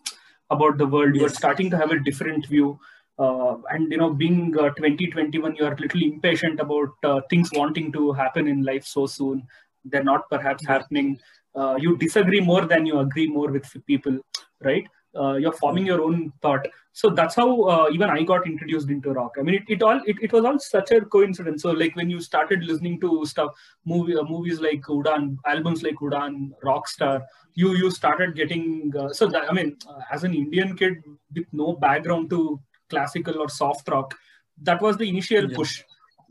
about 0.51 0.77
the 0.77 0.87
world. 0.87 1.15
Yes. 1.15 1.21
You're 1.21 1.31
starting 1.31 1.71
to 1.71 1.79
have 1.79 1.91
a 1.91 1.99
different 2.01 2.47
view 2.49 2.79
uh, 3.25 3.57
and 3.71 3.93
you 3.93 3.99
know 4.03 4.13
being 4.25 4.41
uh, 4.59 4.71
2021 4.71 5.57
you 5.57 5.65
are 5.65 5.75
a 5.75 5.81
little 5.81 6.03
impatient 6.03 6.61
about 6.61 6.91
uh, 7.05 7.21
things 7.31 7.51
wanting 7.61 7.93
to 7.93 8.13
happen 8.13 8.49
in 8.49 8.63
life 8.63 8.85
so 8.85 9.07
soon 9.07 9.43
they're 9.85 10.11
not 10.13 10.29
perhaps 10.31 10.67
happening 10.67 11.19
uh, 11.55 11.77
you 11.79 11.97
disagree 11.97 12.41
more 12.41 12.65
than 12.73 12.87
you 12.87 12.99
agree 13.01 13.29
more 13.39 13.51
with 13.51 13.67
people 13.87 14.19
right? 14.63 14.87
Uh, 15.19 15.35
you're 15.35 15.53
forming 15.53 15.85
your 15.85 16.03
own 16.03 16.33
thought. 16.41 16.67
So 16.93 17.11
that's 17.11 17.35
how 17.35 17.63
uh, 17.63 17.89
even 17.93 18.11
I 18.11 18.23
got 18.23 18.47
introduced 18.47 18.91
into 18.91 19.13
rock. 19.13 19.35
I 19.39 19.43
mean, 19.43 19.57
it, 19.57 19.63
it 19.69 19.83
all 19.83 20.01
it, 20.07 20.17
it 20.23 20.33
was 20.33 20.45
all 20.45 20.59
such 20.59 20.93
a 20.93 21.01
coincidence. 21.01 21.63
So 21.63 21.71
like 21.71 21.97
when 21.97 22.09
you 22.11 22.21
started 22.21 22.63
listening 22.63 23.01
to 23.01 23.25
stuff, 23.27 23.53
movie 23.85 24.17
uh, 24.17 24.23
movies 24.23 24.61
like 24.61 24.83
Udaan, 24.83 25.37
albums 25.47 25.83
like 25.83 25.97
Udaan, 25.97 26.51
Rockstar, 26.65 27.23
you 27.55 27.75
you 27.75 27.91
started 27.91 28.37
getting. 28.37 28.93
Uh, 28.97 29.09
so 29.09 29.27
that, 29.27 29.51
I 29.51 29.53
mean, 29.53 29.77
uh, 29.89 30.01
as 30.13 30.23
an 30.23 30.35
Indian 30.35 30.77
kid 30.77 31.03
with 31.35 31.47
no 31.53 31.73
background 31.73 32.31
to 32.31 32.61
classical 32.91 33.39
or 33.39 33.49
soft 33.49 33.89
rock, 33.89 34.15
that 34.63 34.83
was 34.83 34.97
the 34.97 35.09
initial 35.09 35.49
Yeah. 35.49 35.57
push 35.57 35.83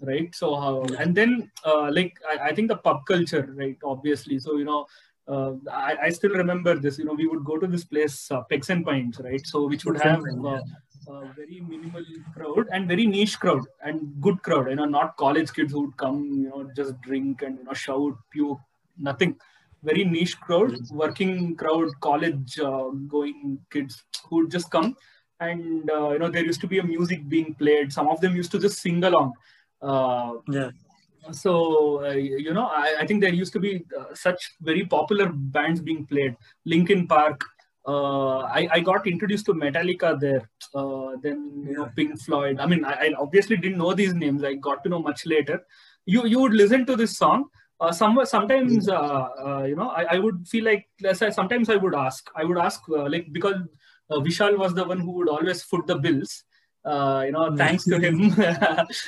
right? 0.02 0.34
So 0.34 0.54
uh, 0.56 0.88
and 1.00 1.16
then 1.16 1.52
uh, 1.66 1.90
like 1.92 2.18
I, 2.28 2.50
I 2.50 2.56
think 2.56 2.68
the 2.70 2.78
pub 2.78 3.06
culture 3.06 3.48
right 3.56 3.78
obviously. 3.84 4.40
So 4.40 4.58
you 4.58 4.66
know 4.66 4.86
uh, 5.28 5.54
I, 5.72 5.98
I 6.04 6.10
still 6.10 6.32
remember 6.32 6.76
this 6.76 6.98
you 6.98 7.06
know 7.06 7.14
we 7.14 7.28
would 7.28 7.44
go 7.44 7.58
to 7.58 7.68
this 7.68 7.84
place 7.84 8.32
uh, 8.32 8.42
Pegs 8.44 8.70
and 8.70 8.86
Pines 8.86 9.20
right? 9.24 9.46
So 9.46 9.68
which 9.68 9.86
would 9.86 9.98
have 9.98 10.24
uh, 10.46 10.62
a 11.08 11.34
very 11.36 11.62
minimal 11.68 12.06
crowd 12.34 12.68
and 12.72 12.88
very 12.88 13.06
niche 13.06 13.40
crowd 13.40 13.64
and 13.84 14.22
good 14.22 14.42
crowd 14.44 14.70
you 14.70 14.76
know 14.76 14.86
not 14.86 15.18
college 15.18 15.52
kids 15.52 15.72
who 15.74 15.82
would 15.86 15.98
come 15.98 16.24
you 16.44 16.50
know 16.50 16.70
just 16.76 17.00
drink 17.02 17.42
and 17.42 17.58
you 17.58 17.64
know 17.64 17.74
shout 17.74 18.16
puke 18.32 18.60
nothing. 18.98 19.36
Very 19.82 20.04
niche 20.04 20.38
crowd 20.42 20.74
working 20.92 21.56
crowd 21.56 21.88
college 22.02 22.60
uh, 22.60 22.90
going 23.08 23.60
kids 23.72 24.04
who 24.30 24.38
would 24.38 24.52
just 24.52 24.70
come 24.70 24.96
and 25.40 25.90
uh, 25.90 26.10
you 26.12 26.20
know 26.20 26.30
there 26.30 26.44
used 26.44 26.62
to 26.62 26.68
be 26.68 26.80
a 26.80 26.84
music 26.84 27.28
being 27.30 27.54
played. 27.56 27.92
Some 27.94 28.08
of 28.08 28.22
them 28.22 28.36
used 28.36 28.52
to 28.52 28.60
just 28.60 28.80
sing 28.82 29.04
along. 29.04 29.34
Uh, 29.82 30.34
Yeah. 30.48 30.72
so 31.32 32.04
uh, 32.06 32.12
you 32.14 32.54
know 32.54 32.66
I, 32.66 32.96
I 33.02 33.06
think 33.08 33.22
there 33.22 33.34
used 33.34 33.54
to 33.54 33.60
be 33.60 33.86
uh, 33.98 34.14
such 34.14 34.56
very 34.62 34.86
popular 34.86 35.30
bands 35.32 35.82
being 35.82 36.06
played. 36.06 36.36
Linkin 36.66 37.08
park. 37.08 37.44
Uh, 37.88 38.40
I, 38.42 38.68
I 38.74 38.80
got 38.82 39.08
introduced 39.08 39.46
to 39.48 39.54
metallica 39.54 40.20
there. 40.20 40.48
Uh, 40.76 41.16
then 41.24 41.64
you 41.68 41.74
know 41.74 41.90
pink 41.96 42.20
floyd. 42.22 42.60
I 42.60 42.66
mean 42.66 42.84
I, 42.86 42.94
I 43.08 43.14
obviously 43.18 43.58
didn't 43.58 43.78
know 43.78 43.94
these 43.94 44.14
names. 44.14 44.44
I 44.44 44.54
got 44.56 44.84
to 44.84 44.90
know 44.90 45.00
much 45.02 45.26
later. 45.26 45.62
You 46.06 46.26
you 46.26 46.40
would 46.40 46.54
listen 46.54 46.86
to 46.86 46.96
this 46.96 47.18
song. 47.18 47.46
Uh, 47.82 47.94
somewhere 47.94 48.26
sometimes 48.26 48.90
uh, 48.90 49.28
uh, 49.48 49.64
you 49.66 49.74
know 49.76 49.88
I, 49.90 50.16
I 50.16 50.20
would 50.20 50.46
feel 50.46 50.66
like 50.66 50.86
sometimes 51.32 51.70
i 51.70 51.78
would 51.78 51.96
ask. 51.96 52.30
I 52.36 52.44
would 52.44 52.58
ask 52.58 52.82
uh, 52.90 53.08
like 53.08 53.32
because 53.32 53.56
vishal 54.18 54.58
was 54.58 54.74
the 54.74 54.84
one 54.84 55.00
who 55.00 55.12
would 55.12 55.30
always 55.30 55.64
foot 55.64 55.86
the 55.88 55.96
bills 55.96 56.44
uh, 56.86 57.24
you 57.26 57.34
know, 57.34 57.56
thanks 57.58 57.84
to 57.84 58.00
him, 58.00 58.34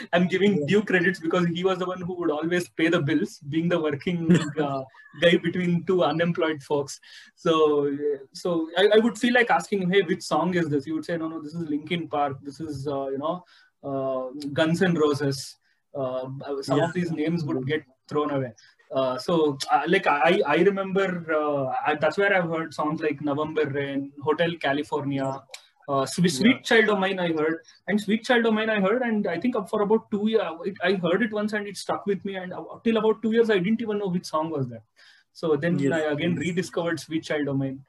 I'm 0.14 0.28
giving 0.28 0.66
due 0.66 0.84
credits 0.84 1.20
because 1.20 1.48
he 1.48 1.64
was 1.64 1.80
the 1.80 1.86
one 1.86 2.02
who 2.02 2.14
would 2.16 2.30
always 2.30 2.68
pay 2.68 2.90
the 2.90 3.02
bills, 3.02 3.40
being 3.48 3.70
the 3.70 3.80
working 3.80 4.38
uh, 4.60 4.84
guy 5.22 5.38
between 5.38 5.84
two 5.86 6.04
unemployed 6.04 6.62
folks. 6.62 7.00
So, 7.36 7.96
so 8.34 8.70
I, 8.78 8.90
I, 8.96 8.98
would 9.00 9.18
feel 9.18 9.34
like 9.34 9.50
asking 9.50 9.84
him, 9.84 9.90
"Hey, 9.90 10.02
which 10.02 10.22
song 10.22 10.54
is 10.56 10.68
this?" 10.68 10.84
He 10.84 10.92
would 10.92 11.06
say, 11.06 11.16
"No, 11.18 11.30
no, 11.30 11.42
this 11.42 11.54
is 11.54 11.70
Linkin 11.70 12.10
Park. 12.10 12.38
This 12.44 12.60
is 12.60 12.88
uh, 12.88 13.08
you 13.08 13.18
know, 13.18 13.46
uh, 13.84 14.32
Guns 14.52 14.82
N' 14.82 14.96
Roses." 14.96 15.56
Uh, 15.96 16.28
some 16.62 16.78
yeah. 16.78 16.86
of 16.86 16.94
these 16.94 17.12
names 17.12 17.46
would 17.46 17.66
get 17.66 17.84
thrown 18.10 18.32
away. 18.32 18.52
Uh, 18.92 19.18
so 19.18 19.58
uh, 19.72 19.84
like 19.88 20.06
I, 20.06 20.42
I 20.46 20.56
remember 20.58 21.26
uh, 21.34 21.74
I, 21.86 21.96
that's 21.96 22.18
where 22.18 22.36
I've 22.36 22.50
heard 22.50 22.74
songs 22.74 23.00
like 23.02 23.22
November 23.22 23.66
Rain, 23.66 24.12
Hotel 24.22 24.52
California, 24.60 25.42
uh, 25.88 26.06
Sweet, 26.06 26.30
Sweet 26.30 26.56
yeah. 26.58 26.62
Child 26.62 26.90
of 26.90 27.00
Mine 27.00 27.18
I 27.20 27.30
heard, 27.30 27.60
and 27.88 28.00
Sweet 28.00 28.26
Child 28.26 28.48
of 28.48 28.54
Mine 28.54 28.70
I 28.70 28.82
heard, 28.82 29.02
and 29.02 29.28
I 29.28 29.40
think 29.40 29.56
for 29.70 29.82
about 29.82 30.12
two 30.12 30.28
years 30.28 30.42
I 30.84 30.94
heard 30.96 31.22
it 31.22 31.32
once 31.32 31.54
and 31.54 31.68
it 31.68 31.78
stuck 31.78 32.06
with 32.06 32.24
me, 32.26 32.36
and 32.36 32.54
till 32.84 32.98
about 32.98 33.22
two 33.22 33.32
years 33.32 33.50
I 33.50 33.60
didn't 33.60 33.82
even 33.82 33.98
know 33.98 34.08
which 34.08 34.26
song 34.26 34.50
was 34.50 34.68
that. 34.68 34.84
So 35.32 35.56
then 35.56 35.80
yes. 35.80 35.94
I 35.94 36.00
again 36.12 36.36
rediscovered 36.36 37.00
Sweet 37.00 37.24
Child 37.24 37.48
of 37.48 37.58
Mine. 37.58 37.80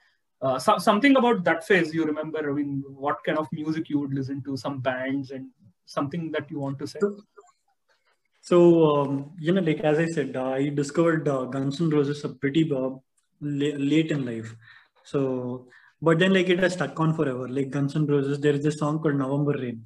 Uh, 0.40 0.58
so, 0.58 0.76
something 0.78 1.16
about 1.16 1.44
that 1.44 1.64
phase 1.66 1.94
you 1.94 2.04
remember? 2.04 2.50
I 2.50 2.52
mean, 2.52 2.82
what 2.88 3.18
kind 3.24 3.38
of 3.38 3.46
music 3.52 3.88
you 3.88 4.00
would 4.00 4.12
listen 4.12 4.42
to? 4.42 4.56
Some 4.56 4.80
bands 4.80 5.30
and 5.30 5.48
something 5.86 6.32
that 6.32 6.50
you 6.50 6.58
want 6.58 6.78
to 6.80 6.86
say? 6.86 6.98
So 7.00 7.16
um, 8.96 9.32
you 9.38 9.52
know, 9.52 9.60
like 9.60 9.80
as 9.80 9.98
I 9.98 10.06
said, 10.06 10.36
uh, 10.36 10.50
I 10.50 10.68
discovered 10.68 11.28
uh, 11.28 11.44
Guns 11.44 11.80
N' 11.80 11.90
Roses 11.90 12.24
a 12.24 12.30
pretty 12.30 12.70
late 13.40 14.10
in 14.10 14.26
life. 14.26 14.54
So 15.04 15.68
but 16.02 16.18
then 16.18 16.34
like 16.34 16.48
it 16.48 16.58
has 16.58 16.72
stuck 16.72 16.98
on 16.98 17.14
forever. 17.14 17.48
Like 17.48 17.70
guns 17.70 17.94
N' 17.94 18.06
roses 18.06 18.40
there 18.40 18.54
is 18.54 18.64
this 18.64 18.78
song 18.78 19.00
called 19.00 19.14
november 19.14 19.52
rain. 19.52 19.84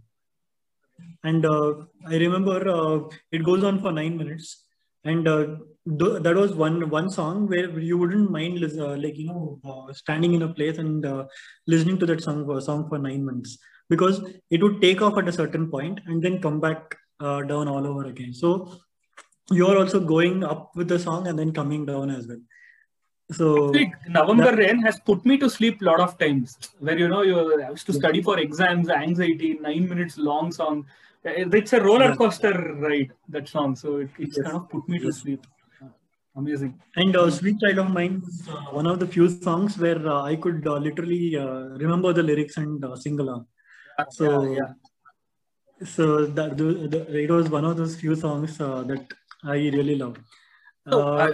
And 1.22 1.44
uh, 1.44 1.74
i 2.08 2.16
remember 2.16 2.58
uh, 2.76 3.00
it 3.30 3.44
goes 3.44 3.62
on 3.62 3.80
for 3.80 3.92
nine 3.92 4.16
minutes. 4.16 4.64
And 5.04 5.28
uh, 5.28 5.46
th- 6.00 6.22
that 6.22 6.34
was 6.34 6.54
one 6.54 6.88
one 6.88 7.10
song 7.10 7.46
where 7.48 7.78
you 7.78 7.98
wouldn't 7.98 8.30
mind 8.30 8.60
like 8.60 9.18
you 9.18 9.26
know 9.26 9.90
standing 9.92 10.32
in 10.32 10.42
a 10.42 10.52
place 10.52 10.78
and 10.78 11.06
listening 11.66 11.98
to 11.98 12.06
that 12.06 12.22
song 12.22 12.44
for 12.46 12.60
song 12.60 12.88
for 12.88 12.98
nine 12.98 13.24
minutes 13.24 13.58
because 13.88 14.20
it 14.50 14.62
would 14.62 14.80
take 14.82 15.02
off 15.02 15.18
at 15.18 15.28
a 15.28 15.38
certain 15.40 15.70
point 15.70 16.00
and 16.06 16.22
then 16.22 16.42
come 16.42 16.58
back 16.58 16.96
down 17.20 17.68
all 17.68 17.86
over 17.86 18.04
again 18.06 18.32
so 18.32 18.50
you're 19.50 19.78
also 19.78 20.00
going 20.00 20.44
up 20.44 20.74
with 20.74 20.88
the 20.88 20.98
song 20.98 21.28
and 21.28 21.38
then 21.38 21.52
coming 21.52 21.86
down 21.86 22.10
as 22.10 22.26
well 22.26 22.40
so 23.32 23.68
Actually, 23.68 23.92
November 24.08 24.44
that, 24.44 24.58
Rain 24.58 24.78
has 24.82 25.00
put 25.00 25.26
me 25.26 25.36
to 25.38 25.50
sleep 25.50 25.82
a 25.82 25.84
lot 25.84 26.00
of 26.00 26.16
times. 26.16 26.56
Where 26.78 26.96
you 26.96 27.08
know 27.08 27.22
you 27.22 27.58
have 27.58 27.84
to 27.84 27.92
study 27.92 28.22
for 28.22 28.38
exams, 28.38 28.88
anxiety, 28.88 29.58
nine 29.60 29.88
minutes 29.88 30.16
long 30.16 30.52
song. 30.52 30.86
It's 31.24 31.72
a 31.72 31.82
roller 31.82 32.14
coaster 32.14 32.52
ride 32.78 33.12
that 33.30 33.48
song. 33.48 33.74
So 33.74 33.96
it, 33.96 34.10
it's 34.18 34.36
yes. 34.36 34.46
kind 34.46 34.56
of 34.56 34.70
put 34.70 34.88
me 34.88 34.98
yes. 34.98 35.06
to 35.06 35.12
sleep. 35.12 35.46
Amazing. 36.36 36.78
And 36.96 37.16
uh, 37.16 37.30
Sweet 37.30 37.58
Child 37.58 37.78
of 37.78 37.90
Mine 37.90 38.22
is 38.28 38.46
uh, 38.48 38.52
one 38.70 38.86
of 38.86 39.00
the 39.00 39.06
few 39.06 39.28
songs 39.28 39.76
where 39.78 40.06
uh, 40.06 40.22
I 40.22 40.36
could 40.36 40.64
literally 40.64 41.34
remember 41.34 42.12
the 42.12 42.22
lyrics 42.22 42.58
and 42.58 42.84
sing 43.00 43.18
along. 43.18 43.46
So 44.10 44.42
yeah, 44.42 44.58
yeah. 44.58 44.72
So 45.84 46.26
that 46.26 46.56
the, 46.56 47.06
it 47.22 47.30
was 47.30 47.50
one 47.50 47.64
of 47.64 47.76
those 47.76 47.96
few 47.96 48.16
songs 48.16 48.56
that 48.58 49.06
I 49.44 49.54
really 49.54 49.96
love. 49.96 50.16
So, 50.88 51.00
uh, 51.00 51.32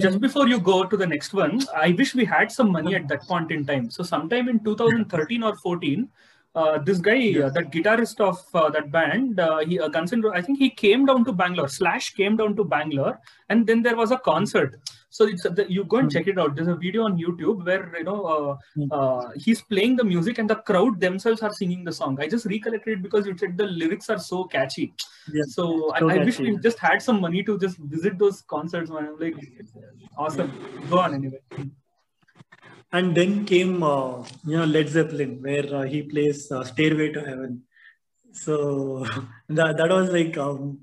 just 0.00 0.20
before 0.20 0.48
you 0.48 0.58
go 0.58 0.84
to 0.84 0.96
the 0.96 1.06
next 1.06 1.32
one, 1.32 1.60
I 1.74 1.92
wish 1.92 2.16
we 2.16 2.24
had 2.24 2.50
some 2.50 2.72
money 2.72 2.96
at 2.96 3.06
that 3.08 3.22
point 3.22 3.52
in 3.52 3.64
time. 3.64 3.90
So, 3.90 4.02
sometime 4.02 4.48
in 4.48 4.58
2013 4.64 5.44
or 5.44 5.54
14, 5.54 6.08
uh, 6.54 6.78
this 6.78 6.98
guy, 6.98 7.14
yeah. 7.14 7.46
uh, 7.46 7.50
that 7.50 7.70
guitarist 7.70 8.20
of 8.20 8.42
uh, 8.54 8.68
that 8.70 8.90
band, 8.90 9.40
he 9.68 9.78
uh, 9.78 9.88
Guns 9.88 10.12
N' 10.12 10.24
I 10.34 10.42
think 10.42 10.58
he 10.58 10.70
came 10.70 11.06
down 11.06 11.24
to 11.26 11.32
Bangalore. 11.32 11.68
Slash 11.68 12.14
came 12.14 12.36
down 12.36 12.56
to 12.56 12.64
Bangalore, 12.64 13.20
and 13.48 13.66
then 13.66 13.82
there 13.82 13.94
was 13.94 14.10
a 14.10 14.18
concert. 14.18 14.80
So 15.10 15.26
it's 15.26 15.46
you 15.68 15.84
go 15.84 15.98
and 15.98 16.10
check 16.10 16.26
it 16.26 16.38
out. 16.38 16.54
There's 16.54 16.68
a 16.68 16.74
video 16.74 17.04
on 17.04 17.18
YouTube 17.18 17.64
where 17.64 17.96
you 17.96 18.04
know 18.04 18.58
uh, 18.90 19.30
he's 19.36 19.62
playing 19.62 19.96
the 19.96 20.04
music 20.04 20.38
and 20.38 20.48
the 20.48 20.56
crowd 20.56 21.00
themselves 21.00 21.42
are 21.42 21.52
singing 21.52 21.84
the 21.84 21.92
song. 21.92 22.18
I 22.20 22.28
just 22.28 22.46
recollected 22.46 22.98
it 22.98 23.02
because 23.02 23.26
you 23.26 23.36
said 23.36 23.56
the 23.56 23.66
lyrics 23.66 24.10
are 24.10 24.18
so 24.18 24.44
catchy. 24.44 24.94
Yeah, 25.32 25.44
so, 25.46 25.92
I, 25.92 25.98
I 25.98 26.24
wish 26.24 26.38
we 26.38 26.56
just 26.58 26.78
had 26.78 27.02
some 27.02 27.20
money 27.20 27.42
to 27.42 27.58
just 27.58 27.78
visit 27.78 28.18
those 28.18 28.42
concerts. 28.42 28.90
Man, 28.90 29.08
I'm 29.08 29.18
like, 29.18 29.34
awesome. 30.16 30.52
Go 30.90 30.98
on 30.98 31.14
anyway 31.14 31.40
and 32.92 33.14
then 33.14 33.44
came 33.44 33.82
uh, 33.82 34.24
you 34.46 34.56
know 34.56 34.64
Led 34.64 34.88
Zeppelin, 34.88 35.42
where 35.42 35.74
uh, 35.74 35.82
he 35.82 36.02
plays 36.02 36.50
uh, 36.50 36.64
"Stairway 36.64 37.12
to 37.12 37.20
Heaven." 37.20 37.62
So 38.32 39.06
that 39.48 39.76
that 39.76 39.90
was 39.90 40.10
like 40.10 40.36
um, 40.36 40.78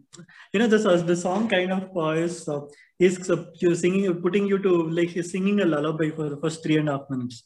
you 0.54 0.60
know 0.60 0.68
this 0.68 0.84
the 0.84 1.16
song 1.16 1.48
kind 1.48 1.72
of 1.72 2.18
is 2.18 2.50
is 2.98 3.32
you're 3.56 3.76
singing 3.76 4.22
putting 4.22 4.48
you 4.48 4.58
to 4.60 4.90
like 4.90 5.10
he's 5.10 5.32
singing 5.32 5.60
a 5.60 5.66
lullaby 5.66 6.10
for 6.10 6.30
the 6.30 6.38
first 6.38 6.64
three 6.64 6.78
and 6.78 6.90
a 6.90 6.94
half 6.94 7.10
minutes. 7.10 7.44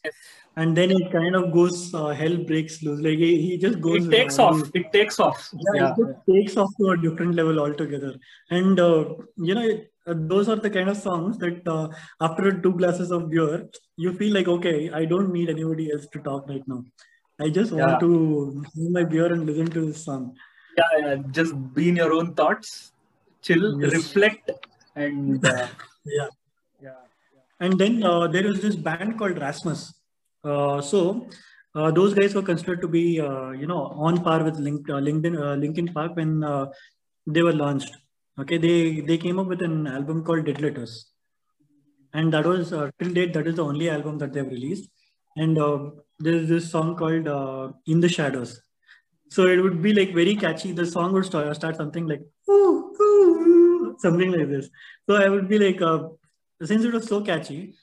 And 0.56 0.76
then 0.76 0.90
it 0.90 1.12
kind 1.12 1.36
of 1.36 1.52
goes, 1.52 1.92
hell 1.92 2.36
breaks 2.38 2.82
loose. 2.82 3.00
Like 3.00 3.18
he, 3.18 3.40
he 3.40 3.56
just 3.56 3.80
goes. 3.80 4.06
It 4.06 4.10
takes 4.10 4.38
off. 4.38 4.60
It 4.74 4.92
takes 4.92 5.20
off. 5.20 5.48
Yeah, 5.52 5.80
yeah, 5.80 5.92
it 5.92 5.96
just 5.96 6.18
takes 6.28 6.56
off 6.56 6.70
to 6.80 6.90
a 6.90 6.96
different 6.96 7.36
level 7.36 7.60
altogether. 7.60 8.16
And 8.50 8.76
you 8.76 9.54
know, 9.54 9.62
it, 9.62 9.90
uh, 10.06 10.14
those 10.16 10.48
are 10.48 10.56
the 10.56 10.70
kind 10.70 10.88
of 10.88 10.96
songs 10.96 11.38
that 11.38 11.66
uh, 11.68 11.88
after 12.20 12.60
two 12.60 12.72
glasses 12.72 13.10
of 13.10 13.30
beer 13.30 13.68
you 13.96 14.12
feel 14.14 14.32
like 14.32 14.48
okay 14.48 14.90
i 14.90 15.04
don't 15.04 15.32
need 15.32 15.50
anybody 15.50 15.90
else 15.92 16.06
to 16.12 16.20
talk 16.20 16.48
right 16.48 16.66
now 16.66 16.82
i 17.44 17.48
just 17.58 17.72
want 17.72 17.92
Yeah. 17.92 17.98
to 18.04 18.10
have 18.76 18.90
my 18.96 19.04
beer 19.12 19.28
and 19.34 19.44
listen 19.50 19.68
to 19.76 19.82
this 19.90 20.02
song 20.08 20.24
Yeah, 20.78 20.90
yeah, 21.04 21.14
just 21.36 21.52
be 21.76 21.84
in 21.90 21.96
your 22.00 22.12
own 22.16 22.28
thoughts, 22.38 22.68
chill, 23.46 23.64
Yes. 23.80 23.94
reflect, 23.94 24.50
and 25.04 25.46
uh, 25.52 25.66
yeah 26.18 26.28
yeah. 26.86 27.00
and 27.64 27.72
then 27.82 27.94
uh, 28.10 28.26
there 28.34 28.46
is 28.50 28.58
this 28.64 28.76
band 28.86 29.10
called 29.18 29.38
rasmus 29.44 29.80
uh, 30.50 30.78
so 30.90 31.00
uh, 31.78 31.90
those 31.98 32.14
guys 32.18 32.34
were 32.38 32.46
considered 32.50 32.80
to 32.84 32.88
be 32.98 33.04
uh, 33.28 33.50
you 33.62 33.66
know 33.72 33.82
on 34.08 34.22
par 34.26 34.38
with 34.48 34.58
Link, 34.66 34.88
uh, 34.94 35.00
linkedin 35.08 35.36
uh, 35.46 35.54
linkin 35.64 35.88
park 35.98 36.12
when 36.20 36.32
uh, 36.52 36.66
they 37.34 37.42
were 37.48 37.56
launched 37.64 37.92
okay 38.42 38.58
they 38.66 38.78
they 39.10 39.18
came 39.24 39.38
up 39.42 39.48
with 39.54 39.62
an 39.70 39.76
album 39.96 40.18
called 40.28 40.44
dead 40.50 40.60
letters 40.66 40.94
and 42.18 42.32
that 42.34 42.46
was 42.52 42.72
uh, 42.78 42.88
till 42.98 43.12
date 43.18 43.32
that 43.36 43.46
is 43.52 43.56
the 43.60 43.64
only 43.72 43.88
album 43.96 44.16
that 44.22 44.32
they've 44.34 44.54
released 44.58 44.88
and 45.36 45.58
uh, 45.58 45.90
there's 46.18 46.48
this 46.48 46.70
song 46.70 46.96
called 46.96 47.28
uh, 47.28 47.72
in 47.86 48.00
the 48.00 48.08
shadows. 48.08 48.62
So 49.28 49.46
it 49.46 49.62
would 49.62 49.80
be 49.80 49.92
like 49.92 50.14
very 50.14 50.34
catchy. 50.34 50.72
The 50.72 50.86
song 50.86 51.12
would 51.12 51.24
start, 51.24 51.54
start 51.56 51.76
something 51.76 52.06
like 52.06 52.22
"Ooh, 52.50 52.94
ooh, 53.00 53.36
ooh," 53.46 53.96
something 53.98 54.32
like 54.32 54.48
this. 54.48 54.68
So 55.08 55.16
i 55.16 55.28
would 55.28 55.48
be 55.48 55.58
like 55.58 55.80
uh, 55.82 56.08
since 56.62 56.84
it 56.84 56.92
was 56.92 57.06
so 57.06 57.22
catchy 57.22 57.74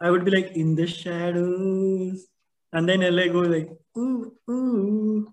i 0.00 0.10
would 0.10 0.24
be 0.24 0.30
like 0.30 0.52
in 0.56 0.74
the 0.74 0.86
shadows. 0.86 2.26
And 2.72 2.88
then 2.88 3.02
LA 3.02 3.28
goes 3.28 3.48
like 3.48 3.70
ooh 3.96 4.34
ooh. 4.50 5.32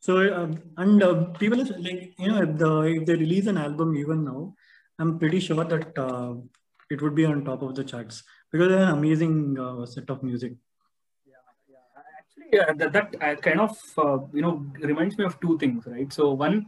So 0.00 0.18
um, 0.34 0.62
and 0.76 1.02
uh, 1.02 1.24
people 1.38 1.60
is 1.60 1.70
like 1.70 2.14
you 2.18 2.28
know 2.28 2.42
if 2.42 2.58
the 2.58 2.80
if 2.82 3.06
they 3.06 3.14
release 3.14 3.46
an 3.46 3.56
album 3.58 3.96
even 3.96 4.24
now, 4.24 4.54
I'm 4.98 5.18
pretty 5.18 5.40
sure 5.40 5.64
that 5.64 5.98
uh, 5.98 6.34
it 6.90 7.00
would 7.00 7.14
be 7.14 7.24
on 7.24 7.44
top 7.44 7.62
of 7.62 7.74
the 7.74 7.84
charts 7.84 8.22
because 8.50 8.68
they're 8.68 8.82
an 8.82 8.98
amazing 8.98 9.58
uh, 9.58 9.86
set 9.86 10.08
of 10.10 10.22
music. 10.22 10.54
yeah, 11.26 11.36
Actually, 12.18 12.74
that, 12.78 12.92
that 12.92 13.22
uh, 13.22 13.34
kind 13.40 13.60
of 13.60 13.76
uh, 13.98 14.18
you 14.32 14.42
know 14.42 14.64
reminds 14.80 15.16
me 15.18 15.24
of 15.24 15.38
two 15.40 15.58
things 15.58 15.86
right 15.86 16.12
so 16.12 16.32
one 16.32 16.66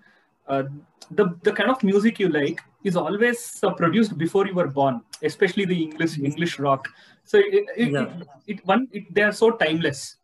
uh, 0.48 0.64
the 1.10 1.26
the 1.42 1.52
kind 1.52 1.70
of 1.70 1.82
music 1.82 2.18
you 2.18 2.28
like 2.28 2.60
is 2.84 2.96
always 2.96 3.62
uh, 3.62 3.72
produced 3.74 4.16
before 4.18 4.46
you 4.46 4.54
were 4.54 4.68
born 4.68 5.00
especially 5.22 5.64
the 5.64 5.80
english 5.86 6.18
english 6.18 6.58
rock 6.58 6.88
so 7.24 7.38
it, 7.38 7.64
it, 7.76 7.92
Yeah. 7.92 8.02
it, 8.02 8.28
it 8.46 8.66
one 8.66 8.88
it, 8.92 9.04
they 9.14 9.22
are 9.22 9.32
so 9.32 9.50
timeless 9.52 10.16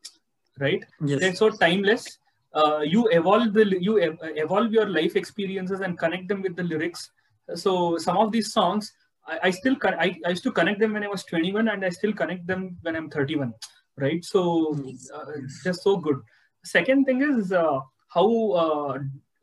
right 0.58 0.84
Yes. 1.00 1.20
they're 1.20 1.34
so 1.34 1.50
timeless 1.50 2.18
uh, 2.54 2.80
you 2.80 3.08
evolve 3.12 3.52
the 3.52 3.64
you 3.80 4.00
ev- 4.00 4.18
evolve 4.44 4.72
your 4.72 4.88
life 4.88 5.14
experiences 5.16 5.80
and 5.80 5.98
connect 5.98 6.26
them 6.28 6.42
with 6.42 6.56
the 6.56 6.62
lyrics 6.62 7.10
so 7.54 7.96
some 7.98 8.16
of 8.16 8.32
these 8.32 8.52
songs 8.52 8.92
i, 9.28 9.38
I 9.44 9.50
still 9.50 9.76
con- 9.76 9.98
I, 9.98 10.16
I 10.26 10.30
used 10.30 10.42
to 10.44 10.52
connect 10.52 10.80
them 10.80 10.92
when 10.94 11.04
i 11.04 11.08
was 11.08 11.24
21 11.24 11.68
and 11.68 11.84
i 11.84 11.90
still 11.90 12.12
connect 12.12 12.46
them 12.46 12.76
when 12.82 12.96
i'm 12.96 13.10
31 13.10 13.54
right? 13.96 14.24
So 14.24 14.76
uh, 15.12 15.24
just 15.64 15.82
so 15.82 15.96
good. 15.96 16.20
Second 16.64 17.04
thing 17.04 17.20
is 17.22 17.52
uh, 17.52 17.80
how 18.08 18.28
uh, 18.52 18.98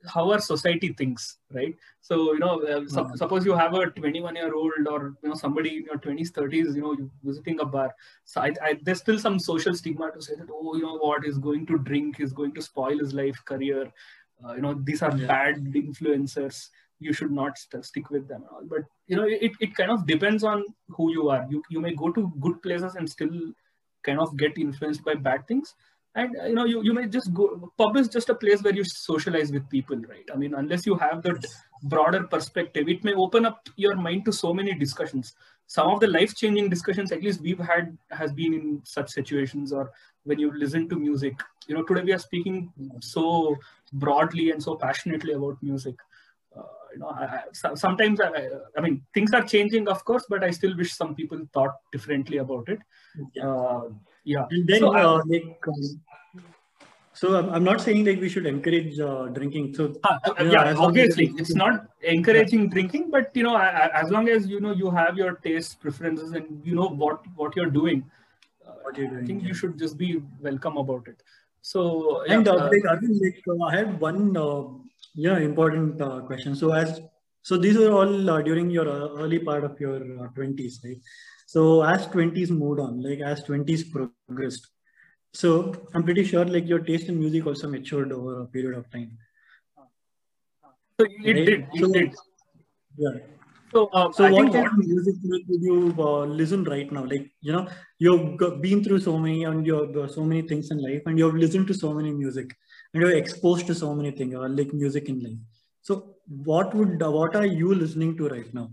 how 0.07 0.31
our 0.31 0.39
society 0.39 0.93
thinks 0.93 1.37
right? 1.53 1.75
So 2.01 2.33
you 2.33 2.39
know 2.39 2.61
uh, 2.61 2.87
sup- 2.87 3.11
Mhm. 3.11 3.17
suppose 3.17 3.45
you 3.45 3.55
have 3.61 3.73
a 3.73 3.87
21 3.87 4.35
year 4.35 4.53
old 4.53 4.87
or 4.89 5.15
you 5.23 5.29
know 5.29 5.35
somebody 5.35 5.77
in 5.77 5.83
your 5.85 5.97
20s 5.97 6.31
30s 6.31 6.75
you 6.75 6.81
know 6.83 6.93
you 6.93 7.11
visiting 7.23 7.59
a 7.59 7.65
bar. 7.65 7.93
So 8.23 8.41
I, 8.41 8.53
I, 8.63 8.79
there's 8.83 8.99
still 8.99 9.19
some 9.19 9.39
social 9.39 9.73
stigma 9.73 10.11
to 10.11 10.21
say 10.21 10.35
that 10.35 10.47
oh 10.51 10.75
you 10.75 10.83
know 10.83 10.97
what 10.97 11.25
is 11.25 11.37
going 11.37 11.65
to 11.67 11.79
drink 11.79 12.19
is 12.19 12.33
going 12.33 12.53
to 12.53 12.61
spoil 12.61 12.97
his 12.99 13.13
life 13.13 13.43
career. 13.45 13.91
Uh, 14.45 14.53
you 14.53 14.61
know 14.61 14.73
these 14.73 15.01
are 15.01 15.15
Yeah. 15.17 15.27
bad 15.27 15.63
influencers 15.73 16.69
you 16.99 17.13
should 17.13 17.31
not 17.31 17.57
st- 17.57 17.85
stick 17.85 18.09
with 18.09 18.27
them 18.27 18.43
all. 18.51 18.61
But 18.63 18.81
you 19.07 19.15
know 19.15 19.25
it, 19.25 19.51
it 19.59 19.75
kind 19.75 19.91
of 19.91 20.05
depends 20.05 20.43
on 20.43 20.63
who 20.89 21.11
you 21.11 21.29
are. 21.29 21.45
You, 21.49 21.61
you 21.69 21.79
may 21.79 21.93
go 21.93 22.11
to 22.11 22.31
good 22.39 22.61
places 22.61 22.95
and 22.95 23.09
still 23.09 23.53
kind 24.03 24.19
of 24.19 24.37
get 24.37 24.57
influenced 24.57 25.03
by 25.03 25.15
bad 25.15 25.47
things. 25.47 25.73
And 26.15 26.35
uh, 26.39 26.45
you 26.45 26.55
know 26.55 26.65
you, 26.65 26.81
you 26.81 26.93
may 26.93 27.07
just 27.07 27.33
go 27.33 27.73
pub 27.77 27.97
is 27.97 28.07
just 28.07 28.29
a 28.29 28.35
place 28.35 28.63
where 28.63 28.73
you 28.73 28.83
socialize 28.85 29.51
with 29.51 29.69
people 29.69 29.97
right? 29.97 30.25
I 30.33 30.37
mean 30.37 30.53
unless 30.55 30.85
you 30.85 30.95
have 30.95 31.21
that 31.23 31.45
broader 31.83 32.23
perspective 32.23 32.87
it 32.87 33.03
may 33.03 33.13
open 33.13 33.45
up 33.45 33.67
your 33.75 33.95
mind 33.95 34.25
to 34.25 34.31
so 34.31 34.53
many 34.53 34.73
discussions. 34.73 35.35
Some 35.67 35.89
of 35.89 35.99
the 35.99 36.07
life 36.07 36.33
changing 36.35 36.69
discussions 36.69 37.11
at 37.11 37.21
least 37.21 37.41
we've 37.41 37.59
had 37.59 37.97
has 38.11 38.31
been 38.31 38.53
in 38.53 38.81
such 38.85 39.09
situations 39.09 39.73
or 39.73 39.91
when 40.23 40.39
you 40.39 40.57
listen 40.57 40.87
to 40.89 40.95
music. 40.95 41.37
You 41.67 41.75
know 41.75 41.83
today 41.83 42.03
we 42.03 42.13
are 42.13 42.19
speaking 42.19 42.71
so 43.01 43.57
broadly 43.91 44.51
and 44.51 44.63
so 44.63 44.75
passionately 44.75 45.33
about 45.33 45.61
music 45.61 45.95
you 46.93 46.99
know 46.99 47.09
I, 47.09 47.25
I, 47.25 47.73
sometimes 47.75 48.21
I, 48.21 48.29
I 48.77 48.81
mean 48.81 49.01
things 49.13 49.33
are 49.33 49.43
changing 49.53 49.87
of 49.93 50.03
course 50.05 50.25
but 50.29 50.43
i 50.43 50.51
still 50.51 50.75
wish 50.77 50.93
some 51.01 51.13
people 51.19 51.39
thought 51.53 51.75
differently 51.91 52.37
about 52.47 52.69
it 52.69 52.79
Yeah. 53.33 53.47
uh, 53.49 53.83
yeah 54.33 54.45
And 54.51 54.67
then, 54.67 54.79
So, 54.81 54.95
uh, 54.95 55.01
uh, 55.07 55.21
like, 55.33 55.67
um, 55.67 55.83
so 57.19 57.35
I'm, 57.39 57.49
I'm 57.55 57.63
not 57.63 57.79
saying 57.81 58.03
like 58.05 58.19
we 58.19 58.29
should 58.33 58.45
encourage 58.45 58.99
uh, 58.99 59.27
drinking. 59.35 59.73
So 59.75 59.83
Uh, 60.03 60.17
uh, 60.27 60.33
Yeah, 60.39 60.51
yeah, 60.51 60.75
obviously, 60.85 61.27
it's- 61.27 61.55
not 61.55 61.85
encouraging 62.01 62.63
drinking, 62.73 63.09
but 63.13 63.29
you 63.39 63.43
know, 63.47 63.55
as 64.01 64.09
long 64.15 64.27
as 64.27 64.47
you 64.53 64.59
know 64.65 64.73
you 64.81 64.89
have 64.99 65.17
your 65.21 65.35
taste 65.45 65.79
preferences 65.83 66.33
and 66.39 66.65
you 66.69 66.75
know 66.79 66.89
what 67.03 67.21
what 67.41 67.55
you're 67.55 67.73
doing, 67.77 68.01
uh, 68.67 68.73
What 68.83 68.97
you're 68.97 69.07
I 69.07 69.13
doing, 69.13 69.27
think 69.29 69.43
you 69.49 69.53
should 69.61 69.77
just 69.83 69.97
be 69.97 70.09
welcome 70.49 70.75
about 70.83 71.07
it. 71.13 71.23
So, 71.61 71.85
yeah, 72.25 72.33
and 72.33 72.47
uh, 72.55 72.55
uh, 72.55 72.69
like, 72.73 72.83
Arvind, 72.95 73.21
like 73.27 73.39
uh, 73.53 73.63
I 73.69 73.71
had 73.77 73.99
one 74.07 74.21
uh, 74.45 74.63
yeah 75.15 75.37
important 75.37 76.01
uh, 76.01 76.21
question. 76.21 76.55
So 76.55 76.71
as 76.73 77.01
so 77.41 77.57
these 77.57 77.77
were 77.77 77.91
all 77.91 78.29
uh, 78.29 78.41
during 78.41 78.69
your 78.69 78.87
uh, 78.89 79.21
early 79.23 79.39
part 79.39 79.63
of 79.63 79.79
your 79.79 79.97
uh, 80.23 80.27
twenties, 80.35 80.81
right? 80.83 80.97
So 81.47 81.83
as 81.83 82.07
twenties 82.07 82.51
moved 82.51 82.79
on, 82.79 83.01
like 83.01 83.19
as 83.19 83.43
twenties 83.43 83.83
progressed, 83.83 84.67
so 85.33 85.73
I'm 85.93 86.03
pretty 86.03 86.23
sure 86.23 86.45
like 86.45 86.67
your 86.67 86.79
taste 86.79 87.07
in 87.07 87.19
music 87.19 87.45
also 87.45 87.69
matured 87.69 88.11
over 88.11 88.41
a 88.41 88.45
period 88.47 88.77
of 88.77 88.89
time. 88.91 89.17
so 90.99 91.05
it 91.05 91.33
right? 91.33 91.45
did, 91.45 91.49
it 91.73 91.79
So- 91.79 91.91
did. 91.93 92.13
Yeah. 92.97 93.15
So, 93.73 93.87
uh, 93.87 94.09
So 94.13 94.23
I 94.25 94.31
what 94.31 94.53
kind 94.53 94.67
of 94.67 94.77
music 94.77 95.15
would 95.23 95.61
you 95.61 95.93
uh, 95.99 96.23
listen 96.23 96.63
right 96.63 96.89
now? 96.89 97.03
Like 97.03 97.29
you 97.41 97.51
know, 97.51 97.67
you've 97.99 98.37
got, 98.37 98.61
been 98.61 98.83
through 98.83 98.99
so 99.01 99.17
many 99.17 99.43
and 99.43 99.65
you've 99.67 99.97
uh, 99.97 100.07
so 100.07 100.23
many 100.23 100.43
things 100.43 100.71
in 100.71 100.77
life, 100.81 101.01
and 101.05 101.19
you've 101.19 101.35
listened 101.35 101.67
to 101.67 101.73
so 101.73 101.93
many 101.93 102.13
music, 102.13 102.55
and 102.95 103.01
you're 103.01 103.17
exposed 103.17 103.67
to 103.67 103.75
so 103.75 103.93
many 103.93 104.11
things, 104.11 104.33
uh, 104.33 104.47
like 104.47 104.73
music 104.73 105.09
in 105.09 105.19
life. 105.19 105.37
So 105.81 106.15
what 106.27 106.73
would 106.73 107.01
what 107.01 107.35
are 107.35 107.45
you 107.45 107.75
listening 107.75 108.17
to 108.17 108.29
right 108.29 108.51
now? 108.53 108.71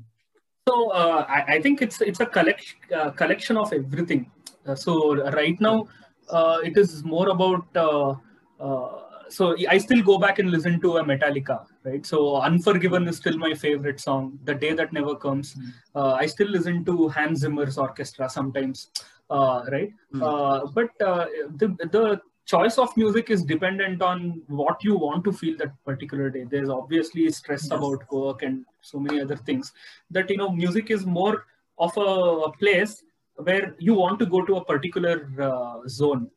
so 0.69 0.91
uh, 0.93 1.27
I, 1.29 1.55
I 1.55 1.61
think 1.61 1.83
it's 1.83 2.01
it's 2.01 2.21
a 2.21 2.27
collection 2.27 2.79
uh, 2.97 3.11
collection 3.11 3.57
of 3.57 3.73
everything. 3.73 4.31
Uh, 4.67 4.75
so 4.75 5.17
right 5.33 5.61
now, 5.61 5.89
uh, 6.31 6.59
it 6.65 6.77
is 6.77 7.05
more 7.05 7.31
about. 7.31 7.67
Uh, 7.75 8.15
uh, 8.61 8.99
so 9.29 9.57
I 9.69 9.79
still 9.79 10.03
go 10.03 10.19
back 10.19 10.39
and 10.39 10.51
listen 10.51 10.79
to 10.83 10.99
a 10.99 11.05
Metallica, 11.05 11.65
right? 11.85 12.05
So 12.05 12.37
Unforgiven 12.37 13.09
is 13.09 13.17
still 13.17 13.39
my 13.39 13.55
favorite 13.55 13.99
song. 13.99 14.39
The 14.45 14.55
Day 14.55 14.75
That 14.75 14.93
Never 14.93 15.17
Comes. 15.17 15.57
Uh, 15.95 16.13
I 16.13 16.27
still 16.27 16.49
listen 16.49 16.85
to 16.85 17.09
Hans 17.09 17.41
Zimmer's 17.41 17.79
orchestra 17.79 18.29
sometimes, 18.29 18.91
uh, 19.31 19.65
right? 19.73 19.91
Hmm. 20.13 20.23
Uh, 20.23 20.67
but 20.67 20.91
uh, 21.01 21.27
the 21.57 21.69
the 21.91 22.21
choice 22.47 22.79
of 22.79 22.97
music 22.97 23.31
is 23.31 23.43
dependent 23.43 24.03
on 24.03 24.43
what 24.49 24.83
you 24.83 24.97
want 24.97 25.25
to 25.25 25.33
feel 25.33 25.57
that 25.59 25.73
particular 25.85 26.29
day. 26.31 26.45
There's 26.45 26.69
obviously 26.69 27.31
stress 27.31 27.69
Yes. 27.71 27.73
about 27.79 28.13
work 28.13 28.43
and 28.43 28.65
so 28.81 28.99
many 28.99 29.21
other 29.21 29.37
things 29.37 29.73
that 30.11 30.29
you 30.31 30.37
know 30.37 30.51
music 30.51 30.91
is 30.91 31.07
more 31.07 31.47
of 31.79 31.93
a, 31.97 32.51
place 32.59 33.03
where 33.37 33.75
you 33.79 33.95
want 33.95 34.19
to 34.19 34.27
go 34.27 34.45
to 34.45 34.57
a 34.57 34.65
particular 34.65 35.29
uh, 35.41 35.89
zone 35.89 36.31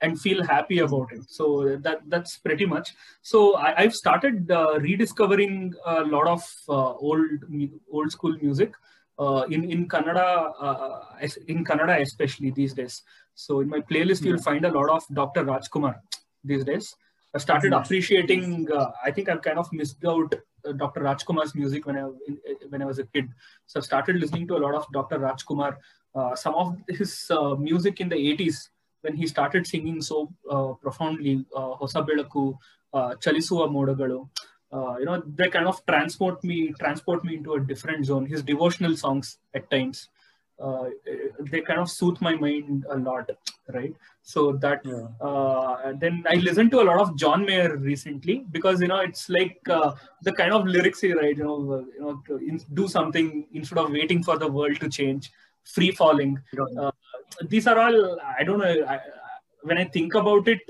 and 0.00 0.20
feel 0.20 0.42
happy 0.42 0.78
about 0.78 1.12
it 1.12 1.22
so 1.28 1.76
that 1.76 2.00
that's 2.08 2.38
pretty 2.38 2.64
much 2.64 2.94
so 3.20 3.56
I, 3.56 3.82
i've 3.82 3.94
started 3.94 4.50
uh, 4.50 4.78
rediscovering 4.80 5.74
a 5.84 6.00
lot 6.00 6.26
of 6.26 6.42
uh, 6.68 6.94
old 6.94 7.44
old 7.92 8.10
school 8.10 8.34
music 8.40 8.72
uh, 9.20 9.44
in 9.50 9.70
in 9.70 9.86
Kannada, 9.86 10.52
uh, 10.58 10.64
uh 10.64 11.28
in 11.46 11.64
Kannada 11.64 12.00
especially 12.00 12.50
these 12.50 12.74
days. 12.74 13.02
So 13.34 13.60
in 13.60 13.68
my 13.68 13.80
playlist, 13.80 14.24
you'll 14.24 14.36
hmm. 14.36 14.50
find 14.50 14.64
a 14.64 14.72
lot 14.72 14.90
of 14.90 15.04
Dr. 15.12 15.44
Rajkumar 15.44 15.94
these 16.42 16.64
days. 16.64 16.96
I 17.34 17.38
started 17.38 17.72
hmm. 17.72 17.80
appreciating. 17.80 18.68
Uh, 18.72 18.90
I 19.04 19.10
think 19.10 19.28
I've 19.28 19.42
kind 19.42 19.58
of 19.58 19.72
missed 19.72 20.04
out 20.06 20.34
uh, 20.64 20.72
Dr. 20.72 21.02
Rajkumar's 21.02 21.54
music 21.54 21.86
when 21.86 21.98
I 21.98 22.04
when 22.70 22.82
I 22.82 22.86
was 22.86 22.98
a 22.98 23.04
kid. 23.04 23.28
So 23.66 23.80
I 23.80 23.82
started 23.82 24.16
listening 24.16 24.48
to 24.48 24.56
a 24.56 24.62
lot 24.66 24.74
of 24.74 24.86
Dr. 24.92 25.18
Rajkumar. 25.18 25.76
some 26.34 26.54
of 26.60 26.76
his 26.88 27.10
music 27.58 28.00
in 28.00 28.08
the 28.12 28.16
80s 28.16 28.56
when 29.02 29.14
he 29.16 29.26
started 29.26 29.66
singing 29.66 30.00
so 30.06 30.16
profoundly, 30.82 31.44
uh, 31.56 31.74
Hosa 31.80 32.00
Belaku, 32.08 32.58
Chalisuva 33.24 33.68
Modagalu 33.76 34.28
uh, 34.72 34.96
you 34.98 35.04
know 35.04 35.22
they 35.36 35.48
kind 35.48 35.66
of 35.66 35.84
transport 35.86 36.42
me 36.44 36.72
transport 36.78 37.24
me 37.24 37.36
into 37.36 37.54
a 37.54 37.60
different 37.60 38.06
zone 38.06 38.26
his 38.26 38.42
devotional 38.42 38.96
songs 38.96 39.38
at 39.54 39.70
times 39.70 40.08
uh, 40.60 40.84
they 41.50 41.60
kind 41.62 41.80
of 41.80 41.90
soothe 41.90 42.20
my 42.20 42.34
mind 42.34 42.84
a 42.90 42.96
lot 42.96 43.30
right 43.76 43.94
so 44.22 44.52
that 44.64 44.80
Yeah. 44.84 45.06
uh, 45.28 45.92
then 46.02 46.24
I 46.28 46.34
listened 46.46 46.70
to 46.72 46.80
a 46.82 46.86
lot 46.90 47.00
of 47.00 47.16
John 47.16 47.44
Mayer 47.46 47.76
recently 47.76 48.44
because 48.56 48.80
you 48.82 48.88
know 48.88 49.00
it's 49.00 49.28
like 49.28 49.58
uh, 49.68 49.92
the 50.22 50.32
kind 50.32 50.52
of 50.52 50.66
lyrics 50.66 51.00
he 51.00 51.12
writes. 51.12 51.38
You 51.38 51.44
know, 51.44 51.72
uh, 51.72 51.78
you 51.94 52.00
know, 52.00 52.22
to 52.26 52.36
in, 52.36 52.60
do 52.74 52.86
something 52.86 53.46
instead 53.54 53.78
of 53.78 53.90
waiting 53.90 54.22
for 54.22 54.36
the 54.38 54.46
world 54.48 54.78
to 54.80 54.88
change. 54.88 55.30
Free 55.64 55.90
falling. 55.90 56.38
Uh, 56.78 56.90
these 57.48 57.66
are 57.66 57.78
all. 57.78 57.98
I 58.38 58.44
don't 58.44 58.58
know. 58.58 58.84
I, 58.94 59.00
when 59.62 59.78
I 59.78 59.84
think 59.84 60.14
about 60.14 60.48
it, 60.48 60.60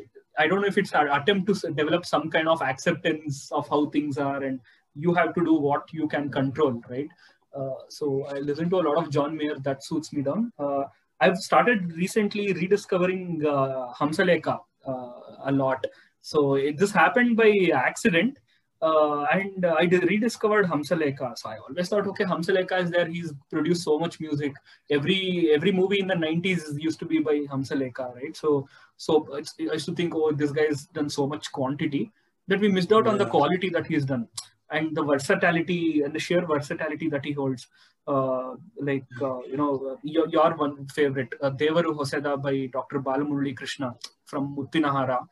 I 0.40 0.46
don't 0.48 0.62
know 0.62 0.72
if 0.74 0.78
it's 0.82 0.94
an 1.00 1.08
attempt 1.16 1.48
to 1.48 1.72
develop 1.80 2.06
some 2.06 2.30
kind 2.34 2.48
of 2.48 2.62
acceptance 2.62 3.50
of 3.52 3.68
how 3.68 3.80
things 3.96 4.18
are, 4.28 4.42
and 4.42 4.60
you 4.94 5.14
have 5.14 5.34
to 5.34 5.44
do 5.44 5.54
what 5.54 5.92
you 5.92 6.08
can 6.14 6.30
control, 6.30 6.80
right? 6.88 7.10
Uh, 7.54 7.78
so 7.88 8.24
I 8.32 8.38
listen 8.38 8.70
to 8.70 8.80
a 8.80 8.86
lot 8.88 8.98
of 9.02 9.10
John 9.10 9.36
Mayer. 9.36 9.56
That 9.68 9.84
suits 9.84 10.12
me 10.12 10.22
down. 10.22 10.52
Uh, 10.58 10.84
I've 11.20 11.36
started 11.36 11.92
recently 11.92 12.52
rediscovering 12.52 13.44
uh, 13.46 13.92
Hamsaleka 13.98 14.58
uh, 14.86 15.12
a 15.44 15.52
lot. 15.52 15.86
So 16.22 16.54
it, 16.54 16.78
this 16.78 16.92
happened 16.92 17.36
by 17.36 17.50
accident. 17.74 18.38
Uh, 18.82 19.24
and 19.32 19.64
uh, 19.64 19.74
I 19.78 19.84
rediscovered 19.84 20.66
Hamsaleka. 20.66 21.36
So 21.36 21.50
I 21.50 21.58
always 21.58 21.88
thought, 21.88 22.06
okay, 22.06 22.24
Hamsaleka 22.24 22.82
is 22.82 22.90
there. 22.90 23.06
He's 23.06 23.32
produced 23.50 23.84
so 23.84 23.98
much 23.98 24.20
music. 24.20 24.54
Every 24.90 25.50
every 25.54 25.72
movie 25.72 26.00
in 26.00 26.06
the 26.06 26.14
90s 26.14 26.80
used 26.80 26.98
to 27.00 27.04
be 27.04 27.18
by 27.18 27.40
Hamsaleka, 27.52 28.14
right? 28.14 28.34
So 28.36 28.68
so 28.96 29.26
I 29.34 29.72
used 29.74 29.86
to 29.86 29.94
think, 29.94 30.14
oh, 30.14 30.32
this 30.32 30.50
guy's 30.50 30.86
done 30.86 31.10
so 31.10 31.26
much 31.26 31.52
quantity 31.52 32.10
that 32.48 32.60
we 32.60 32.68
missed 32.68 32.92
out 32.92 33.06
on 33.06 33.18
the 33.18 33.26
quality 33.26 33.68
that 33.70 33.86
he's 33.86 34.04
done. 34.04 34.28
and 34.70 34.96
the 34.96 35.02
versatility 35.02 36.02
and 36.02 36.14
the 36.14 36.18
sheer 36.18 36.46
versatility 36.46 37.08
that 37.08 37.24
he 37.24 37.32
holds. 37.32 37.66
Uh, 38.06 38.54
like 38.80 39.04
uh, 39.22 39.40
you 39.42 39.56
know, 39.56 39.98
your, 40.02 40.28
your 40.28 40.56
one 40.56 40.86
favorite, 40.88 41.32
uh, 41.42 41.50
Devaru 41.50 41.94
Hoseda 41.96 42.42
by 42.42 42.66
Dr. 42.72 43.00
Balamurali 43.00 43.56
Krishna 43.56 43.94
from 44.24 44.56
Muttinahara. 44.56 45.26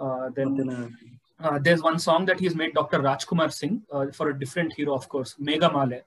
Uh, 0.00 0.30
then 0.34 0.56
uh, 1.42 1.58
there's 1.58 1.82
one 1.82 1.98
song 1.98 2.24
that 2.26 2.38
he's 2.38 2.54
made 2.54 2.74
Dr. 2.74 3.00
Rajkumar 3.00 3.52
sing 3.52 3.82
uh, 3.92 4.06
for 4.12 4.30
a 4.30 4.38
different 4.38 4.72
hero, 4.72 4.94
of 4.94 5.08
course, 5.08 5.34
Mega 5.38 5.70
Male. 5.70 6.02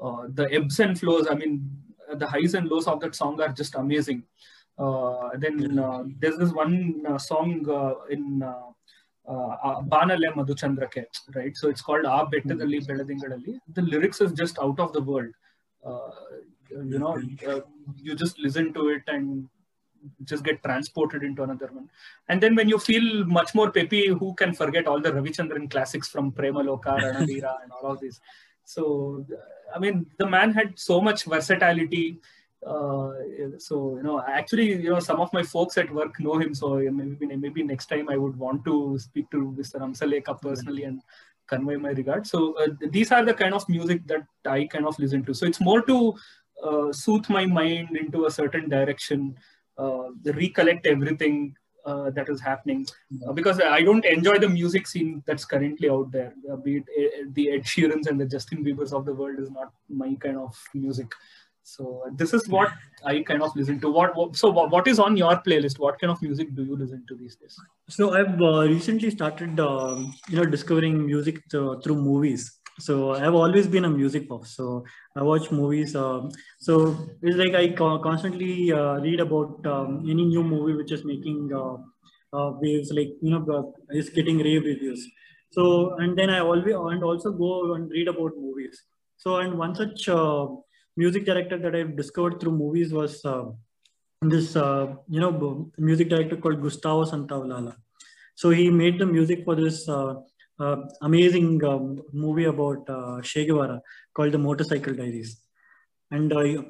Uh, 0.00 0.28
the 0.28 0.52
ebbs 0.52 0.78
and 0.78 0.98
flows, 0.98 1.26
I 1.28 1.34
mean, 1.34 1.68
the 2.14 2.26
highs 2.26 2.54
and 2.54 2.68
lows 2.68 2.86
of 2.86 3.00
that 3.00 3.14
song 3.14 3.40
are 3.40 3.48
just 3.48 3.74
amazing. 3.74 4.22
Uh, 4.78 5.30
then 5.36 5.78
uh, 5.78 6.04
there's 6.20 6.36
this 6.36 6.52
one 6.52 7.04
uh, 7.06 7.18
song 7.18 7.66
in 8.10 8.38
Banale 9.28 10.32
Madhuchandrake, 10.36 11.06
right? 11.34 11.56
So 11.56 11.68
it's 11.68 11.82
called 11.82 12.04
A 12.04 12.26
Bettadalli 12.32 12.86
Beladingadalli. 12.86 13.58
The 13.74 13.82
lyrics 13.82 14.20
is 14.20 14.32
just 14.32 14.58
out 14.60 14.78
of 14.78 14.92
the 14.92 15.02
world. 15.02 15.34
you 16.70 16.98
know, 16.98 17.18
you 17.96 18.14
just 18.14 18.38
listen 18.38 18.72
to 18.74 18.90
it 18.90 19.02
and 19.08 19.48
just 20.24 20.44
get 20.44 20.62
transported 20.62 21.22
into 21.22 21.42
another 21.42 21.68
one. 21.72 21.88
And 22.28 22.42
then 22.42 22.54
when 22.54 22.68
you 22.68 22.78
feel 22.78 23.24
much 23.26 23.54
more 23.54 23.70
peppy, 23.70 24.08
who 24.08 24.34
can 24.34 24.54
forget 24.54 24.86
all 24.86 25.00
the 25.00 25.12
Ravichandran 25.12 25.70
classics 25.70 26.08
from 26.08 26.32
Premaloka, 26.32 26.98
Ranadira, 27.02 27.62
and 27.62 27.72
all 27.72 27.92
of 27.92 28.00
these. 28.00 28.20
So, 28.64 29.24
I 29.74 29.78
mean, 29.78 30.06
the 30.18 30.26
man 30.26 30.52
had 30.52 30.78
so 30.78 31.00
much 31.00 31.24
versatility. 31.24 32.18
Uh, 32.66 33.12
so, 33.58 33.96
you 33.96 34.02
know, 34.02 34.22
actually, 34.26 34.72
you 34.82 34.90
know, 34.90 35.00
some 35.00 35.20
of 35.20 35.32
my 35.32 35.42
folks 35.42 35.78
at 35.78 35.90
work 35.92 36.18
know 36.20 36.38
him. 36.38 36.54
So 36.54 36.76
maybe, 36.76 37.34
maybe 37.36 37.62
next 37.62 37.86
time 37.86 38.08
I 38.08 38.16
would 38.16 38.36
want 38.36 38.64
to 38.66 38.98
speak 38.98 39.30
to 39.30 39.54
Mr. 39.58 39.80
Hamsaleka 39.80 40.40
personally 40.40 40.84
and 40.84 41.00
convey 41.46 41.76
my 41.76 41.90
regard. 41.90 42.26
So 42.26 42.58
uh, 42.58 42.68
these 42.90 43.10
are 43.10 43.24
the 43.24 43.34
kind 43.34 43.54
of 43.54 43.68
music 43.68 44.06
that 44.06 44.22
I 44.44 44.66
kind 44.66 44.86
of 44.86 44.98
listen 44.98 45.24
to. 45.24 45.34
So 45.34 45.46
it's 45.46 45.60
more 45.60 45.82
to 45.82 46.14
uh, 46.62 46.92
soothe 46.92 47.28
my 47.28 47.46
mind 47.46 47.96
into 47.96 48.26
a 48.26 48.30
certain 48.30 48.68
direction 48.68 49.34
uh, 49.36 49.57
recollect 50.24 50.86
everything 50.86 51.54
uh, 51.88 52.10
that 52.10 52.28
is 52.28 52.40
happening 52.40 52.86
uh, 53.26 53.32
because 53.32 53.60
I 53.60 53.80
don't 53.82 54.04
enjoy 54.04 54.38
the 54.38 54.48
music 54.48 54.86
scene 54.86 55.22
that's 55.26 55.44
currently 55.44 55.88
out 55.88 56.10
there. 56.10 56.34
Uh, 56.50 56.56
be 56.56 56.76
it 56.78 56.84
uh, 56.98 57.30
the 57.32 57.50
Ed 57.52 57.62
Sheerans 57.62 58.08
and 58.08 58.20
the 58.20 58.26
Justin 58.26 58.64
Biebers 58.64 58.92
of 58.92 59.06
the 59.06 59.14
world 59.14 59.38
is 59.38 59.50
not 59.50 59.72
my 59.88 60.14
kind 60.16 60.36
of 60.36 60.54
music. 60.74 61.14
So 61.62 62.02
uh, 62.06 62.10
this 62.14 62.34
is 62.34 62.48
what 62.48 62.70
I 63.04 63.22
kind 63.22 63.42
of 63.42 63.54
listen 63.54 63.80
to. 63.80 63.90
What, 63.90 64.16
what 64.16 64.36
so 64.36 64.50
what, 64.50 64.70
what 64.70 64.88
is 64.88 64.98
on 64.98 65.16
your 65.16 65.36
playlist? 65.46 65.78
What 65.78 65.98
kind 65.98 66.10
of 66.10 66.20
music 66.22 66.54
do 66.54 66.64
you 66.64 66.76
listen 66.76 67.04
to 67.08 67.14
these 67.14 67.36
days? 67.36 67.58
So 67.88 68.14
I've 68.14 68.38
recently 68.68 69.10
started, 69.10 69.60
um, 69.60 70.14
you 70.28 70.36
know, 70.36 70.44
discovering 70.44 71.04
music 71.06 71.46
to, 71.50 71.80
through 71.82 71.96
movies 71.96 72.57
so 72.78 73.12
i've 73.14 73.34
always 73.34 73.66
been 73.66 73.84
a 73.84 73.90
music 73.90 74.28
buff. 74.28 74.46
So 74.46 74.84
i 75.16 75.22
watch 75.22 75.50
movies 75.50 75.94
um, 75.96 76.30
so 76.58 76.96
it's 77.22 77.36
like 77.36 77.54
i 77.54 77.68
constantly 77.68 78.72
uh, 78.72 78.94
read 79.00 79.20
about 79.20 79.66
um, 79.66 80.04
any 80.08 80.24
new 80.24 80.42
movie 80.42 80.74
which 80.74 80.92
is 80.92 81.04
making 81.04 81.50
uh, 81.52 81.76
uh, 82.36 82.52
waves 82.60 82.92
like 82.92 83.10
you 83.20 83.30
know 83.30 83.44
uh, 83.56 83.96
is 83.96 84.10
getting 84.10 84.38
rave 84.38 84.64
reviews. 84.64 85.06
So 85.50 85.94
and 85.96 86.16
then 86.16 86.30
i 86.30 86.40
always 86.40 86.74
and 86.74 87.02
also 87.02 87.32
go 87.32 87.74
and 87.74 87.90
read 87.90 88.08
about 88.08 88.36
movies. 88.36 88.82
So 89.16 89.36
and 89.38 89.58
one 89.58 89.74
such 89.74 90.08
uh, 90.08 90.46
music 90.96 91.24
director 91.24 91.58
that 91.58 91.74
i've 91.74 91.96
discovered 91.96 92.40
through 92.40 92.52
movies 92.52 92.92
was 92.92 93.24
uh, 93.24 93.44
this 94.22 94.54
you 94.56 95.20
know 95.20 95.70
music 95.78 96.08
director 96.08 96.36
called 96.36 96.60
gustavo 96.60 97.04
santaolalla 97.10 97.74
so 98.34 98.50
he 98.50 98.68
made 98.68 98.98
the 98.98 99.06
music 99.06 99.44
for 99.44 99.54
this 99.54 99.88
amazing 101.02 101.62
um, 101.64 102.02
movie 102.12 102.44
about 102.44 102.88
uh, 102.88 103.20
Che 103.22 103.46
Guevara 103.46 103.80
called 104.14 104.32
The 104.32 104.38
Motorcycle 104.38 104.94
Diaries. 104.94 105.40
And 106.10 106.32
uh, 106.32 106.62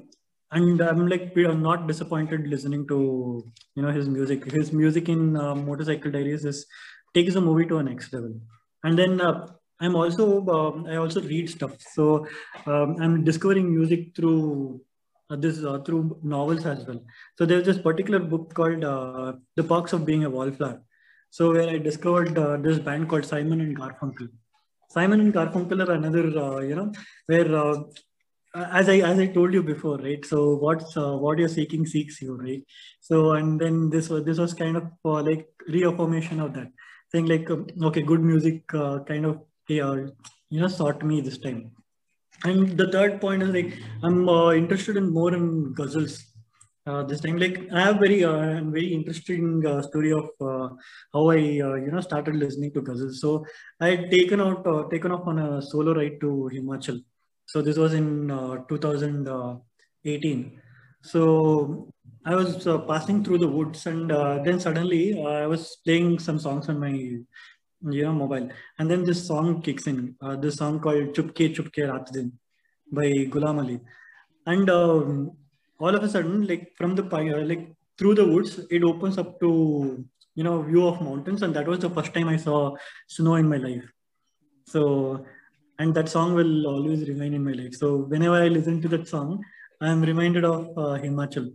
and 0.51 0.81
I'm 0.81 1.07
like 1.09 1.33
we 1.35 1.45
are 1.45 1.55
not 1.55 1.87
disappointed 1.87 2.47
listening 2.49 2.87
to 2.89 3.45
you 3.75 3.83
know 3.83 3.91
his 3.91 4.09
music. 4.09 4.45
His 4.51 4.73
music 4.73 5.09
in 5.09 5.37
uh, 5.37 5.55
Motorcycle 5.55 6.11
Diaries 6.11 6.45
is 6.45 6.67
takes 7.15 7.35
the 7.35 7.41
movie 7.41 7.67
to 7.67 7.79
a 7.79 7.83
next 7.83 8.13
level. 8.13 8.35
And 8.85 8.99
then 8.99 9.21
uh, 9.21 9.47
I'm 9.81 9.95
also 9.95 10.47
um, 10.49 10.87
I 10.87 10.97
also 10.97 11.21
read 11.21 11.49
stuff. 11.51 11.77
So 11.93 12.27
um, 12.67 12.97
I'm 13.01 13.25
discovering 13.25 13.75
music 13.75 14.17
through 14.17 14.81
uh, 15.31 15.37
this 15.37 15.63
uh, 15.65 15.79
through 15.81 16.19
novels 16.23 16.67
as 16.67 16.87
well. 16.87 17.01
So 17.37 17.47
there's 17.47 17.67
this 17.67 17.79
particular 17.79 18.19
book 18.19 18.55
called 18.55 18.85
uh, 18.85 19.35
The 19.57 19.65
Perks 19.65 19.93
of 19.93 20.05
Being 20.05 20.25
a 20.25 20.31
Wallflower. 20.31 20.83
So 21.31 21.53
where 21.53 21.69
I 21.69 21.79
discovered 21.79 22.37
uh, 22.39 22.57
this 22.57 22.79
band 22.79 23.09
called 23.09 23.25
Simon 23.25 23.61
and 23.61 23.79
Garfunkel. 23.79 24.29
Simon 24.91 25.21
and 25.21 25.35
Garfunkel 25.35 25.87
are 25.87 25.93
another, 25.93 26.27
uh, 26.39 26.61
you 26.61 26.75
know, 26.75 26.93
where 27.27 27.55
uh, 27.55 27.83
as 28.55 28.89
I 28.89 28.97
as 28.99 29.19
I 29.19 29.27
told 29.27 29.53
you 29.53 29.63
before, 29.63 29.99
right? 29.99 30.25
So 30.25 30.57
what's 30.57 30.97
uh, 30.97 31.17
what 31.17 31.39
you're 31.39 31.49
seeking 31.49 31.87
seeks 31.87 32.23
you, 32.23 32.37
right? 32.37 32.63
So 33.01 33.33
and 33.33 33.61
then 33.61 33.91
this 33.91 34.09
was 34.09 34.25
this 34.25 34.39
was 34.39 34.55
kind 34.55 34.77
of 34.77 34.85
uh, 35.05 35.23
like 35.23 35.49
reaffirmation 35.69 36.41
of 36.41 36.55
that, 36.55 36.73
thing, 37.13 37.27
like 37.27 37.51
um, 37.51 37.67
okay, 37.85 38.03
good 38.03 38.23
music 38.23 38.63
uh, 38.75 39.01
kind 39.01 39.27
of 39.27 39.43
yeah, 39.69 39.95
you 40.49 40.61
know 40.61 40.69
sought 40.69 41.03
me 41.05 41.21
this 41.21 41.39
time. 41.39 41.73
And 42.45 42.79
the 42.79 42.91
third 42.91 43.21
point 43.21 43.43
is 43.43 43.51
like 43.51 43.77
I'm 44.03 44.29
interested 44.57 44.97
in 44.97 45.13
more 45.13 45.35
in 45.35 45.75
ghazals 45.75 46.23
uh, 46.89 47.03
this 47.09 47.21
time 47.25 47.39
like 47.45 47.57
i 47.79 47.81
have 47.87 47.99
very 48.05 48.21
uh, 48.25 48.61
very 48.77 48.89
interesting 48.99 49.47
uh, 49.71 49.81
story 49.89 50.13
of 50.21 50.29
uh, 50.51 50.69
how 51.15 51.25
i 51.37 51.41
uh, 51.69 51.77
you 51.85 51.91
know 51.93 52.03
started 52.09 52.37
listening 52.45 52.73
to 52.77 52.83
ghazals 52.89 53.17
so 53.25 53.31
i 53.81 53.91
had 53.93 54.05
taken 54.17 54.41
out 54.47 54.67
taken 54.95 55.13
off 55.17 55.27
on 55.33 55.39
a 55.47 55.63
solo 55.71 55.95
ride 56.01 56.19
to 56.25 56.33
himachal. 56.55 56.99
So 57.53 57.63
this 57.67 57.79
was 57.83 57.93
in 57.99 58.09
2018 58.71 60.61
so 61.11 61.21
i 62.31 62.35
was 62.39 62.51
passing 62.91 63.19
through 63.25 63.39
the 63.45 63.53
woods 63.57 63.87
and 63.91 64.11
then 64.47 64.59
suddenly 64.65 65.03
i 65.25 65.47
was 65.53 65.63
playing 65.85 66.09
some 66.27 66.39
songs 66.47 66.69
on 66.69 66.79
my 66.85 66.95
you 67.97 68.05
know 68.05 68.13
mobile. 68.13 68.49
And 68.79 68.91
then 68.91 69.05
this 69.05 69.27
song 69.27 69.63
kicks 69.63 69.87
in. 69.87 70.17
This 70.41 70.57
song 70.57 70.81
called 70.81 71.15
chupke 71.17 71.55
chupke 71.57 71.83
raat 71.91 72.31
by 72.93 73.09
gulam 73.35 73.61
ali. 73.63 73.81
And 74.47 74.69
um, 74.71 75.37
all 75.81 75.95
of 75.95 76.03
a 76.03 76.09
sudden, 76.09 76.47
like 76.47 76.73
from 76.77 76.95
the 76.95 77.05
uh, 77.05 77.45
like 77.45 77.73
through 77.99 78.15
the 78.15 78.27
woods, 78.27 78.61
it 78.71 78.83
opens 78.83 79.19
up 79.19 79.39
to 79.41 80.05
you 80.35 80.45
know 80.45 80.63
view 80.63 80.87
of 80.87 81.01
mountains, 81.01 81.43
and 81.43 81.55
that 81.55 81.67
was 81.67 81.81
the 81.81 81.91
first 81.91 82.13
time 82.15 82.29
I 82.29 82.37
saw 82.37 82.77
snow 83.07 83.37
in 83.37 83.49
my 83.49 83.57
life. 83.57 83.85
So, 84.67 85.25
and 85.79 85.95
that 85.95 86.09
song 86.09 86.35
will 86.35 86.67
always 86.67 87.09
remain 87.09 87.35
in 87.35 87.45
my 87.45 87.53
life. 87.53 87.75
So 87.75 87.97
whenever 88.13 88.37
I 88.37 88.49
listen 88.49 88.83
to 88.83 88.89
that 88.89 89.09
song, 89.09 89.43
I 89.81 89.89
am 89.89 90.03
reminded 90.03 90.45
of 90.45 90.67
uh, 90.77 90.99
Himachal. 91.03 91.53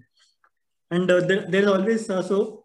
And 0.92 1.10
uh, 1.10 1.22
there, 1.22 1.46
there's 1.50 1.68
always 1.68 2.10
uh, 2.10 2.22
so 2.22 2.64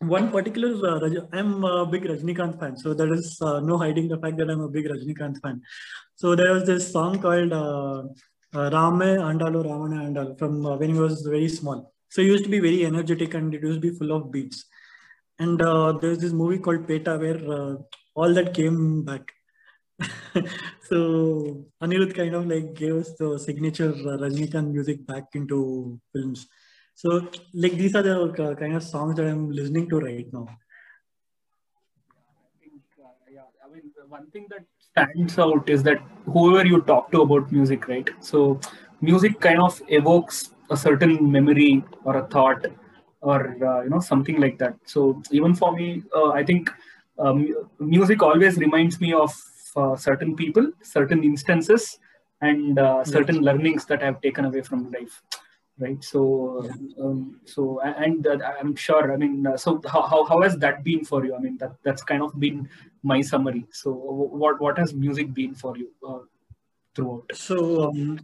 one 0.00 0.30
particular 0.30 0.70
uh, 0.86 1.26
I'm 1.32 1.64
a 1.64 1.86
big 1.86 2.04
Rajnikant 2.04 2.60
fan, 2.60 2.76
so 2.76 2.94
there 2.94 3.12
is 3.12 3.40
uh, 3.42 3.60
no 3.60 3.78
hiding 3.78 4.08
the 4.08 4.18
fact 4.18 4.36
that 4.36 4.50
I'm 4.50 4.60
a 4.60 4.68
big 4.68 4.86
Rajnikant 4.86 5.40
fan. 5.42 5.60
So 6.14 6.34
there 6.34 6.52
was 6.52 6.64
this 6.64 6.92
song 6.92 7.20
called 7.20 7.52
uh, 7.52 8.04
uh, 8.54 8.70
Rame 8.70 9.20
Andalu 9.30 9.64
Ramana 9.64 10.08
Andalu 10.08 10.38
from 10.38 10.64
uh, 10.64 10.76
when 10.76 10.94
he 10.94 10.98
was 10.98 11.22
very 11.22 11.48
small. 11.48 11.92
So 12.08 12.22
he 12.22 12.28
used 12.28 12.44
to 12.44 12.50
be 12.50 12.60
very 12.60 12.86
energetic 12.86 13.34
and 13.34 13.54
it 13.54 13.62
used 13.62 13.82
to 13.82 13.90
be 13.90 13.96
full 13.96 14.12
of 14.12 14.32
beats. 14.32 14.64
And 15.38 15.60
uh, 15.60 15.92
there's 15.92 16.18
this 16.18 16.32
movie 16.32 16.58
called 16.58 16.86
Petta 16.86 17.18
where 17.18 17.40
uh, 17.52 17.76
all 18.14 18.32
that 18.34 18.54
came 18.54 19.04
back. 19.04 19.32
so 20.88 21.66
Anirudh 21.82 22.14
kind 22.14 22.34
of 22.34 22.46
like 22.46 22.74
gave 22.74 22.94
us 22.94 23.12
the 23.18 23.38
signature 23.38 23.90
uh, 23.90 24.16
Rajnikant 24.18 24.72
music 24.72 25.06
back 25.06 25.24
into 25.34 26.00
films. 26.12 26.46
So 26.94 27.28
like 27.54 27.72
these 27.72 27.94
are 27.94 28.02
the 28.02 28.22
uh, 28.22 28.54
kind 28.54 28.74
of 28.74 28.82
songs 28.82 29.16
that 29.16 29.26
I'm 29.26 29.50
listening 29.50 29.88
to 29.90 30.00
right 30.00 30.26
now. 30.32 30.48
yeah, 33.30 33.42
I 33.64 33.72
mean, 33.72 33.92
one 34.08 34.30
thing 34.30 34.46
that 34.50 34.64
stands 34.92 35.38
out 35.38 35.68
is 35.68 35.82
that 35.84 36.00
whoever 36.26 36.66
you 36.66 36.80
talk 36.82 37.10
to 37.12 37.22
about 37.22 37.50
music, 37.52 37.88
right? 37.88 38.08
So 38.20 38.60
music 39.00 39.40
kind 39.40 39.60
of 39.60 39.80
evokes 39.88 40.50
a 40.70 40.76
certain 40.76 41.30
memory 41.30 41.84
or 42.04 42.16
a 42.18 42.26
thought 42.26 42.66
or 43.20 43.40
uh, 43.64 43.82
you 43.82 43.90
know 43.90 44.00
something 44.00 44.40
like 44.40 44.58
that. 44.58 44.74
So 44.84 45.22
even 45.30 45.54
for 45.54 45.72
me, 45.72 46.02
uh, 46.14 46.30
I 46.30 46.44
think 46.44 46.70
um, 47.18 47.48
music 47.78 48.22
always 48.22 48.56
reminds 48.58 49.00
me 49.00 49.12
of 49.12 49.32
uh, 49.76 49.96
certain 49.96 50.36
people, 50.36 50.70
certain 50.82 51.24
instances, 51.24 51.98
and 52.40 52.78
uh, 52.78 53.04
certain 53.04 53.40
learnings 53.40 53.84
that 53.86 54.02
I've 54.02 54.20
taken 54.20 54.44
away 54.44 54.62
from 54.62 54.90
life 54.92 55.22
right? 55.80 56.02
So 56.02 56.64
yeah. 56.64 57.04
um, 57.04 57.40
so 57.44 57.80
and 57.80 58.26
uh, 58.26 58.38
i'm 58.60 58.74
sure 58.74 59.12
i 59.12 59.16
mean 59.16 59.46
uh, 59.46 59.56
so 59.56 59.80
how, 59.92 60.02
how, 60.02 60.24
how 60.24 60.42
has 60.42 60.56
that 60.58 60.82
been 60.84 61.04
for 61.04 61.24
you? 61.24 61.34
I 61.34 61.38
mean 61.38 61.56
that 61.58 61.72
that's 61.82 62.02
kind 62.02 62.22
of 62.22 62.38
been 62.38 62.68
my 63.02 63.20
summary. 63.20 63.64
So 63.72 63.92
what 63.92 64.60
what 64.60 64.78
has 64.78 64.94
music 64.94 65.32
been 65.34 65.54
for 65.54 65.76
you 65.76 65.90
uh, 66.08 66.20
throughout? 66.94 67.24
So 67.34 67.88
um, 67.88 68.18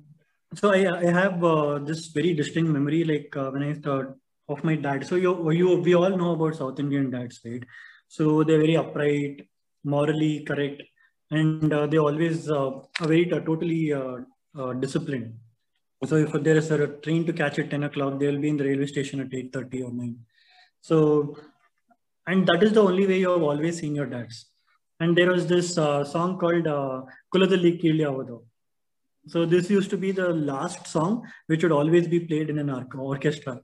so 0.55 0.73
i 0.73 0.83
i 1.09 1.11
have 1.21 1.45
uh, 1.45 1.79
this 1.79 2.09
very 2.19 2.35
distinct 2.35 2.71
memory 2.71 3.05
like 3.05 3.37
uh, 3.37 3.51
when 3.51 3.63
i 3.63 3.75
thought 3.75 4.15
of 4.49 4.63
my 4.65 4.77
dad. 4.77 5.07
So 5.07 5.17
you 5.17 5.51
you 5.51 5.77
we 5.81 5.95
all 5.95 6.17
know 6.17 6.33
about 6.33 6.57
south 6.57 6.81
indian 6.81 7.11
dads 7.11 7.41
right? 7.45 7.65
So 8.09 8.43
they're 8.45 8.65
very 8.67 8.77
upright 8.77 9.47
morally 9.85 10.45
correct 10.45 10.83
and 11.31 11.73
uh, 11.73 11.87
they 11.87 11.99
always 11.99 12.51
uh, 12.51 12.71
are 13.01 13.09
very 13.13 13.27
totally 13.27 13.93
disciplined. 14.81 15.35
So 16.07 16.17
if 16.17 16.33
there 16.33 16.57
is 16.57 16.71
a 16.71 16.89
train 16.89 17.25
to 17.27 17.33
catch 17.33 17.59
at 17.59 17.71
10 17.71 17.85
o'clock, 17.85 18.19
they'll 18.19 18.39
be 18.39 18.49
in 18.49 18.57
the 18.57 18.65
railway 18.65 18.87
station 18.87 19.21
at 19.21 19.31
8.30 19.31 19.89
or 19.89 19.93
9. 19.93 20.19
So, 20.81 21.37
and 22.27 22.47
that 22.47 22.63
is 22.63 22.73
the 22.73 22.83
only 22.83 23.07
way 23.07 23.21
you 23.21 23.31
have 23.31 23.43
always 23.43 23.79
seen 23.79 23.95
your 23.95 24.07
dads. 24.07 24.47
And 25.01 25.17
there 25.17 25.31
was 25.31 25.47
this 25.47 25.77
uh, 25.79 26.05
song 26.05 26.39
called 26.39 26.67
uh, 26.67 27.03
Kilyavado. 27.35 28.43
So 29.27 29.47
this 29.47 29.71
used 29.71 29.91
to 29.91 29.97
be 29.97 30.13
the 30.13 30.29
last 30.29 30.87
song, 30.87 31.27
which 31.47 31.63
would 31.63 31.73
always 31.73 32.07
be 32.07 32.21
played 32.21 32.51
in 32.51 32.59
an 32.59 32.71
orchestra. 32.95 33.61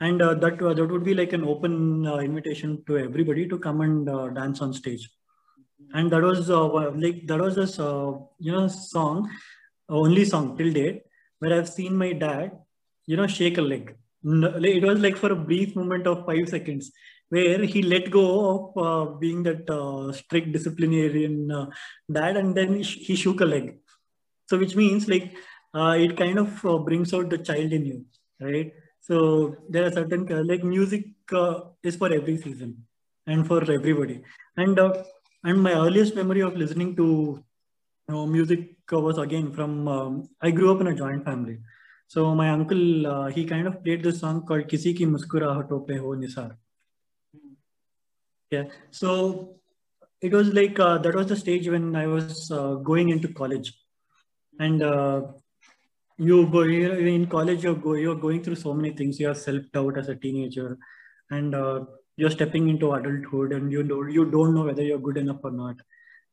And 0.00 0.20
uh, 0.20 0.34
that, 0.34 0.60
uh, 0.62 0.74
that 0.74 0.86
would 0.86 1.04
be 1.04 1.14
like 1.14 1.32
an 1.32 1.44
open 1.44 2.06
uh, 2.06 2.18
invitation 2.18 2.82
to 2.86 2.98
everybody 2.98 3.48
to 3.48 3.58
come 3.58 3.80
and 3.80 4.08
uh, 4.08 4.28
dance 4.28 4.60
on 4.60 4.72
stage. 4.72 5.08
And 5.92 6.10
that 6.10 6.22
was 6.22 6.48
like, 6.48 7.26
that 7.26 7.40
was 7.40 7.54
this, 7.54 7.78
you 7.78 8.52
know, 8.52 8.68
song, 8.68 9.30
only 9.88 10.24
song 10.24 10.56
till 10.56 10.72
date, 10.72 11.05
where 11.38 11.58
I've 11.58 11.68
seen 11.68 11.96
my 11.96 12.12
dad, 12.12 12.52
you 13.06 13.16
know, 13.16 13.26
shake 13.26 13.58
a 13.58 13.62
leg. 13.62 13.94
It 14.24 14.84
was 14.84 15.00
like 15.00 15.16
for 15.16 15.32
a 15.32 15.36
brief 15.36 15.76
moment 15.76 16.06
of 16.06 16.26
five 16.26 16.48
seconds 16.48 16.90
where 17.28 17.64
he 17.64 17.82
let 17.82 18.10
go 18.10 18.26
of 18.50 18.84
uh, 18.86 19.10
being 19.18 19.42
that 19.44 19.68
uh, 19.70 20.12
strict 20.12 20.52
disciplinarian 20.52 21.50
uh, 21.50 21.66
dad 22.10 22.36
and 22.36 22.54
then 22.56 22.82
he, 22.82 23.16
shook 23.16 23.40
a 23.40 23.44
leg. 23.44 23.78
So 24.48 24.58
which 24.58 24.76
means 24.76 25.08
like 25.08 25.36
uh, 25.74 25.96
it 25.98 26.16
kind 26.16 26.38
of 26.38 26.64
uh, 26.64 26.78
brings 26.78 27.12
out 27.12 27.30
the 27.30 27.38
child 27.38 27.72
in 27.72 27.84
you 27.84 28.04
right? 28.40 28.72
So 29.00 29.56
there 29.68 29.84
are 29.86 29.92
certain 29.92 30.26
like 30.46 30.64
music 30.64 31.04
uh, 31.32 31.60
is 31.82 31.96
for 31.96 32.12
every 32.12 32.36
season 32.36 32.86
and 33.26 33.46
for 33.46 33.60
everybody. 33.70 34.22
And 34.56 34.78
and 35.44 35.62
my 35.62 35.72
earliest 35.72 36.14
memory 36.16 36.40
of 36.40 36.56
listening 36.56 36.96
to 36.96 37.44
know, 38.08 38.26
music 38.26 38.76
was 38.90 39.18
again 39.18 39.52
from 39.52 39.88
um, 39.88 40.28
i 40.40 40.50
grew 40.50 40.72
up 40.72 40.80
in 40.80 40.86
a 40.86 40.94
joint 40.94 41.24
family. 41.24 41.58
So 42.08 42.34
my 42.34 42.50
uncle 42.50 43.30
he 43.30 43.44
kind 43.44 43.66
of 43.66 43.82
played 43.82 44.02
this 44.02 44.20
song 44.20 44.46
called 44.46 44.68
kisi 44.68 44.96
ki 44.96 45.06
muskurahaton 45.06 45.86
pe 45.88 45.96
ho 45.98 46.14
nisar. 46.14 46.56
Yeah. 48.50 48.64
So 48.90 49.56
it 50.20 50.32
was 50.32 50.52
like 50.54 50.78
uh, 50.78 50.98
that 50.98 51.14
was 51.14 51.26
the 51.26 51.36
stage 51.36 51.68
when 51.68 51.96
i 51.96 52.06
was 52.06 52.50
uh, 52.50 52.74
going 52.74 53.08
into 53.08 53.28
college. 53.28 53.72
And 54.60 54.82
uh, 54.82 55.22
you 56.16 56.46
go 56.46 56.62
in 56.62 57.26
college 57.26 57.64
you're, 57.64 57.74
go, 57.74 57.94
you're 57.94 58.16
going 58.16 58.42
through 58.42 58.54
so 58.54 58.72
many 58.72 58.92
things. 58.92 59.18
You 59.20 59.28
have 59.28 59.38
self-doubt 59.38 59.98
as 59.98 60.08
a 60.08 60.14
teenager. 60.14 60.78
And 61.30 61.54
uh, 61.54 61.84
you're 62.16 62.30
stepping 62.30 62.68
into 62.68 62.92
adulthood 62.92 63.52
and 63.52 63.70
you 63.70 63.82
know 63.82 64.04
you 64.04 64.24
don't 64.30 64.54
know 64.54 64.62
whether 64.62 64.82
you're 64.82 64.98
good 64.98 65.16
enough 65.16 65.40
or 65.42 65.50
not. 65.50 65.76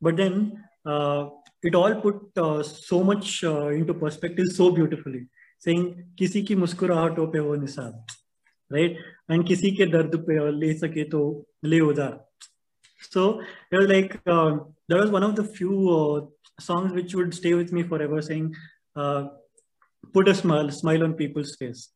But 0.02 0.16
then 0.18 0.64
uh, 0.85 1.29
it 1.63 1.75
all 1.75 1.95
put 2.07 2.17
uh, 2.37 2.63
so 2.63 3.03
much 3.03 3.43
into 3.43 3.95
perspective 3.95 4.47
so 4.61 4.71
beautifully 4.71 5.27
saying 5.59 5.85
kisi 6.21 6.47
ki 6.47 6.57
muskurahaton 6.65 7.33
pe 7.35 7.45
ho 7.49 7.59
nisab 7.67 8.17
right 8.71 8.97
and 9.29 9.47
किसी 9.49 9.71
के 9.77 9.87
दर्द 9.93 10.17
पे 10.29 10.39
ले 10.59 10.73
सके 10.79 11.05
तो 11.11 11.21
ले 11.65 11.81
उधार 11.81 12.19
so 13.11 13.41
it 13.71 13.77
was 13.79 13.89
like 13.89 14.15
uh, 14.27 14.59
that 14.89 14.99
was 14.99 15.11
one 15.11 15.23
of 15.23 15.37
the 15.37 15.45
few 15.45 15.75
uh, 15.91 16.21
songs 16.61 16.93
which 16.93 17.15
would 17.15 17.33
stay 17.35 17.55
with 17.55 17.73
me 17.73 17.83
forever 17.83 18.21
saying 18.21 18.55
uh, 18.97 19.29
put 20.13 20.29
a 20.29 20.35
smile 20.35 20.71
smile 20.71 21.05
on 21.05 21.15
people's 21.15 21.55
face 21.61 21.91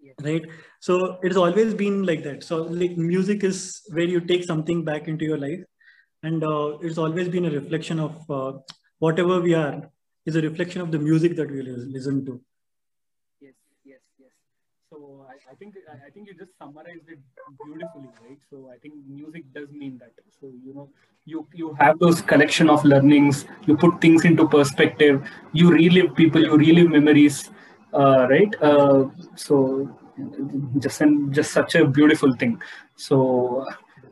yes. 0.00 0.14
right 0.22 0.46
so 0.80 1.18
it's 1.22 1.36
always 1.36 1.74
been 1.74 2.02
like 2.10 2.22
that 2.24 2.42
so 2.42 2.62
like 2.62 2.96
music 2.96 3.44
is 3.44 3.82
where 3.90 4.10
you 4.14 4.20
take 4.20 4.44
something 4.44 4.84
back 4.84 5.06
into 5.06 5.24
your 5.24 5.38
life 5.38 5.62
and 6.23 6.43
uh, 6.43 6.77
it's 6.81 6.97
always 6.97 7.29
been 7.29 7.45
a 7.45 7.51
reflection 7.51 7.99
of 7.99 8.29
uh, 8.29 8.53
whatever 8.99 9.39
we 9.41 9.53
are 9.53 9.89
is 10.25 10.35
a 10.35 10.41
reflection 10.41 10.81
of 10.81 10.91
the 10.91 10.99
music 10.99 11.35
that 11.35 11.49
we 11.49 11.61
listen 11.61 12.25
to 12.25 12.39
yes 13.39 13.53
yes 13.83 14.01
yes 14.19 14.31
so 14.89 15.25
I, 15.51 15.55
think 15.55 15.75
I 15.91 16.09
think 16.09 16.27
you 16.27 16.33
just 16.33 16.51
summarized 16.59 17.07
it 17.07 17.19
beautifully, 17.63 18.09
right? 18.27 18.37
So 18.49 18.69
I 18.69 18.77
think 18.77 18.93
music 19.07 19.45
does 19.53 19.69
mean 19.71 19.97
that. 19.99 20.11
So 20.39 20.47
you 20.47 20.73
know, 20.73 20.89
you 21.25 21.47
you 21.53 21.73
have 21.79 21.97
those 21.99 22.21
collection 22.21 22.69
of 22.69 22.83
learnings. 22.83 23.45
You 23.67 23.77
put 23.77 24.01
things 24.01 24.25
into 24.25 24.47
perspective. 24.49 25.23
You 25.53 25.71
relive 25.71 26.13
people. 26.15 26.41
You 26.41 26.57
relive 26.57 26.89
memories, 26.89 27.49
uh, 27.93 28.27
right? 28.29 28.53
Uh, 28.61 29.05
so 29.35 29.97
just 30.79 31.01
and 31.01 31.33
just 31.33 31.51
such 31.51 31.75
a 31.75 31.85
beautiful 31.87 32.33
thing. 32.33 32.61
So 32.95 33.65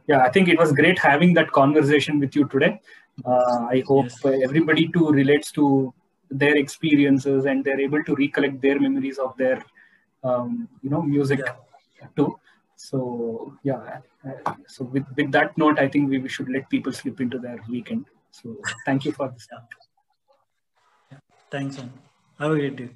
yeah, 0.09 0.21
I 0.23 0.29
think 0.29 0.49
it 0.49 0.57
was 0.57 0.71
great 0.71 0.97
having 0.97 1.33
that 1.35 1.51
conversation 1.51 2.19
with 2.19 2.35
you 2.35 2.45
today. 2.47 2.81
Uh, 3.23 3.67
I 3.75 3.83
hope 3.85 4.07
yes. 4.23 4.43
everybody 4.43 4.87
too 4.87 5.09
relates 5.11 5.51
to 5.51 5.93
their 6.31 6.55
experiences 6.57 7.45
and 7.45 7.63
they're 7.63 7.79
able 7.79 8.03
to 8.03 8.15
recollect 8.15 8.61
their 8.61 8.79
memories 8.79 9.17
of 9.17 9.35
their 9.37 9.63
um, 10.23 10.67
you 10.81 10.89
know 10.89 11.01
music 11.01 11.39
yeah. 11.45 12.07
too 12.15 12.37
so 12.75 13.53
yeah 13.63 13.99
so 14.67 14.85
with, 14.85 15.05
with 15.15 15.31
that 15.31 15.57
note 15.57 15.79
i 15.79 15.87
think 15.87 16.09
we, 16.09 16.19
we 16.19 16.29
should 16.29 16.49
let 16.49 16.69
people 16.69 16.93
slip 16.93 17.19
into 17.19 17.39
their 17.39 17.59
weekend 17.69 18.05
so 18.31 18.55
thank 18.85 19.05
you 19.05 19.11
for 19.11 19.29
this 19.29 19.47
yeah. 21.11 21.17
thanks 21.51 21.77
man. 21.77 21.91
have 22.37 22.51
a 22.51 22.55
great 22.55 22.75
day 22.75 22.89